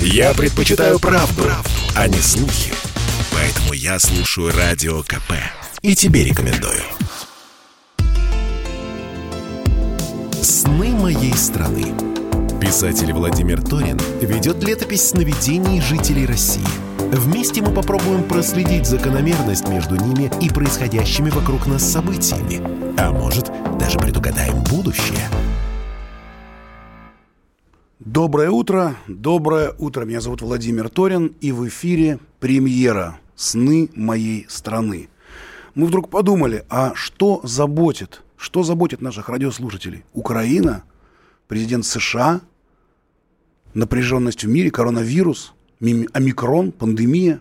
Я 0.00 0.34
предпочитаю 0.34 0.98
правду, 0.98 1.42
правду, 1.42 1.70
а 1.94 2.08
не 2.08 2.18
слухи. 2.18 2.72
Поэтому 3.32 3.72
я 3.72 3.98
слушаю 3.98 4.52
Радио 4.56 5.02
КП. 5.02 5.32
И 5.82 5.94
тебе 5.94 6.24
рекомендую. 6.24 6.82
«Сны 10.42 10.88
моей 10.88 11.34
страны». 11.34 11.94
Писатель 12.60 13.12
Владимир 13.12 13.62
Торин 13.62 13.98
ведет 14.20 14.62
летопись 14.64 15.10
сновидений 15.10 15.80
жителей 15.80 16.26
России. 16.26 16.66
Вместе 16.98 17.62
мы 17.62 17.72
попробуем 17.72 18.24
проследить 18.24 18.86
закономерность 18.86 19.68
между 19.68 19.96
ними 19.96 20.30
и 20.40 20.48
происходящими 20.48 21.30
вокруг 21.30 21.66
нас 21.66 21.84
событиями. 21.84 22.60
А 22.98 23.12
может, 23.12 23.50
даже 23.78 23.98
предугадаем 23.98 24.62
будущее– 24.64 25.28
Доброе 28.06 28.50
утро, 28.50 28.94
доброе 29.08 29.74
утро. 29.78 30.04
Меня 30.04 30.20
зовут 30.20 30.40
Владимир 30.40 30.88
Торин, 30.88 31.34
и 31.40 31.50
в 31.50 31.66
эфире 31.66 32.20
премьера 32.38 33.18
«Сны 33.34 33.90
моей 33.96 34.46
страны». 34.48 35.08
Мы 35.74 35.88
вдруг 35.88 36.08
подумали, 36.08 36.64
а 36.68 36.92
что 36.94 37.40
заботит, 37.42 38.22
что 38.36 38.62
заботит 38.62 39.00
наших 39.00 39.28
радиослушателей? 39.28 40.04
Украина, 40.12 40.84
президент 41.48 41.84
США, 41.84 42.42
напряженность 43.74 44.44
в 44.44 44.48
мире, 44.48 44.70
коронавирус, 44.70 45.52
омикрон, 45.80 46.70
пандемия? 46.70 47.40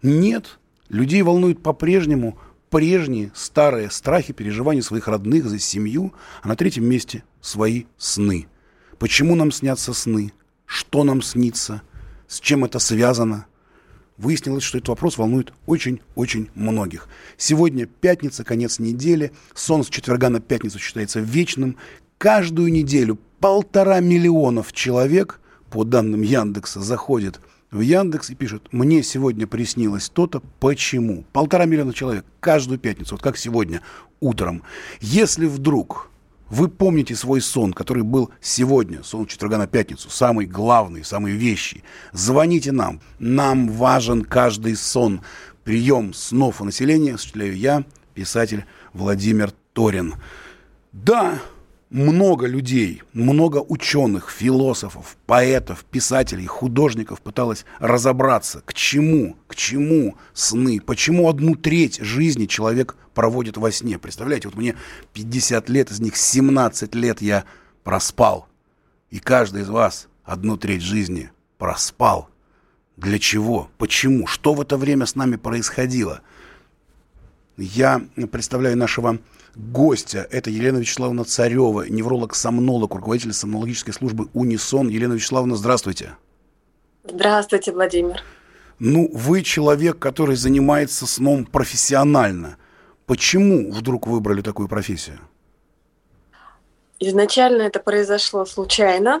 Нет, 0.00 0.60
людей 0.90 1.22
волнует 1.22 1.60
по-прежнему 1.60 2.38
прежние 2.70 3.32
старые 3.34 3.90
страхи, 3.90 4.32
переживания 4.32 4.82
своих 4.82 5.08
родных 5.08 5.46
за 5.46 5.58
семью, 5.58 6.12
а 6.40 6.46
на 6.46 6.54
третьем 6.54 6.84
месте 6.84 7.24
свои 7.40 7.86
сны– 7.98 8.46
Почему 8.98 9.34
нам 9.34 9.50
снятся 9.50 9.92
сны? 9.92 10.32
Что 10.66 11.04
нам 11.04 11.22
снится? 11.22 11.82
С 12.28 12.40
чем 12.40 12.64
это 12.64 12.78
связано? 12.78 13.46
Выяснилось, 14.16 14.62
что 14.62 14.78
этот 14.78 14.88
вопрос 14.88 15.18
волнует 15.18 15.52
очень-очень 15.66 16.50
многих. 16.54 17.08
Сегодня 17.36 17.86
пятница, 17.86 18.44
конец 18.44 18.78
недели. 18.78 19.32
Сон 19.54 19.82
с 19.82 19.88
четверга 19.88 20.28
на 20.28 20.40
пятницу 20.40 20.78
считается 20.78 21.18
вечным. 21.20 21.76
Каждую 22.18 22.72
неделю 22.72 23.18
полтора 23.40 24.00
миллионов 24.00 24.72
человек, 24.72 25.40
по 25.70 25.82
данным 25.82 26.22
Яндекса, 26.22 26.80
заходит 26.80 27.40
в 27.72 27.80
Яндекс 27.80 28.30
и 28.30 28.36
пишет, 28.36 28.68
мне 28.70 29.02
сегодня 29.02 29.48
приснилось 29.48 30.08
то-то, 30.08 30.40
почему? 30.60 31.24
Полтора 31.32 31.64
миллиона 31.64 31.92
человек 31.92 32.24
каждую 32.38 32.78
пятницу, 32.78 33.16
вот 33.16 33.22
как 33.22 33.36
сегодня 33.36 33.82
утром. 34.20 34.62
Если 35.00 35.46
вдруг 35.46 36.08
вы 36.50 36.68
помните 36.68 37.14
свой 37.14 37.40
сон, 37.40 37.72
который 37.72 38.02
был 38.02 38.30
сегодня, 38.40 39.02
сон 39.02 39.26
четверга 39.26 39.58
на 39.58 39.66
пятницу, 39.66 40.10
самый 40.10 40.46
главный, 40.46 41.04
самый 41.04 41.32
вещий. 41.32 41.82
Звоните 42.12 42.70
нам. 42.72 43.00
Нам 43.18 43.68
важен 43.68 44.24
каждый 44.24 44.76
сон. 44.76 45.22
Прием 45.64 46.12
снов 46.12 46.60
у 46.60 46.64
населения 46.64 47.14
осуществляю 47.14 47.56
я, 47.56 47.84
писатель 48.12 48.66
Владимир 48.92 49.52
Торин. 49.72 50.14
Да, 50.92 51.40
много 51.94 52.48
людей, 52.48 53.02
много 53.12 53.58
ученых, 53.58 54.28
философов, 54.28 55.16
поэтов, 55.26 55.84
писателей, 55.84 56.44
художников 56.44 57.20
пыталось 57.20 57.64
разобраться, 57.78 58.62
к 58.66 58.74
чему, 58.74 59.36
к 59.46 59.54
чему 59.54 60.16
сны, 60.32 60.80
почему 60.80 61.28
одну 61.28 61.54
треть 61.54 62.00
жизни 62.00 62.46
человек 62.46 62.96
проводит 63.14 63.56
во 63.58 63.70
сне. 63.70 63.96
Представляете, 63.96 64.48
вот 64.48 64.56
мне 64.56 64.74
50 65.12 65.68
лет, 65.68 65.92
из 65.92 66.00
них 66.00 66.16
17 66.16 66.96
лет 66.96 67.22
я 67.22 67.44
проспал. 67.84 68.48
И 69.10 69.20
каждый 69.20 69.62
из 69.62 69.68
вас 69.68 70.08
одну 70.24 70.56
треть 70.56 70.82
жизни 70.82 71.30
проспал. 71.58 72.28
Для 72.96 73.20
чего? 73.20 73.70
Почему? 73.78 74.26
Что 74.26 74.54
в 74.54 74.60
это 74.60 74.76
время 74.76 75.06
с 75.06 75.14
нами 75.14 75.36
происходило? 75.36 76.22
Я 77.56 78.02
представляю 78.32 78.76
нашего 78.76 79.20
гостя. 79.56 80.26
Это 80.30 80.50
Елена 80.50 80.78
Вячеславовна 80.78 81.24
Царева, 81.24 81.82
невролог-сомнолог, 81.88 82.94
руководитель 82.94 83.32
сомнологической 83.32 83.94
службы 83.94 84.28
«Унисон». 84.34 84.88
Елена 84.88 85.14
Вячеславовна, 85.14 85.56
здравствуйте. 85.56 86.16
Здравствуйте, 87.04 87.72
Владимир. 87.72 88.22
Ну, 88.78 89.10
вы 89.12 89.42
человек, 89.42 89.98
который 89.98 90.36
занимается 90.36 91.06
сном 91.06 91.44
профессионально. 91.44 92.56
Почему 93.06 93.70
вдруг 93.70 94.06
выбрали 94.06 94.40
такую 94.40 94.68
профессию? 94.68 95.20
Изначально 96.98 97.62
это 97.62 97.80
произошло 97.80 98.44
случайно, 98.46 99.20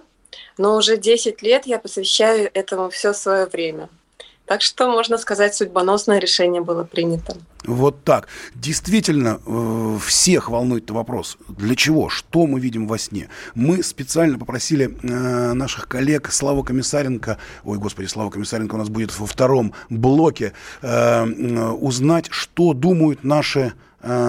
но 0.58 0.76
уже 0.76 0.96
10 0.96 1.42
лет 1.42 1.66
я 1.66 1.78
посвящаю 1.78 2.50
этому 2.54 2.90
все 2.90 3.12
свое 3.12 3.46
время– 3.46 3.88
так 4.46 4.60
что, 4.60 4.90
можно 4.90 5.18
сказать, 5.18 5.54
судьбоносное 5.54 6.18
решение 6.18 6.62
было 6.62 6.84
принято. 6.84 7.36
Вот 7.64 8.04
так. 8.04 8.28
Действительно, 8.54 9.40
э, 9.46 9.98
всех 10.04 10.50
волнует 10.50 10.90
вопрос. 10.90 11.38
Для 11.48 11.74
чего? 11.74 12.10
Что 12.10 12.46
мы 12.46 12.60
видим 12.60 12.86
во 12.86 12.98
сне? 12.98 13.28
Мы 13.54 13.82
специально 13.82 14.38
попросили 14.38 14.94
э, 15.02 15.52
наших 15.54 15.88
коллег 15.88 16.30
Славу 16.30 16.62
Комиссаренко, 16.62 17.38
ой, 17.64 17.78
господи, 17.78 18.06
Слава 18.06 18.28
Комиссаренко 18.30 18.74
у 18.74 18.78
нас 18.78 18.90
будет 18.90 19.18
во 19.18 19.26
втором 19.26 19.72
блоке, 19.88 20.52
э, 20.82 21.24
узнать, 21.24 22.26
что 22.30 22.74
думают 22.74 23.24
наши 23.24 23.72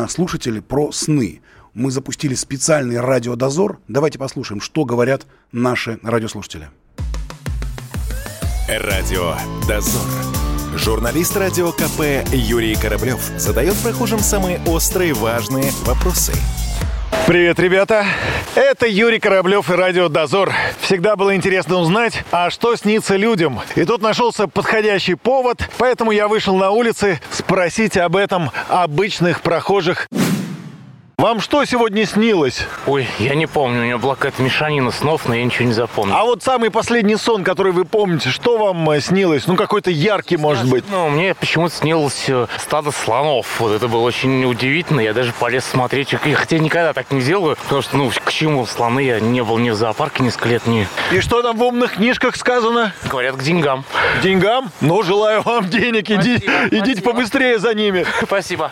слушатели 0.07 0.61
про 0.61 0.93
сны. 0.93 1.41
Мы 1.73 1.91
запустили 1.91 2.33
специальный 2.33 3.01
радиодозор. 3.01 3.79
Давайте 3.89 4.17
послушаем, 4.17 4.61
что 4.61 4.85
говорят 4.85 5.25
наши 5.51 5.99
радиослушатели. 6.01 6.69
Радио 8.67 9.35
«Дозор». 9.67 10.01
Журналист 10.75 11.37
радио 11.37 11.71
КП 11.71 12.27
Юрий 12.33 12.73
Кораблев 12.73 13.19
задает 13.37 13.75
прохожим 13.75 14.17
самые 14.17 14.59
острые 14.65 15.13
важные 15.13 15.71
вопросы. 15.83 16.33
Привет, 17.27 17.59
ребята! 17.59 18.07
Это 18.55 18.87
Юрий 18.87 19.19
Кораблев 19.19 19.69
и 19.69 19.73
Радио 19.75 20.09
Дозор. 20.09 20.51
Всегда 20.79 21.15
было 21.15 21.35
интересно 21.35 21.77
узнать, 21.77 22.23
а 22.31 22.49
что 22.49 22.75
снится 22.75 23.17
людям. 23.17 23.61
И 23.75 23.85
тут 23.85 24.01
нашелся 24.01 24.47
подходящий 24.47 25.13
повод, 25.13 25.69
поэтому 25.77 26.09
я 26.09 26.27
вышел 26.27 26.55
на 26.55 26.71
улицы 26.71 27.19
спросить 27.29 27.97
об 27.97 28.15
этом 28.15 28.49
обычных 28.67 29.41
прохожих. 29.41 30.07
Вам 31.17 31.39
что 31.39 31.63
сегодня 31.63 32.05
снилось? 32.05 32.67
Ой, 32.85 33.07
я 33.19 33.35
не 33.35 33.45
помню, 33.45 33.79
у 33.79 33.83
меня 33.83 33.97
была 33.97 34.15
какая-то 34.15 34.43
мешанина 34.43 34.91
снов, 34.91 35.27
но 35.27 35.33
я 35.33 35.45
ничего 35.45 35.65
не 35.65 35.73
запомнил. 35.73 36.13
А 36.13 36.25
вот 36.25 36.43
самый 36.43 36.69
последний 36.69 37.15
сон, 37.15 37.45
который 37.45 37.71
вы 37.71 37.85
помните, 37.85 38.29
что 38.29 38.57
вам 38.57 38.89
э, 38.89 38.99
снилось? 38.99 39.47
Ну, 39.47 39.55
какой-то 39.55 39.91
яркий, 39.91 40.35
может 40.35 40.69
быть. 40.69 40.83
Ну, 40.91 41.07
мне 41.09 41.33
почему-то 41.33 41.73
снилось 41.73 42.25
э, 42.27 42.47
стадо 42.57 42.91
слонов. 42.91 43.59
Вот 43.59 43.71
это 43.71 43.87
было 43.87 44.01
очень 44.01 44.43
удивительно. 44.43 44.99
Я 44.99 45.13
даже 45.13 45.31
полез 45.31 45.63
смотреть. 45.63 46.13
Хотя 46.13 46.59
никогда 46.59 46.91
так 46.91 47.09
не 47.11 47.21
делаю, 47.21 47.55
потому 47.63 47.81
что, 47.81 47.95
ну, 47.95 48.11
к 48.23 48.31
чему 48.31 48.65
слоны? 48.65 48.99
Я 48.99 49.21
не 49.21 49.41
был 49.41 49.57
ни 49.57 49.69
в 49.69 49.75
зоопарке 49.75 50.21
несколько 50.21 50.49
лет, 50.49 50.67
ни... 50.67 50.85
И 51.13 51.21
что 51.21 51.41
там 51.41 51.57
в 51.57 51.63
умных 51.63 51.93
книжках 51.93 52.35
сказано? 52.35 52.93
Говорят, 53.09 53.37
к 53.37 53.41
деньгам. 53.41 53.85
К 54.19 54.21
деньгам? 54.21 54.69
Ну, 54.81 55.01
желаю 55.01 55.43
вам 55.43 55.69
денег. 55.69 56.11
Иди, 56.11 56.37
спасибо, 56.37 56.67
идите 56.67 57.01
спасибо. 57.01 57.11
побыстрее 57.11 57.59
за 57.59 57.73
ними. 57.73 58.05
Спасибо. 58.21 58.71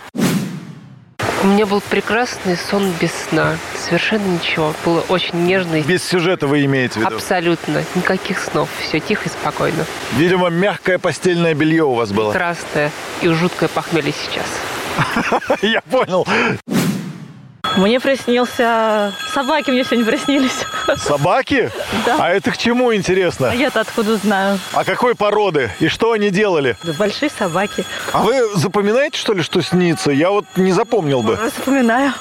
У 1.43 1.47
меня 1.47 1.65
был 1.65 1.81
прекрасный 1.81 2.55
сон 2.55 2.89
без 3.01 3.11
сна. 3.11 3.57
Совершенно 3.77 4.25
ничего. 4.25 4.73
Было 4.85 5.01
очень 5.09 5.43
нежно. 5.43 5.81
Без 5.81 6.01
сюжета 6.01 6.47
вы 6.47 6.63
имеете 6.63 7.01
в 7.01 7.03
виду? 7.03 7.15
Абсолютно. 7.17 7.83
Никаких 7.95 8.39
снов. 8.39 8.69
Все 8.79 9.01
тихо 9.01 9.23
и 9.25 9.29
спокойно. 9.29 9.85
Видимо, 10.13 10.47
мягкое 10.49 10.99
постельное 10.99 11.53
белье 11.53 11.83
у 11.83 11.95
вас 11.95 12.13
было. 12.13 12.31
Прекрасное. 12.31 12.91
И 13.21 13.27
жуткое 13.27 13.67
похмелье 13.67 14.13
сейчас. 14.13 15.59
Я 15.61 15.81
понял. 15.81 16.25
Мне 17.78 18.00
приснился... 18.00 19.13
Собаки 19.34 19.72
мне 19.72 19.84
сегодня 19.84 20.06
приснились. 20.06 20.66
Собаки? 20.97 21.72
Да. 22.06 22.17
А 22.19 22.29
это 22.29 22.51
к 22.51 22.57
чему 22.57 22.94
интересно? 22.94 23.50
А 23.50 23.56
я-то 23.56 23.81
откуда 23.81 24.16
знаю? 24.17 24.59
А 24.73 24.84
какой 24.84 25.16
породы? 25.16 25.72
И 25.79 25.87
что 25.87 26.11
они 26.11 26.29
делали? 26.29 26.78
Да 26.84 26.93
большие 26.93 27.29
собаки. 27.29 27.84
А 28.11 28.22
вы 28.22 28.47
запоминаете, 28.55 29.17
что 29.17 29.34
ли, 29.34 29.41
что 29.41 29.61
снится? 29.61 30.11
Я 30.11 30.29
вот 30.29 30.46
не 30.55 30.72
запомнил 30.72 31.23
бы. 31.23 31.40
Запоминаю. 31.58 32.14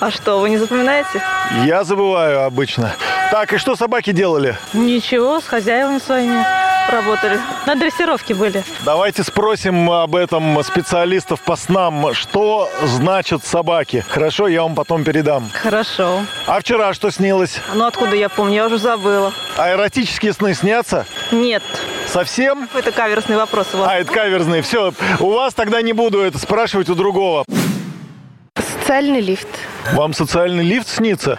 А 0.00 0.10
что, 0.10 0.40
вы 0.40 0.50
не 0.50 0.56
запоминаете? 0.56 1.22
Я 1.64 1.84
забываю 1.84 2.44
обычно. 2.44 2.94
Так, 3.30 3.52
и 3.52 3.58
что 3.58 3.76
собаки 3.76 4.12
делали? 4.12 4.56
Ничего, 4.72 5.40
с 5.40 5.44
хозяевами 5.44 5.98
своими 5.98 6.44
работали. 6.88 7.40
На 7.66 7.74
дрессировке 7.74 8.34
были. 8.34 8.64
Давайте 8.84 9.22
спросим 9.22 9.90
об 9.90 10.16
этом 10.16 10.62
специалистов 10.62 11.40
по 11.40 11.56
снам. 11.56 12.14
Что 12.14 12.68
значат 12.84 13.44
собаки? 13.44 14.04
Хорошо, 14.08 14.48
я 14.48 14.62
вам 14.62 14.74
потом 14.74 15.04
передам. 15.04 15.50
Хорошо. 15.52 16.20
А 16.46 16.60
вчера 16.60 16.92
что 16.94 17.10
снилось? 17.10 17.60
Ну, 17.74 17.84
откуда 17.86 18.16
я 18.16 18.28
помню? 18.28 18.54
Я 18.54 18.66
уже 18.66 18.78
забыла. 18.78 19.32
А 19.56 19.72
эротические 19.72 20.32
сны 20.32 20.54
снятся? 20.54 21.06
Нет. 21.32 21.62
Совсем? 22.06 22.68
Это 22.74 22.92
каверзный 22.92 23.36
вопрос 23.36 23.68
у 23.72 23.78
вас. 23.78 23.88
А, 23.90 23.96
это 23.98 24.12
каверзный. 24.12 24.60
Все, 24.60 24.92
у 25.20 25.30
вас 25.30 25.54
тогда 25.54 25.82
не 25.82 25.92
буду 25.92 26.20
это 26.20 26.38
спрашивать 26.38 26.88
у 26.88 26.94
другого. 26.94 27.44
Социальный 28.84 29.22
лифт. 29.22 29.48
Вам 29.94 30.12
социальный 30.12 30.62
лифт 30.62 30.88
снится? 30.88 31.38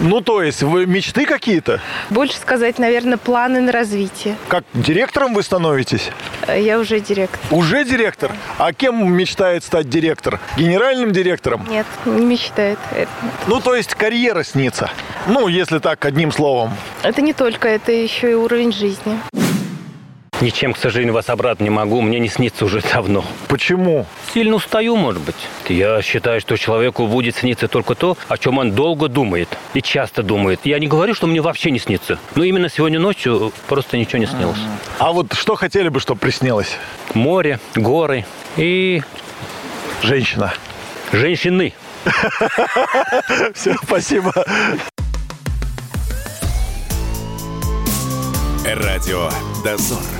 Ну, 0.00 0.22
то 0.22 0.42
есть, 0.42 0.62
вы 0.62 0.86
мечты 0.86 1.26
какие-то? 1.26 1.82
Больше 2.08 2.38
сказать, 2.38 2.78
наверное, 2.78 3.18
планы 3.18 3.60
на 3.60 3.70
развитие. 3.70 4.34
Как 4.48 4.64
директором 4.72 5.34
вы 5.34 5.42
становитесь? 5.42 6.10
Э, 6.46 6.58
Я 6.58 6.78
уже 6.78 7.00
директор. 7.00 7.38
Уже 7.50 7.84
директор? 7.84 8.32
А 8.56 8.72
кем 8.72 9.12
мечтает 9.12 9.62
стать 9.62 9.90
директор? 9.90 10.40
Генеральным 10.56 11.12
директором? 11.12 11.66
Нет, 11.68 11.84
не 12.06 12.24
мечтает. 12.24 12.78
Ну, 13.46 13.60
то 13.60 13.74
есть, 13.74 13.94
карьера 13.94 14.42
снится. 14.42 14.88
Ну, 15.26 15.48
если 15.48 15.80
так, 15.80 16.02
одним 16.06 16.32
словом. 16.32 16.72
Это 17.02 17.20
не 17.20 17.34
только, 17.34 17.68
это 17.68 17.92
еще 17.92 18.30
и 18.30 18.34
уровень 18.34 18.72
жизни. 18.72 19.18
Ничем, 20.42 20.74
к 20.74 20.78
сожалению, 20.78 21.14
вас 21.14 21.30
обратно 21.30 21.64
не 21.64 21.70
могу. 21.70 22.02
Мне 22.02 22.18
не 22.18 22.28
снится 22.28 22.66
уже 22.66 22.82
давно. 22.92 23.24
Почему? 23.48 24.06
Сильно 24.34 24.56
устаю, 24.56 24.94
может 24.96 25.22
быть. 25.22 25.34
Я 25.68 26.02
считаю, 26.02 26.40
что 26.42 26.58
человеку 26.58 27.06
будет 27.06 27.36
сниться 27.36 27.68
только 27.68 27.94
то, 27.94 28.18
о 28.28 28.36
чем 28.36 28.58
он 28.58 28.72
долго 28.72 29.08
думает 29.08 29.48
и 29.72 29.80
часто 29.80 30.22
думает. 30.22 30.60
Я 30.64 30.78
не 30.78 30.88
говорю, 30.88 31.14
что 31.14 31.26
мне 31.26 31.40
вообще 31.40 31.70
не 31.70 31.78
снится. 31.78 32.18
Но 32.34 32.44
именно 32.44 32.68
сегодня 32.68 33.00
ночью 33.00 33.50
просто 33.66 33.96
ничего 33.96 34.18
не 34.18 34.26
снилось. 34.26 34.58
А 34.98 35.12
вот 35.12 35.32
что 35.32 35.54
хотели 35.54 35.88
бы, 35.88 36.00
чтобы 36.00 36.20
приснилось? 36.20 36.76
Море, 37.14 37.58
горы 37.74 38.26
и 38.58 39.02
Женщина. 40.02 40.52
женщины. 41.12 41.72
Все, 43.54 43.74
спасибо. 43.82 44.32
Радио 48.64 49.30
«Дозор». 49.64 50.15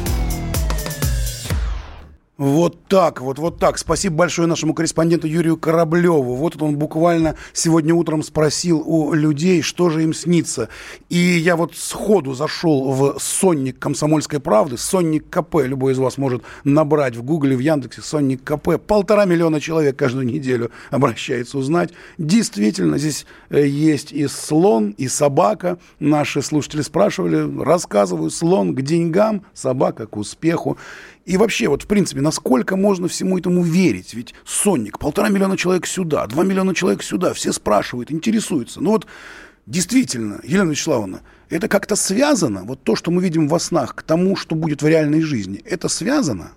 Вот 2.39 2.85
так, 2.89 3.23
вот, 3.23 3.39
вот 3.39 3.59
так. 3.59 3.79
Спасибо 3.79 4.17
большое 4.17 4.47
нашему 4.47 4.75
корреспонденту 4.75 5.27
Юрию 5.27 5.57
Кораблеву. 5.57 6.35
Вот 6.35 6.61
он 6.61 6.77
буквально 6.77 7.37
сегодня 7.55 7.95
утром 7.95 8.23
спросил 8.23 8.83
у 8.85 9.15
людей, 9.15 9.63
что 9.63 9.89
же 9.89 10.03
им 10.03 10.13
снится. 10.13 10.69
И 11.09 11.17
я 11.17 11.57
вот 11.57 11.75
сходу 11.75 12.35
зашел 12.35 12.93
в 12.93 13.19
сонник 13.19 13.79
комсомольской 13.79 14.39
правды, 14.39 14.77
сонник 14.77 15.31
КП. 15.31 15.63
Любой 15.65 15.95
из 15.95 15.99
вас 15.99 16.19
может 16.19 16.43
набрать 16.63 17.17
в 17.17 17.23
Гугле, 17.23 17.57
в 17.57 17.61
Яндексе 17.61 18.03
сонник 18.03 18.45
КП. 18.45 18.79
Полтора 18.87 19.25
миллиона 19.25 19.59
человек 19.59 19.97
каждую 19.97 20.27
неделю 20.27 20.71
обращается 20.91 21.57
узнать. 21.57 21.95
Действительно, 22.19 22.99
здесь 22.99 23.25
э, 23.49 23.67
есть 23.67 24.13
и 24.13 24.27
слон, 24.27 24.91
и 24.99 25.09
собака. 25.09 25.79
Наши 26.01 26.43
слушатели 26.43 26.83
спрашивали, 26.83 27.63
рассказываю, 27.63 28.29
слон 28.29 28.75
к 28.75 28.83
деньгам, 28.83 29.43
собака 29.55 30.07
к 30.07 30.19
успеху. 30.19 30.77
И 31.27 31.37
вообще, 31.37 31.69
вот 31.69 31.83
в 31.83 31.87
принципе, 31.89 32.21
насколько 32.21 32.77
можно 32.77 33.09
всему 33.09 33.37
этому 33.37 33.63
верить? 33.63 34.15
Ведь 34.15 34.33
сонник, 34.45 35.01
полтора 35.01 35.29
миллиона 35.29 35.57
человек 35.57 35.85
сюда, 35.87 36.25
два 36.29 36.45
миллиона 36.45 36.73
человек 36.73 37.03
сюда, 37.03 37.35
все 37.35 37.53
спрашивают, 37.53 38.13
интересуются. 38.13 38.81
Ну 38.81 38.93
вот 38.93 39.09
действительно, 39.67 40.41
Елена 40.45 40.71
Вячеславовна, 40.71 41.23
это 41.51 41.67
как-то 41.67 41.97
связано, 41.97 42.63
вот 42.63 42.85
то, 42.85 42.95
что 42.95 43.11
мы 43.11 43.21
видим 43.23 43.49
во 43.49 43.59
снах, 43.59 43.97
к 43.97 44.03
тому, 44.03 44.37
что 44.37 44.55
будет 44.55 44.83
в 44.83 44.87
реальной 44.87 45.21
жизни, 45.21 45.61
это 45.65 45.89
связано? 45.89 46.53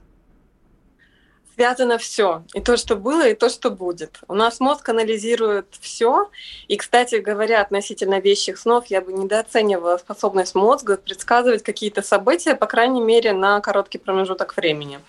Связано 1.59 1.97
все. 1.97 2.43
И 2.53 2.61
то, 2.61 2.77
что 2.77 2.95
было, 2.95 3.27
и 3.27 3.33
то, 3.33 3.49
что 3.49 3.69
будет. 3.69 4.19
У 4.29 4.33
нас 4.33 4.61
мозг 4.61 4.87
анализирует 4.87 5.65
все. 5.81 6.29
И, 6.69 6.77
кстати 6.77 7.15
говоря, 7.15 7.59
относительно 7.59 8.21
вещих 8.21 8.57
снов, 8.57 8.85
я 8.85 9.01
бы 9.01 9.11
недооценивала 9.11 9.97
способность 9.97 10.55
мозга 10.55 10.95
предсказывать 10.95 11.61
какие-то 11.61 12.01
события, 12.01 12.55
по 12.55 12.65
крайней 12.65 13.01
мере, 13.01 13.33
на 13.33 13.59
короткий 13.59 13.97
промежуток 13.97 14.55
времени. 14.55 15.01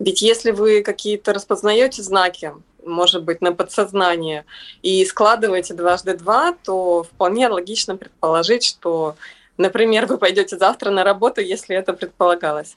Ведь 0.00 0.20
если 0.20 0.50
вы 0.50 0.82
какие-то 0.82 1.32
распознаете 1.32 2.02
знаки, 2.02 2.52
может 2.84 3.22
быть, 3.22 3.40
на 3.40 3.52
подсознание, 3.52 4.44
и 4.82 5.04
складываете 5.04 5.74
дважды 5.74 6.16
два, 6.16 6.56
то 6.64 7.04
вполне 7.04 7.46
логично 7.46 7.96
предположить, 7.96 8.64
что, 8.64 9.14
например, 9.58 10.06
вы 10.06 10.18
пойдете 10.18 10.56
завтра 10.56 10.90
на 10.90 11.04
работу, 11.04 11.40
если 11.40 11.76
это 11.76 11.92
предполагалось. 11.92 12.76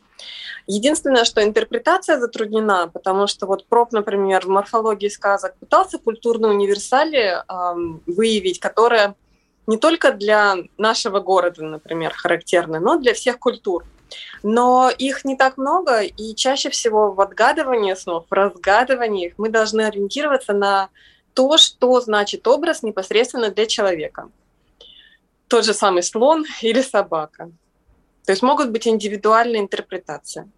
Единственное, 0.67 1.25
что 1.25 1.43
интерпретация 1.43 2.19
затруднена, 2.19 2.89
потому 2.93 3.27
что 3.27 3.45
вот 3.45 3.65
проб, 3.67 3.91
например, 3.91 4.45
в 4.45 4.49
морфологии 4.49 5.07
сказок 5.07 5.55
пытался 5.59 5.97
культурные 5.97 6.51
универсали 6.51 7.37
эм, 7.47 8.01
выявить, 8.05 8.59
которые 8.59 9.15
не 9.65 9.77
только 9.77 10.11
для 10.11 10.55
нашего 10.77 11.19
города, 11.19 11.63
например, 11.63 12.13
характерны, 12.13 12.79
но 12.79 12.97
для 12.97 13.13
всех 13.13 13.39
культур. 13.39 13.85
Но 14.41 14.89
их 14.89 15.25
не 15.25 15.35
так 15.35 15.57
много, 15.57 16.01
и 16.01 16.35
чаще 16.35 16.69
всего 16.69 17.11
в 17.11 17.19
отгадывании 17.19 17.93
снов, 17.93 18.25
в 18.29 18.33
разгадывании 18.33 19.27
их 19.27 19.33
мы 19.37 19.49
должны 19.49 19.81
ориентироваться 19.81 20.53
на 20.53 20.89
то, 21.33 21.57
что 21.57 21.99
значит 21.99 22.47
образ 22.47 22.83
непосредственно 22.83 23.51
для 23.51 23.65
человека. 23.65 24.29
Тот 25.47 25.65
же 25.65 25.73
самый 25.73 26.03
слон 26.03 26.45
или 26.61 26.81
собака. 26.81 27.51
То 28.25 28.31
есть 28.31 28.43
могут 28.43 28.71
быть 28.71 28.87
индивидуальные 28.87 29.61
интерпретации. 29.61 30.51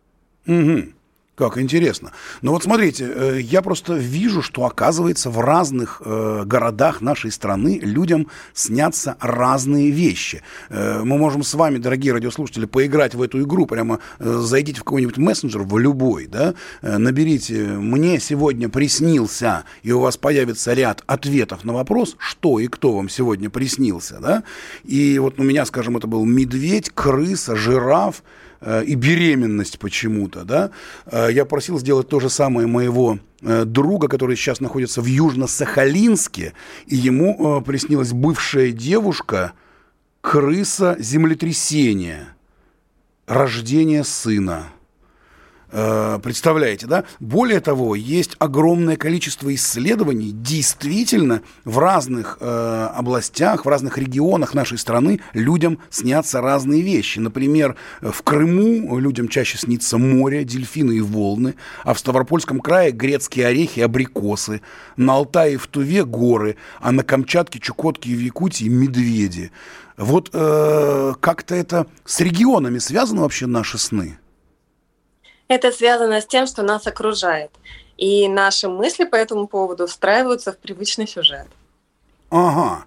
Угу. 0.47 0.93
Как 1.39 1.57
интересно. 1.57 2.11
Но 2.41 2.51
вот 2.51 2.63
смотрите, 2.63 3.09
э, 3.09 3.39
я 3.39 3.61
просто 3.61 3.93
вижу, 3.93 4.41
что 4.41 4.65
оказывается 4.65 5.29
в 5.29 5.39
разных 5.39 6.01
э, 6.03 6.43
городах 6.45 6.99
нашей 6.99 7.31
страны 7.31 7.79
людям 7.81 8.27
снятся 8.53 9.15
разные 9.21 9.89
вещи. 9.89 10.41
Э, 10.67 10.99
мы 11.05 11.17
можем 11.17 11.43
с 11.43 11.53
вами, 11.53 11.77
дорогие 11.77 12.11
радиослушатели, 12.11 12.65
поиграть 12.65 13.15
в 13.15 13.21
эту 13.21 13.41
игру. 13.43 13.67
Прямо 13.67 13.99
зайдите 14.19 14.81
в 14.81 14.83
какой-нибудь 14.83 15.17
мессенджер, 15.17 15.61
в 15.61 15.77
любой, 15.77 16.27
да, 16.27 16.55
наберите 16.81 17.67
«Мне 17.67 18.19
сегодня 18.19 18.67
приснился», 18.67 19.63
и 19.81 19.93
у 19.93 20.01
вас 20.01 20.17
появится 20.17 20.73
ряд 20.73 21.05
ответов 21.07 21.63
на 21.63 21.71
вопрос, 21.71 22.17
что 22.19 22.59
и 22.59 22.67
кто 22.67 22.97
вам 22.97 23.07
сегодня 23.07 23.49
приснился, 23.49 24.19
да. 24.19 24.43
И 24.83 25.17
вот 25.19 25.39
у 25.39 25.43
меня, 25.43 25.65
скажем, 25.65 25.95
это 25.95 26.05
был 26.05 26.25
медведь, 26.25 26.89
крыса, 26.89 27.55
жираф, 27.55 28.23
и 28.61 28.95
беременность 28.95 29.79
почему-то, 29.79 30.43
да, 30.43 30.71
Э, 31.05 31.29
я 31.31 31.45
просил 31.45 31.79
сделать 31.79 32.07
то 32.07 32.19
же 32.19 32.29
самое 32.29 32.67
моего 32.67 33.19
э, 33.41 33.65
друга, 33.65 34.07
который 34.07 34.35
сейчас 34.35 34.59
находится 34.59 35.01
в 35.01 35.05
Южно-Сахалинске, 35.05 36.53
и 36.87 36.95
ему 36.95 37.59
э, 37.59 37.63
приснилась 37.63 38.11
бывшая 38.11 38.71
девушка, 38.71 39.53
крыса 40.21 40.95
землетрясения, 40.99 42.35
рождение 43.27 44.03
сына. 44.03 44.67
Э, 45.71 46.19
Представляете, 46.21 46.87
да? 46.87 47.03
Более 47.19 47.59
того, 47.59 47.95
есть 47.95 48.35
огромное 48.39 48.97
количество 48.97 49.53
исследований 49.53 50.31
действительно 50.31 51.41
в 51.63 51.77
разных 51.77 52.37
э, 52.39 52.89
областях, 52.95 53.65
в 53.65 53.69
разных 53.69 53.97
регионах 53.97 54.53
нашей 54.53 54.77
страны 54.77 55.21
людям 55.33 55.79
снятся 55.89 56.41
разные 56.41 56.81
вещи. 56.81 57.19
Например, 57.19 57.75
в 58.01 58.21
Крыму 58.23 58.97
людям 58.99 59.27
чаще 59.27 59.57
снится 59.57 59.97
море, 59.97 60.43
дельфины 60.43 60.93
и 60.93 61.01
волны, 61.01 61.55
а 61.83 61.93
в 61.93 61.99
Ставропольском 61.99 62.59
крае 62.59 62.91
грецкие 62.91 63.47
орехи 63.47 63.81
абрикосы, 63.81 64.61
на 64.97 65.13
Алтае 65.13 65.53
и 65.53 65.57
в 65.57 65.67
Туве 65.67 66.03
горы, 66.03 66.57
а 66.79 66.91
на 66.91 67.03
Камчатке, 67.03 67.59
Чукотке 67.59 68.11
и 68.11 68.15
в 68.15 68.19
Якутии 68.19 68.67
медведи. 68.67 69.51
Вот 69.97 70.29
э, 70.33 71.13
как-то 71.19 71.55
это 71.55 71.87
с 72.05 72.19
регионами 72.21 72.79
связано 72.79 73.21
вообще 73.21 73.45
наши 73.45 73.77
сны? 73.77 74.17
Это 75.49 75.71
связано 75.71 76.21
с 76.21 76.27
тем, 76.27 76.45
что 76.45 76.61
нас 76.61 76.85
окружает. 76.87 77.51
И 77.97 78.27
наши 78.29 78.69
мысли 78.69 79.03
по 79.03 79.15
этому 79.15 79.47
поводу 79.47 79.87
встраиваются 79.87 80.53
в 80.53 80.57
привычный 80.59 81.07
сюжет. 81.07 81.47
Ага. 82.29 82.85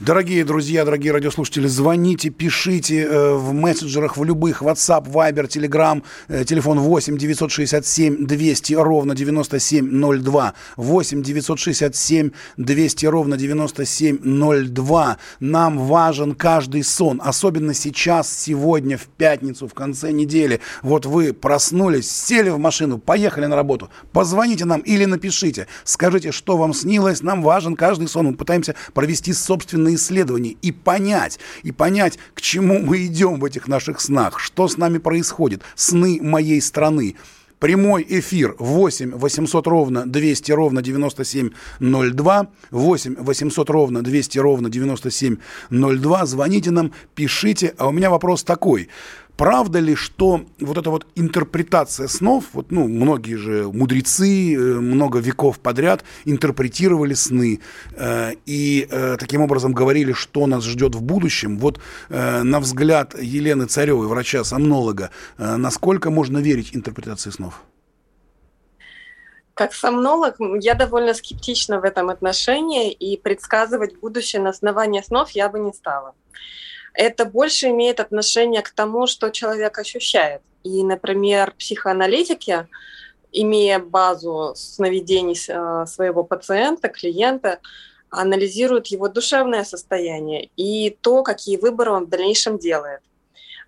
Дорогие 0.00 0.44
друзья, 0.44 0.84
дорогие 0.84 1.10
радиослушатели, 1.10 1.66
звоните, 1.66 2.30
пишите 2.30 3.02
э, 3.02 3.32
в 3.34 3.52
мессенджерах, 3.52 4.16
в 4.16 4.22
любых, 4.22 4.62
WhatsApp, 4.62 5.10
Viber, 5.10 5.48
Telegram, 5.48 6.04
э, 6.28 6.44
телефон 6.44 6.78
8 6.78 7.18
967 7.18 8.24
200 8.24 8.74
ровно 8.74 9.16
9702, 9.16 10.54
8 10.76 11.22
967 11.22 12.30
200 12.56 13.06
ровно 13.06 13.36
9702. 13.36 15.18
Нам 15.40 15.78
важен 15.78 16.36
каждый 16.36 16.84
сон, 16.84 17.20
особенно 17.24 17.74
сейчас, 17.74 18.32
сегодня, 18.32 18.96
в 18.98 19.08
пятницу, 19.08 19.66
в 19.66 19.74
конце 19.74 20.12
недели. 20.12 20.60
Вот 20.82 21.06
вы 21.06 21.32
проснулись, 21.32 22.08
сели 22.08 22.50
в 22.50 22.58
машину, 22.58 22.98
поехали 22.98 23.46
на 23.46 23.56
работу, 23.56 23.90
позвоните 24.12 24.64
нам 24.64 24.80
или 24.82 25.06
напишите, 25.06 25.66
скажите, 25.82 26.30
что 26.30 26.56
вам 26.56 26.72
снилось, 26.72 27.20
нам 27.20 27.42
важен 27.42 27.74
каждый 27.74 28.06
сон, 28.06 28.26
мы 28.26 28.34
пытаемся 28.36 28.76
провести 28.94 29.32
собственные 29.88 29.96
исследования 29.96 30.56
и 30.62 30.72
понять, 30.72 31.38
и 31.62 31.72
понять, 31.72 32.18
к 32.34 32.40
чему 32.40 32.80
мы 32.80 33.06
идем 33.06 33.40
в 33.40 33.44
этих 33.44 33.68
наших 33.68 34.00
снах, 34.00 34.38
что 34.38 34.68
с 34.68 34.76
нами 34.76 34.98
происходит, 34.98 35.62
сны 35.74 36.18
моей 36.20 36.60
страны. 36.60 37.16
Прямой 37.58 38.06
эфир 38.08 38.54
8 38.60 39.16
800 39.16 39.66
ровно 39.66 40.06
200 40.06 40.52
ровно 40.52 40.80
9702. 40.80 42.46
8 42.70 43.16
800 43.18 43.70
ровно 43.70 44.02
200 44.02 44.38
ровно 44.38 44.70
9702. 44.70 46.26
Звоните 46.26 46.70
нам, 46.70 46.92
пишите. 47.16 47.74
А 47.76 47.88
у 47.88 47.92
меня 47.92 48.10
вопрос 48.10 48.44
такой. 48.44 48.88
Правда 49.38 49.78
ли, 49.78 49.94
что 49.94 50.40
вот 50.58 50.78
эта 50.78 50.90
вот 50.90 51.06
интерпретация 51.14 52.08
снов, 52.08 52.46
вот, 52.54 52.72
ну, 52.72 52.88
многие 52.88 53.36
же 53.36 53.70
мудрецы 53.72 54.54
э, 54.54 54.58
много 54.58 55.20
веков 55.20 55.60
подряд 55.60 56.02
интерпретировали 56.24 57.14
сны 57.14 57.60
э, 57.94 58.32
и 58.46 58.88
э, 58.90 59.16
таким 59.16 59.40
образом 59.42 59.72
говорили, 59.72 60.12
что 60.12 60.48
нас 60.48 60.64
ждет 60.64 60.96
в 60.96 61.02
будущем. 61.02 61.56
Вот 61.58 61.78
э, 62.08 62.42
на 62.42 62.58
взгляд 62.58 63.14
Елены 63.16 63.66
Царевой, 63.66 64.08
врача-сомнолога, 64.08 65.10
э, 65.38 65.54
насколько 65.54 66.10
можно 66.10 66.38
верить 66.38 66.74
интерпретации 66.74 67.30
снов? 67.30 67.62
Как 69.54 69.72
сомнолог, 69.72 70.34
я 70.60 70.74
довольно 70.74 71.14
скептична 71.14 71.78
в 71.78 71.84
этом 71.84 72.10
отношении, 72.10 72.90
и 72.90 73.16
предсказывать 73.16 74.00
будущее 74.00 74.42
на 74.42 74.50
основании 74.50 75.00
снов 75.00 75.30
я 75.30 75.48
бы 75.48 75.60
не 75.60 75.72
стала. 75.72 76.14
Это 76.98 77.24
больше 77.24 77.68
имеет 77.68 78.00
отношение 78.00 78.60
к 78.60 78.70
тому, 78.70 79.06
что 79.06 79.30
человек 79.30 79.78
ощущает. 79.78 80.42
И, 80.64 80.82
например, 80.82 81.54
психоаналитики, 81.56 82.66
имея 83.30 83.78
базу 83.78 84.54
сновидений 84.56 85.38
э, 85.48 85.86
своего 85.86 86.24
пациента, 86.24 86.88
клиента, 86.88 87.60
анализируют 88.10 88.88
его 88.88 89.08
душевное 89.08 89.62
состояние 89.62 90.50
и 90.56 90.90
то, 91.00 91.22
какие 91.22 91.56
выборы 91.56 91.92
он 91.92 92.06
в 92.06 92.08
дальнейшем 92.08 92.58
делает. 92.58 93.00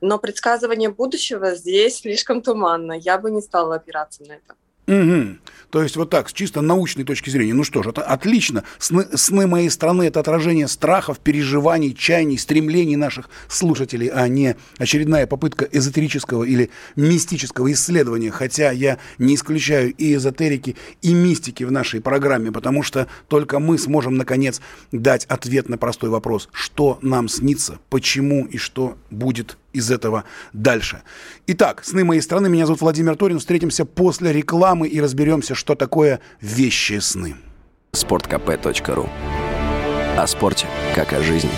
Но 0.00 0.18
предсказывание 0.18 0.88
будущего 0.88 1.54
здесь 1.54 1.98
слишком 2.00 2.42
туманно. 2.42 2.94
Я 2.94 3.16
бы 3.16 3.30
не 3.30 3.42
стала 3.42 3.76
опираться 3.76 4.24
на 4.24 4.32
это. 4.32 4.56
Угу. 4.86 5.38
То 5.70 5.82
есть 5.84 5.96
вот 5.96 6.10
так, 6.10 6.28
с 6.28 6.32
чисто 6.32 6.60
научной 6.62 7.04
точки 7.04 7.30
зрения. 7.30 7.54
Ну 7.54 7.62
что 7.62 7.82
ж, 7.82 7.88
это 7.88 8.02
отлично. 8.02 8.64
Сны, 8.78 9.06
сны 9.14 9.46
моей 9.46 9.70
страны– 9.70 10.02
это 10.04 10.18
отражение 10.18 10.66
страхов, 10.66 11.20
переживаний, 11.20 11.94
чаяний, 11.94 12.38
стремлений 12.38 12.96
наших 12.96 13.30
слушателей, 13.48 14.08
а 14.08 14.26
не 14.26 14.56
очередная 14.78 15.28
попытка 15.28 15.64
эзотерического 15.70 16.42
или 16.42 16.70
мистического 16.96 17.70
исследования. 17.72 18.32
Хотя 18.32 18.72
я 18.72 18.98
не 19.18 19.36
исключаю 19.36 19.94
и 19.94 20.14
эзотерики, 20.14 20.76
и 21.02 21.14
мистики 21.14 21.62
в 21.62 21.70
нашей 21.70 22.00
программе, 22.00 22.50
потому 22.50 22.82
что 22.82 23.06
только 23.28 23.60
мы 23.60 23.78
сможем, 23.78 24.16
наконец, 24.16 24.60
дать 24.90 25.24
ответ 25.26 25.68
на 25.68 25.78
простой 25.78 26.10
вопрос, 26.10 26.48
что 26.52 26.98
нам 27.00 27.28
снится, 27.28 27.78
почему 27.90 28.44
и 28.46 28.56
что 28.56 28.98
будет 29.10 29.56
из 29.72 29.90
этого 29.90 30.24
дальше. 30.52 31.02
Итак, 31.46 31.84
«Сны 31.84 32.04
моей 32.04 32.20
страны». 32.20 32.48
Меня 32.48 32.66
зовут 32.66 32.80
Владимир 32.80 33.16
Торин. 33.16 33.38
Встретимся 33.38 33.84
после 33.84 34.32
рекламы 34.32 34.88
и 34.88 35.00
разберемся, 35.00 35.54
что 35.54 35.74
такое 35.74 36.20
вещи 36.40 36.98
сны. 36.98 37.36
Спорткп.ру 37.92 39.08
О 40.16 40.26
спорте, 40.26 40.66
как 40.94 41.12
о 41.12 41.22
жизни. 41.22 41.50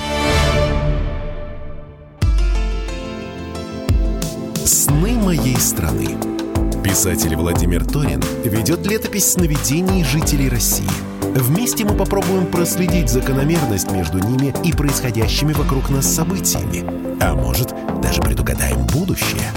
«Сны 4.65 5.13
моей 5.13 5.57
страны». 5.57 6.42
Писатель 6.83 7.37
Владимир 7.37 7.85
Торин 7.85 8.21
ведет 8.43 8.85
летопись 8.87 9.33
сновидений 9.33 10.03
жителей 10.03 10.49
России. 10.49 10.91
Вместе 11.21 11.85
мы 11.85 11.97
попробуем 11.97 12.47
проследить 12.47 13.09
закономерность 13.09 13.93
между 13.93 14.19
ними 14.19 14.53
и 14.65 14.73
происходящими 14.73 15.53
вокруг 15.53 15.91
нас 15.91 16.13
событиями. 16.13 16.85
А 17.23 17.35
может, 17.35 17.73
даже 18.03 18.21
предугадаем 18.21 18.85
будущее. 18.87 19.49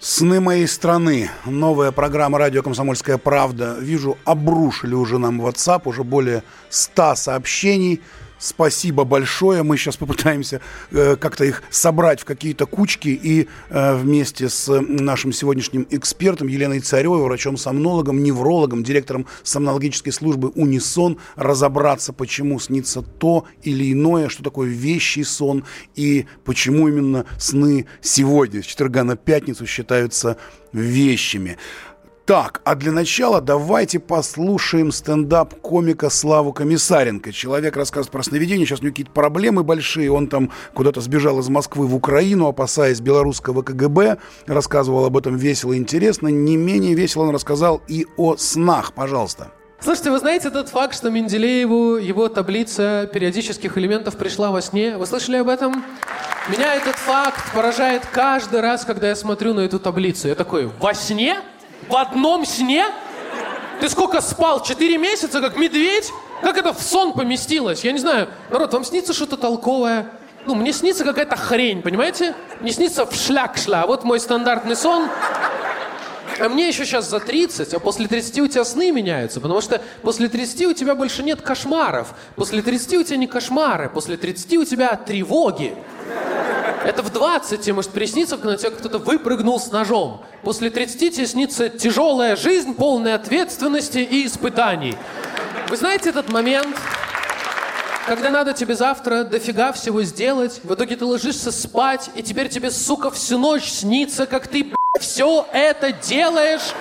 «Сны 0.00 0.40
моей 0.40 0.66
страны». 0.66 1.30
Новая 1.46 1.92
программа 1.92 2.38
«Радио 2.38 2.62
Комсомольская 2.62 3.16
правда». 3.16 3.76
Вижу, 3.80 4.18
обрушили 4.24 4.94
уже 4.94 5.18
нам 5.18 5.40
WhatsApp, 5.40 5.82
уже 5.84 6.02
более 6.02 6.42
100 6.68 7.14
сообщений– 7.14 8.02
Спасибо 8.38 9.04
большое. 9.04 9.62
Мы 9.62 9.76
сейчас 9.76 9.96
попытаемся 9.96 10.60
э, 10.90 11.16
как-то 11.16 11.44
их 11.44 11.62
собрать 11.70 12.20
в 12.20 12.24
какие-то 12.24 12.66
кучки 12.66 13.08
и 13.08 13.48
э, 13.70 13.94
вместе 13.96 14.48
с 14.48 14.80
нашим 14.80 15.32
сегодняшним 15.32 15.86
экспертом 15.90 16.48
Еленой 16.48 16.80
Царевой, 16.80 17.22
врачом-сомнологом, 17.22 18.22
неврологом, 18.22 18.82
директором 18.82 19.26
сомнологической 19.42 20.12
службы 20.12 20.48
«Унисон» 20.48 21.18
разобраться, 21.36 22.12
почему 22.12 22.58
снится 22.58 23.02
то 23.02 23.46
или 23.62 23.92
иное, 23.92 24.28
что 24.28 24.42
такое 24.42 24.68
вещий 24.68 25.24
сон 25.24 25.64
и 25.94 26.26
почему 26.44 26.88
именно 26.88 27.26
сны 27.38 27.86
сегодня, 28.02 28.62
с 28.62 28.66
четверга 28.66 29.04
на 29.04 29.16
пятницу, 29.16 29.64
считаются 29.66 30.36
вещами. 30.72 31.56
Так, 32.26 32.62
а 32.64 32.74
для 32.74 32.90
начала 32.90 33.42
давайте 33.42 33.98
послушаем 33.98 34.92
стендап 34.92 35.60
комика 35.60 36.08
Славу 36.08 36.54
Комиссаренко. 36.54 37.32
Человек 37.32 37.76
рассказывает 37.76 38.10
про 38.10 38.22
сновидение, 38.22 38.64
сейчас 38.64 38.80
у 38.80 38.84
него 38.84 38.92
какие-то 38.92 39.12
проблемы 39.12 39.62
большие, 39.62 40.10
он 40.10 40.28
там 40.28 40.50
куда-то 40.72 41.02
сбежал 41.02 41.38
из 41.40 41.50
Москвы 41.50 41.86
в 41.86 41.94
Украину, 41.94 42.46
опасаясь 42.46 43.02
белорусского 43.02 43.60
КГБ, 43.60 44.16
рассказывал 44.46 45.04
об 45.04 45.18
этом 45.18 45.36
весело 45.36 45.74
и 45.74 45.76
интересно. 45.76 46.28
Не 46.28 46.56
менее 46.56 46.94
весело 46.94 47.24
он 47.24 47.34
рассказал 47.34 47.82
и 47.88 48.06
о 48.16 48.38
снах, 48.38 48.94
пожалуйста. 48.94 49.50
Слушайте, 49.80 50.10
вы 50.10 50.18
знаете 50.18 50.48
тот 50.48 50.70
факт, 50.70 50.94
что 50.94 51.10
Менделееву 51.10 51.96
его 51.96 52.28
таблица 52.28 53.06
периодических 53.12 53.76
элементов 53.76 54.16
пришла 54.16 54.50
во 54.50 54.62
сне? 54.62 54.96
Вы 54.96 55.04
слышали 55.04 55.36
об 55.36 55.48
этом? 55.50 55.84
Меня 56.48 56.74
этот 56.74 56.96
факт 56.96 57.52
поражает 57.54 58.06
каждый 58.10 58.62
раз, 58.62 58.86
когда 58.86 59.08
я 59.08 59.14
смотрю 59.14 59.52
на 59.52 59.60
эту 59.60 59.78
таблицу. 59.78 60.28
Я 60.28 60.34
такой, 60.34 60.70
во 60.80 60.94
сне? 60.94 61.36
В 61.88 61.96
одном 61.96 62.44
сне? 62.44 62.86
Ты 63.80 63.88
сколько 63.88 64.20
спал? 64.20 64.62
Четыре 64.62 64.98
месяца, 64.98 65.40
как 65.40 65.56
медведь? 65.56 66.10
Как 66.42 66.56
это 66.56 66.72
в 66.72 66.80
сон 66.82 67.12
поместилось? 67.12 67.84
Я 67.84 67.92
не 67.92 67.98
знаю. 67.98 68.28
Народ, 68.50 68.72
вам 68.72 68.84
снится 68.84 69.12
что-то 69.12 69.36
толковое? 69.36 70.06
Ну, 70.46 70.54
мне 70.54 70.72
снится 70.72 71.04
какая-то 71.04 71.36
хрень, 71.36 71.82
понимаете? 71.82 72.34
Мне 72.60 72.70
снится 72.72 73.06
в 73.06 73.14
шляк 73.14 73.56
шля. 73.56 73.86
Вот 73.86 74.04
мой 74.04 74.20
стандартный 74.20 74.76
сон. 74.76 75.08
А 76.40 76.48
мне 76.48 76.68
еще 76.68 76.84
сейчас 76.84 77.08
за 77.08 77.20
30, 77.20 77.74
а 77.74 77.78
после 77.78 78.08
30 78.08 78.40
у 78.40 78.48
тебя 78.48 78.64
сны 78.64 78.90
меняются, 78.90 79.40
потому 79.40 79.60
что 79.60 79.80
после 80.02 80.28
30 80.28 80.66
у 80.66 80.72
тебя 80.72 80.94
больше 80.94 81.22
нет 81.22 81.40
кошмаров. 81.42 82.14
После 82.34 82.60
30 82.60 82.94
у 82.94 83.02
тебя 83.04 83.16
не 83.16 83.26
кошмары, 83.26 83.88
после 83.88 84.16
30 84.16 84.56
у 84.56 84.64
тебя 84.64 84.96
тревоги. 84.96 85.76
Это 86.84 87.02
в 87.02 87.10
20 87.10 87.60
тебе 87.60 87.72
может 87.72 87.92
присниться, 87.92 88.36
когда 88.36 88.52
на 88.52 88.58
тебя 88.58 88.70
кто-то 88.70 88.98
выпрыгнул 88.98 89.58
с 89.58 89.70
ножом. 89.70 90.22
После 90.42 90.70
30 90.70 91.16
тебе 91.16 91.26
снится 91.26 91.68
тяжелая 91.68 92.36
жизнь, 92.36 92.74
полная 92.74 93.14
ответственности 93.14 93.98
и 93.98 94.26
испытаний. 94.26 94.96
Вы 95.70 95.76
знаете 95.76 96.10
этот 96.10 96.28
момент, 96.28 96.76
когда 98.06 98.28
надо 98.28 98.52
тебе 98.52 98.74
завтра 98.74 99.24
дофига 99.24 99.72
всего 99.72 100.02
сделать, 100.02 100.60
в 100.62 100.74
итоге 100.74 100.96
ты 100.96 101.06
ложишься 101.06 101.50
спать, 101.50 102.10
и 102.14 102.22
теперь 102.22 102.50
тебе, 102.50 102.70
сука, 102.70 103.10
всю 103.10 103.38
ночь 103.38 103.70
снится, 103.70 104.26
как 104.26 104.46
ты, 104.46 104.74
все 105.00 105.44
это 105.52 105.90
делаешь 105.90 106.72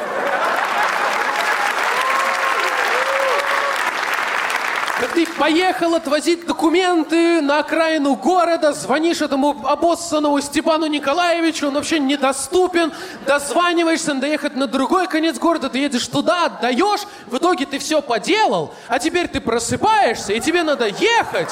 ты 5.14 5.28
поехал 5.28 5.96
отвозить 5.96 6.46
документы 6.46 7.42
на 7.42 7.60
окраину 7.60 8.16
города, 8.16 8.74
звонишь 8.74 9.22
этому 9.22 9.68
обоссанному 9.68 10.40
Степану 10.42 10.88
Николаевичу, 10.88 11.68
он 11.68 11.76
вообще 11.76 12.00
недоступен, 12.00 12.92
дозваниваешься, 13.26 14.14
надо 14.14 14.28
ехать 14.28 14.56
на 14.56 14.66
другой 14.66 15.08
конец 15.08 15.38
города, 15.38 15.70
ты 15.70 15.80
едешь 15.80 16.08
туда, 16.08 16.46
отдаешь, 16.46 17.02
в 17.28 17.38
итоге 17.38 17.66
ты 17.66 17.80
все 17.80 18.02
поделал, 18.02 18.74
а 18.88 18.98
теперь 18.98 19.28
ты 19.28 19.40
просыпаешься, 19.40 20.34
и 20.34 20.40
тебе 20.40 20.64
надо 20.64 20.88
ехать 20.88 21.52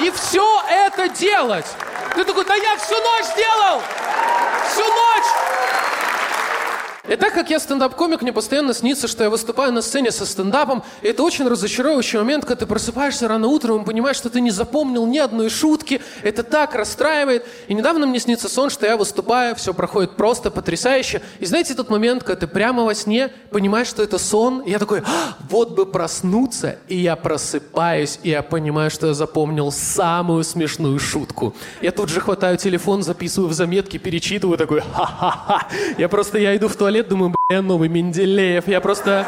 и 0.00 0.10
все 0.10 0.62
это 0.68 1.08
делать. 1.08 1.66
Ты 2.14 2.24
такой, 2.24 2.44
да 2.44 2.54
я 2.54 2.76
всю 2.76 2.94
ночь 2.94 3.34
делал! 3.36 3.80
Всю 4.68 4.84
ночь! 4.84 5.79
И 7.08 7.16
так 7.16 7.32
как 7.32 7.48
я 7.48 7.58
стендап-комик, 7.58 8.20
мне 8.20 8.32
постоянно 8.32 8.74
снится, 8.74 9.08
что 9.08 9.24
я 9.24 9.30
выступаю 9.30 9.72
на 9.72 9.80
сцене 9.80 10.10
со 10.10 10.26
стендапом. 10.26 10.84
И 11.00 11.08
это 11.08 11.22
очень 11.22 11.48
разочаровывающий 11.48 12.18
момент, 12.18 12.44
когда 12.44 12.60
ты 12.60 12.66
просыпаешься 12.66 13.26
рано 13.26 13.48
утром 13.48 13.82
и 13.82 13.84
понимаешь, 13.86 14.16
что 14.16 14.28
ты 14.28 14.40
не 14.42 14.50
запомнил 14.50 15.06
ни 15.06 15.16
одной 15.16 15.48
шутки. 15.48 16.02
Это 16.22 16.42
так 16.42 16.74
расстраивает. 16.74 17.46
И 17.68 17.74
недавно 17.74 18.06
мне 18.06 18.20
снится 18.20 18.50
сон, 18.50 18.68
что 18.68 18.84
я 18.84 18.98
выступаю, 18.98 19.56
все 19.56 19.72
проходит 19.72 20.16
просто, 20.16 20.50
потрясающе. 20.50 21.22
И 21.38 21.46
знаете 21.46 21.74
тот 21.74 21.88
момент, 21.88 22.22
когда 22.22 22.40
ты 22.40 22.46
прямо 22.46 22.84
во 22.84 22.94
сне 22.94 23.32
понимаешь, 23.50 23.88
что 23.88 24.02
это 24.02 24.18
сон, 24.18 24.60
и 24.60 24.70
я 24.70 24.78
такой, 24.78 25.00
а, 25.00 25.36
вот 25.48 25.70
бы 25.70 25.86
проснуться, 25.86 26.78
и 26.86 26.96
я 26.96 27.16
просыпаюсь, 27.16 28.20
и 28.22 28.28
я 28.28 28.42
понимаю, 28.42 28.90
что 28.90 29.06
я 29.06 29.14
запомнил 29.14 29.72
самую 29.72 30.44
смешную 30.44 30.98
шутку. 30.98 31.54
Я 31.80 31.92
тут 31.92 32.10
же 32.10 32.20
хватаю 32.20 32.58
телефон, 32.58 33.02
записываю 33.02 33.48
в 33.48 33.54
заметки, 33.54 33.96
перечитываю, 33.96 34.58
такой, 34.58 34.80
ха-ха-ха. 34.80 35.66
Я 35.96 36.08
просто, 36.10 36.38
я 36.38 36.54
иду 36.54 36.68
в 36.68 36.76
туалет, 36.76 36.89
лет, 36.90 37.08
думаю, 37.08 37.34
бля, 37.48 37.62
новый 37.62 37.88
Менделеев. 37.88 38.68
Я 38.68 38.80
просто... 38.80 39.26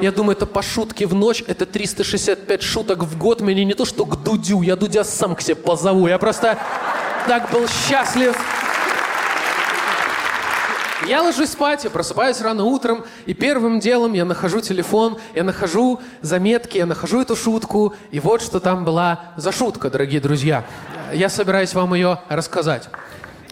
Я 0.00 0.10
думаю, 0.10 0.36
это 0.36 0.46
по 0.46 0.60
шутке 0.60 1.06
в 1.06 1.14
ночь, 1.14 1.44
это 1.46 1.66
365 1.66 2.62
шуток 2.62 3.04
в 3.04 3.16
год. 3.16 3.40
Мне 3.40 3.64
не 3.64 3.74
то, 3.74 3.84
что 3.84 4.04
к 4.04 4.22
Дудю, 4.22 4.62
я 4.62 4.76
Дудя 4.76 5.04
сам 5.04 5.36
к 5.36 5.40
себе 5.40 5.54
позову. 5.54 6.08
Я 6.08 6.18
просто 6.18 6.58
так 7.28 7.50
был 7.50 7.66
счастлив. 7.68 8.36
Я 11.06 11.22
ложусь 11.22 11.50
спать, 11.50 11.84
я 11.84 11.90
просыпаюсь 11.90 12.40
рано 12.40 12.64
утром, 12.64 13.04
и 13.26 13.34
первым 13.34 13.78
делом 13.78 14.14
я 14.14 14.24
нахожу 14.24 14.60
телефон, 14.60 15.18
я 15.34 15.44
нахожу 15.44 16.00
заметки, 16.22 16.78
я 16.78 16.86
нахожу 16.86 17.20
эту 17.20 17.36
шутку, 17.36 17.94
и 18.10 18.20
вот 18.20 18.40
что 18.40 18.58
там 18.58 18.84
была 18.84 19.20
за 19.36 19.52
шутка, 19.52 19.90
дорогие 19.90 20.20
друзья. 20.20 20.64
я 21.12 21.28
собираюсь 21.28 21.74
вам 21.74 21.92
ее 21.92 22.20
рассказать. 22.28 22.88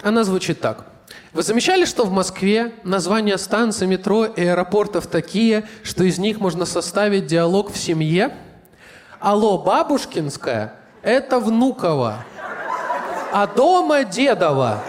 Она 0.01 0.23
звучит 0.23 0.61
так. 0.61 0.92
Вы 1.33 1.41
замечали, 1.41 1.85
что 1.85 2.05
в 2.05 2.11
Москве 2.11 2.73
названия 2.83 3.39
станций 3.39 3.87
метро 3.87 4.25
и 4.25 4.45
аэропортов 4.45 5.07
такие, 5.07 5.67
что 5.81 6.03
из 6.03 6.19
них 6.19 6.39
можно 6.39 6.65
составить 6.65 7.25
диалог 7.25 7.73
в 7.73 7.77
семье? 7.77 8.35
Алло, 9.19 9.57
Бабушкинская– 9.57 10.75
это 11.01 11.39
Внуково, 11.39 12.23
а 13.31 13.47
дома 13.47 14.03
Дедово. 14.03 14.83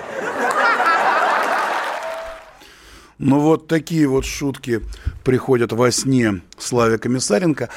Ну 3.19 3.39
вот 3.39 3.69
такие 3.69 4.09
вот 4.09 4.25
шутки 4.25 4.81
приходят 5.25 5.73
во 5.73 5.91
сне 5.91 6.43
Славе 6.59 6.99
Комиссаренко. 6.99 7.69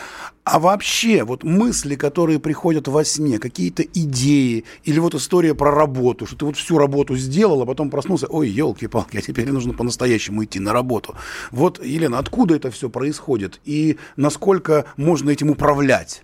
А 0.43 0.59
вообще, 0.59 1.23
вот 1.23 1.43
мысли, 1.43 1.95
которые 1.95 2.39
приходят 2.39 2.87
во 2.87 3.03
сне, 3.03 3.37
какие-то 3.37 3.83
идеи, 3.83 4.63
или 4.83 4.99
вот 4.99 5.13
история 5.13 5.53
про 5.53 5.71
работу, 5.71 6.25
что 6.25 6.37
ты 6.37 6.45
вот 6.45 6.55
всю 6.55 6.77
работу 6.77 7.15
сделал, 7.17 7.61
а 7.61 7.65
потом 7.65 7.89
проснулся, 7.89 8.27
ой, 8.27 8.47
елки-палки, 8.49 9.17
а 9.17 9.21
теперь 9.21 9.51
нужно 9.51 9.73
по-настоящему 9.73 10.43
идти 10.43 10.59
на 10.59 10.73
работу. 10.73 11.15
Вот, 11.51 11.83
Елена, 11.83 12.17
откуда 12.19 12.55
это 12.55 12.71
все 12.71 12.89
происходит 12.89 13.59
и 13.65 13.97
насколько 14.15 14.85
можно 14.95 15.29
этим 15.29 15.49
управлять? 15.49 16.23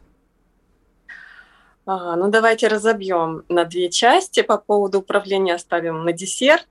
Ага, 1.86 2.16
ну 2.16 2.30
давайте 2.32 2.70
разобьем 2.70 3.44
на 3.50 3.66
две 3.66 3.90
части. 3.90 4.42
По 4.42 4.58
поводу 4.58 5.00
управления 5.00 5.54
оставим 5.54 6.06
на 6.06 6.14
десерт. 6.14 6.66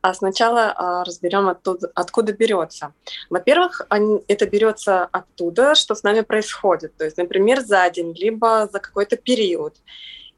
А 0.00 0.14
сначала 0.14 0.72
а, 0.76 1.04
разберем, 1.04 1.48
оттуда, 1.48 1.90
откуда 1.94 2.32
берется. 2.32 2.92
Во-первых, 3.30 3.86
это 4.28 4.46
берется 4.46 5.04
оттуда, 5.04 5.74
что 5.74 5.94
с 5.94 6.02
нами 6.02 6.20
происходит. 6.20 6.96
То 6.96 7.04
есть, 7.04 7.16
например, 7.16 7.60
за 7.60 7.88
день, 7.90 8.14
либо 8.16 8.68
за 8.72 8.78
какой-то 8.78 9.16
период. 9.16 9.76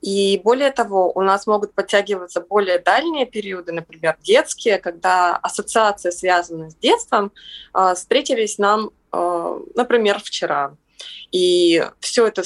И 0.00 0.40
более 0.42 0.70
того, 0.70 1.12
у 1.14 1.20
нас 1.20 1.46
могут 1.46 1.74
подтягиваться 1.74 2.40
более 2.40 2.78
дальние 2.78 3.26
периоды, 3.26 3.72
например, 3.72 4.16
детские, 4.22 4.78
когда 4.78 5.36
ассоциации, 5.36 6.10
связанные 6.10 6.70
с 6.70 6.74
детством, 6.76 7.32
а, 7.72 7.94
встретились 7.94 8.58
нам, 8.58 8.90
а, 9.12 9.58
например, 9.74 10.20
вчера. 10.20 10.74
И 11.32 11.84
все 12.00 12.26
это 12.26 12.42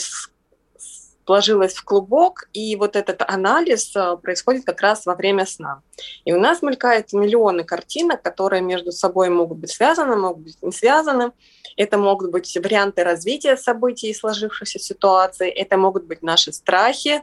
сложилось 1.27 1.75
в 1.75 1.85
клубок, 1.85 2.49
и 2.53 2.77
вот 2.77 2.97
этот 2.97 3.23
анализ 3.27 3.95
э, 3.97 4.17
происходит 4.23 4.65
как 4.65 4.81
раз 4.81 5.07
во 5.07 5.15
время 5.15 5.47
сна. 5.47 5.83
И 6.25 6.33
у 6.33 6.41
нас 6.41 6.63
мелькают 6.63 7.13
миллионы 7.13 7.65
картинок, 7.65 8.23
которые 8.23 8.63
между 8.63 8.93
собой 8.93 9.31
могут 9.31 9.59
быть 9.59 9.71
связаны, 9.71 10.17
могут 10.17 10.45
быть 10.45 10.63
не 10.63 10.73
связаны. 10.73 11.33
Это 11.77 11.99
могут 11.99 12.31
быть 12.31 12.57
варианты 12.57 13.03
развития 13.03 13.57
событий 13.57 14.11
и 14.11 14.15
сложившихся 14.15 14.79
ситуаций, 14.79 15.49
это 15.49 15.77
могут 15.77 16.05
быть 16.05 16.23
наши 16.23 16.53
страхи, 16.53 17.23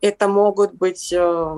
это 0.00 0.26
могут 0.26 0.72
быть 0.72 1.12
э, 1.12 1.56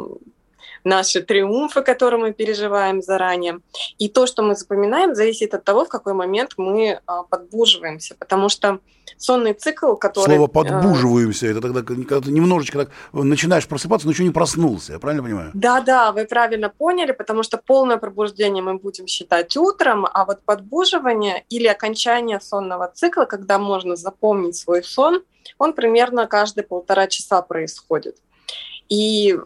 наши 0.84 1.22
триумфы, 1.22 1.82
которые 1.82 2.20
мы 2.20 2.32
переживаем 2.32 3.02
заранее. 3.02 3.60
И 3.98 4.08
то, 4.08 4.26
что 4.26 4.42
мы 4.42 4.54
запоминаем, 4.54 5.14
зависит 5.14 5.54
от 5.54 5.64
того, 5.64 5.84
в 5.84 5.88
какой 5.88 6.12
момент 6.12 6.52
мы 6.56 7.00
а, 7.06 7.22
подбуживаемся. 7.22 8.14
Потому 8.18 8.48
что 8.48 8.78
сонный 9.16 9.54
цикл, 9.54 9.94
который... 9.94 10.36
Слово 10.36 10.46
«подбуживаемся»— 10.46 11.46
это 11.48 11.60
тогда, 11.60 11.82
когда 11.82 12.20
ты 12.20 12.30
немножечко 12.30 12.78
так 12.78 12.90
начинаешь 13.12 13.66
просыпаться, 13.66 14.06
но 14.06 14.12
еще 14.12 14.24
не 14.24 14.30
проснулся. 14.30 14.94
Я 14.94 14.98
правильно 14.98 15.22
понимаю? 15.22 15.50
Да-да, 15.54 16.12
вы 16.12 16.26
правильно 16.26 16.68
поняли, 16.68 17.12
потому 17.12 17.42
что 17.42 17.58
полное 17.58 17.96
пробуждение 17.96 18.62
мы 18.62 18.74
будем 18.74 19.06
считать 19.06 19.56
утром, 19.56 20.06
а 20.12 20.24
вот 20.24 20.42
подбуживание 20.42 21.44
или 21.48 21.66
окончание 21.66 22.40
сонного 22.40 22.90
цикла, 22.94 23.24
когда 23.24 23.58
можно 23.58 23.96
запомнить 23.96 24.56
свой 24.56 24.82
сон, 24.82 25.22
он 25.58 25.72
примерно 25.72 26.26
каждые 26.26 26.64
полтора 26.64 27.06
часа 27.06 27.42
происходит. 27.42 28.16
И 28.88 29.38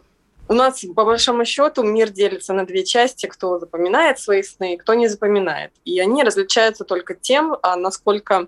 у 0.49 0.53
нас, 0.53 0.83
по 0.95 1.05
большому 1.05 1.45
счету, 1.45 1.83
мир 1.83 2.09
делится 2.09 2.53
на 2.53 2.65
две 2.65 2.83
части, 2.83 3.27
кто 3.27 3.59
запоминает 3.59 4.17
свои 4.17 4.41
сны, 4.41 4.77
кто 4.77 4.95
не 4.95 5.07
запоминает. 5.07 5.71
И 5.85 5.99
они 5.99 6.23
различаются 6.23 6.83
только 6.85 7.13
тем, 7.13 7.55
а, 7.61 7.75
насколько, 7.75 8.47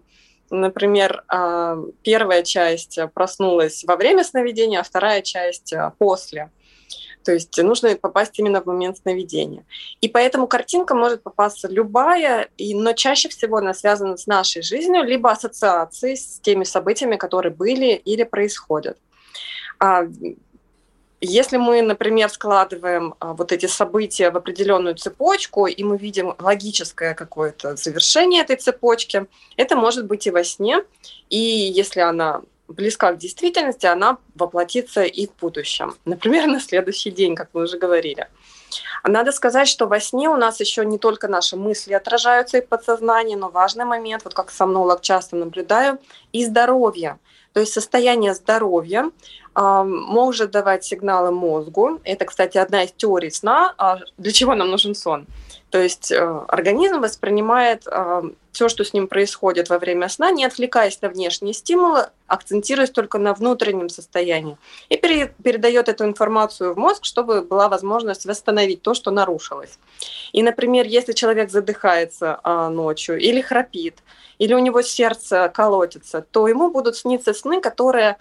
например, 0.50 1.24
а, 1.28 1.78
первая 2.02 2.42
часть 2.42 2.98
проснулась 3.14 3.84
во 3.86 3.98
время 3.98 4.24
сновидения, 4.24 4.80
а 4.80 4.84
вторая 4.84 5.22
часть 5.22 5.74
а, 5.74 5.94
после. 6.00 6.50
То 7.24 7.34
есть 7.34 7.56
нужно 7.62 7.96
попасть 7.96 8.40
именно 8.40 8.62
в 8.62 8.66
момент 8.66 8.98
сновидения. 8.98 9.64
И 10.02 10.08
поэтому 10.08 10.48
картинка 10.48 10.96
может 10.96 11.22
попасться 11.22 11.68
любая, 11.68 12.50
но 12.58 12.94
чаще 12.94 13.30
всего 13.30 13.58
она 13.58 13.76
связана 13.76 14.18
с 14.18 14.26
нашей 14.26 14.64
жизнью, 14.64 15.04
либо 15.04 15.30
ассоциацией 15.30 16.18
с 16.18 16.40
теми 16.40 16.64
событиями, 16.64 17.18
которые 17.18 17.54
были 17.54 17.94
или 17.94 18.24
происходят. 18.24 18.98
Если 21.24 21.58
мы, 21.58 21.84
например, 21.84 22.30
складываем 22.30 23.14
а, 23.20 23.34
вот 23.34 23.52
эти 23.52 23.68
события 23.68 24.32
в 24.32 24.38
определенную 24.38 24.96
цепочку, 24.96 25.68
и 25.68 25.84
мы 25.84 25.98
видим 25.98 26.34
логическое 26.40 27.14
какое-то 27.14 27.76
завершение 27.76 28.42
этой 28.42 28.56
цепочки, 28.56 29.28
это 29.56 29.76
может 29.76 30.08
быть 30.08 30.26
и 30.26 30.32
во 30.32 30.44
сне, 30.44 30.84
и 31.30 31.38
если 31.38 32.00
она 32.00 32.42
близка 32.68 33.14
к 33.14 33.20
действительности, 33.20 33.86
она 33.86 34.18
воплотится 34.34 35.04
и 35.04 35.28
в 35.28 35.36
будущем. 35.40 35.96
Например, 36.06 36.48
на 36.48 36.60
следующий 36.60 37.12
день, 37.12 37.36
как 37.36 37.50
мы 37.54 37.64
уже 37.64 37.78
говорили. 37.78 38.28
Надо 39.04 39.32
сказать, 39.32 39.68
что 39.68 39.86
во 39.86 40.00
сне 40.00 40.28
у 40.30 40.38
нас 40.38 40.60
еще 40.60 40.86
не 40.86 40.98
только 40.98 41.28
наши 41.28 41.56
мысли 41.56 41.94
отражаются 41.94 42.58
и 42.58 42.66
подсознание, 42.66 43.38
но 43.38 43.50
важный 43.50 43.86
момент, 43.86 44.24
вот 44.24 44.34
как 44.34 44.50
сомнолог 44.50 45.02
часто 45.02 45.36
наблюдаю, 45.36 46.00
и 46.32 46.46
здоровье. 46.46 47.20
То 47.54 47.60
есть 47.60 47.74
состояние 47.74 48.34
здоровья 48.34 49.12
может 49.56 50.52
давать 50.52 50.86
сигналы 50.86 51.32
мозгу. 51.32 52.00
Это, 52.04 52.26
кстати, 52.26 52.58
одна 52.58 52.84
из 52.84 52.92
теорий 52.92 53.32
сна. 53.32 53.74
А 53.78 54.00
для 54.18 54.32
чего 54.32 54.56
нам 54.56 54.70
нужен 54.70 54.96
сон? 54.96 55.28
То 55.70 55.82
есть 55.82 56.12
э, 56.12 56.42
организм 56.48 57.00
воспринимает 57.00 57.88
все, 58.52 58.70
что 58.70 58.84
с 58.84 58.94
ним 58.94 59.08
происходит 59.08 59.70
во 59.70 59.80
время 59.80 60.10
сна, 60.10 60.32
не 60.32 60.46
отвлекаясь 60.46 61.02
на 61.02 61.10
внешние 61.10 61.54
стимулы, 61.54 62.10
акцентируясь 62.28 62.90
только 62.90 63.18
на 63.18 63.34
внутреннем 63.34 63.90
состоянии. 63.90 64.58
И 64.90 64.98
пере, 64.98 65.34
передает 65.44 65.90
эту 65.90 66.06
информацию 66.06 66.74
в 66.74 66.78
мозг, 66.78 67.06
чтобы 67.06 67.42
была 67.42 67.70
возможность 67.70 68.26
восстановить 68.26 68.82
то, 68.82 68.94
что 68.94 69.12
нарушилось. 69.12 69.80
И, 70.34 70.44
например, 70.44 70.86
если 70.86 71.14
человек 71.14 71.50
задыхается 71.50 72.40
э, 72.44 72.68
ночью 72.70 73.18
или 73.18 73.42
храпит, 73.42 74.00
или 74.38 74.54
у 74.54 74.60
него 74.60 74.82
сердце 74.82 75.52
колотится, 75.54 76.26
то 76.32 76.48
ему 76.48 76.72
будут 76.72 76.98
сниться 76.98 77.34
сны, 77.34 77.62
которые 77.62 78.18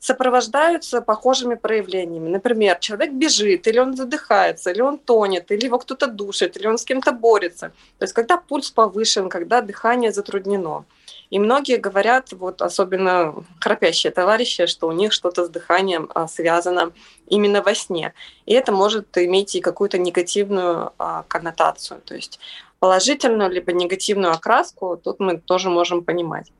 сопровождаются 0.00 1.02
похожими 1.02 1.54
проявлениями. 1.56 2.28
Например, 2.28 2.78
человек 2.78 3.12
бежит, 3.12 3.66
или 3.66 3.78
он 3.78 3.96
задыхается, 3.96 4.70
или 4.70 4.80
он 4.80 4.98
тонет, 4.98 5.50
или 5.50 5.64
его 5.64 5.78
кто-то 5.78 6.06
душит, 6.06 6.56
или 6.56 6.66
он 6.66 6.78
с 6.78 6.84
кем-то 6.84 7.12
борется. 7.12 7.72
То 7.98 8.04
есть 8.04 8.14
когда 8.14 8.36
пульс 8.36 8.70
повышен, 8.70 9.28
когда 9.28 9.60
дыхание 9.60 10.12
затруднено. 10.12 10.84
И 11.30 11.38
многие 11.38 11.76
говорят, 11.76 12.32
вот 12.32 12.62
особенно 12.62 13.44
храпящие 13.60 14.12
товарищи, 14.12 14.66
что 14.66 14.88
у 14.88 14.92
них 14.92 15.12
что-то 15.12 15.44
с 15.44 15.50
дыханием 15.50 16.10
а, 16.14 16.26
связано 16.26 16.92
именно 17.26 17.60
во 17.60 17.74
сне. 17.74 18.14
И 18.46 18.54
это 18.54 18.72
может 18.72 19.18
иметь 19.18 19.54
и 19.54 19.60
какую-то 19.60 19.98
негативную 19.98 20.92
а, 20.98 21.24
коннотацию. 21.28 22.00
То 22.00 22.14
есть 22.14 22.38
положительную 22.78 23.50
либо 23.50 23.72
негативную 23.72 24.32
окраску, 24.32 24.96
тут 24.96 25.20
мы 25.20 25.38
тоже 25.38 25.68
можем 25.68 26.02
понимать. 26.02 26.50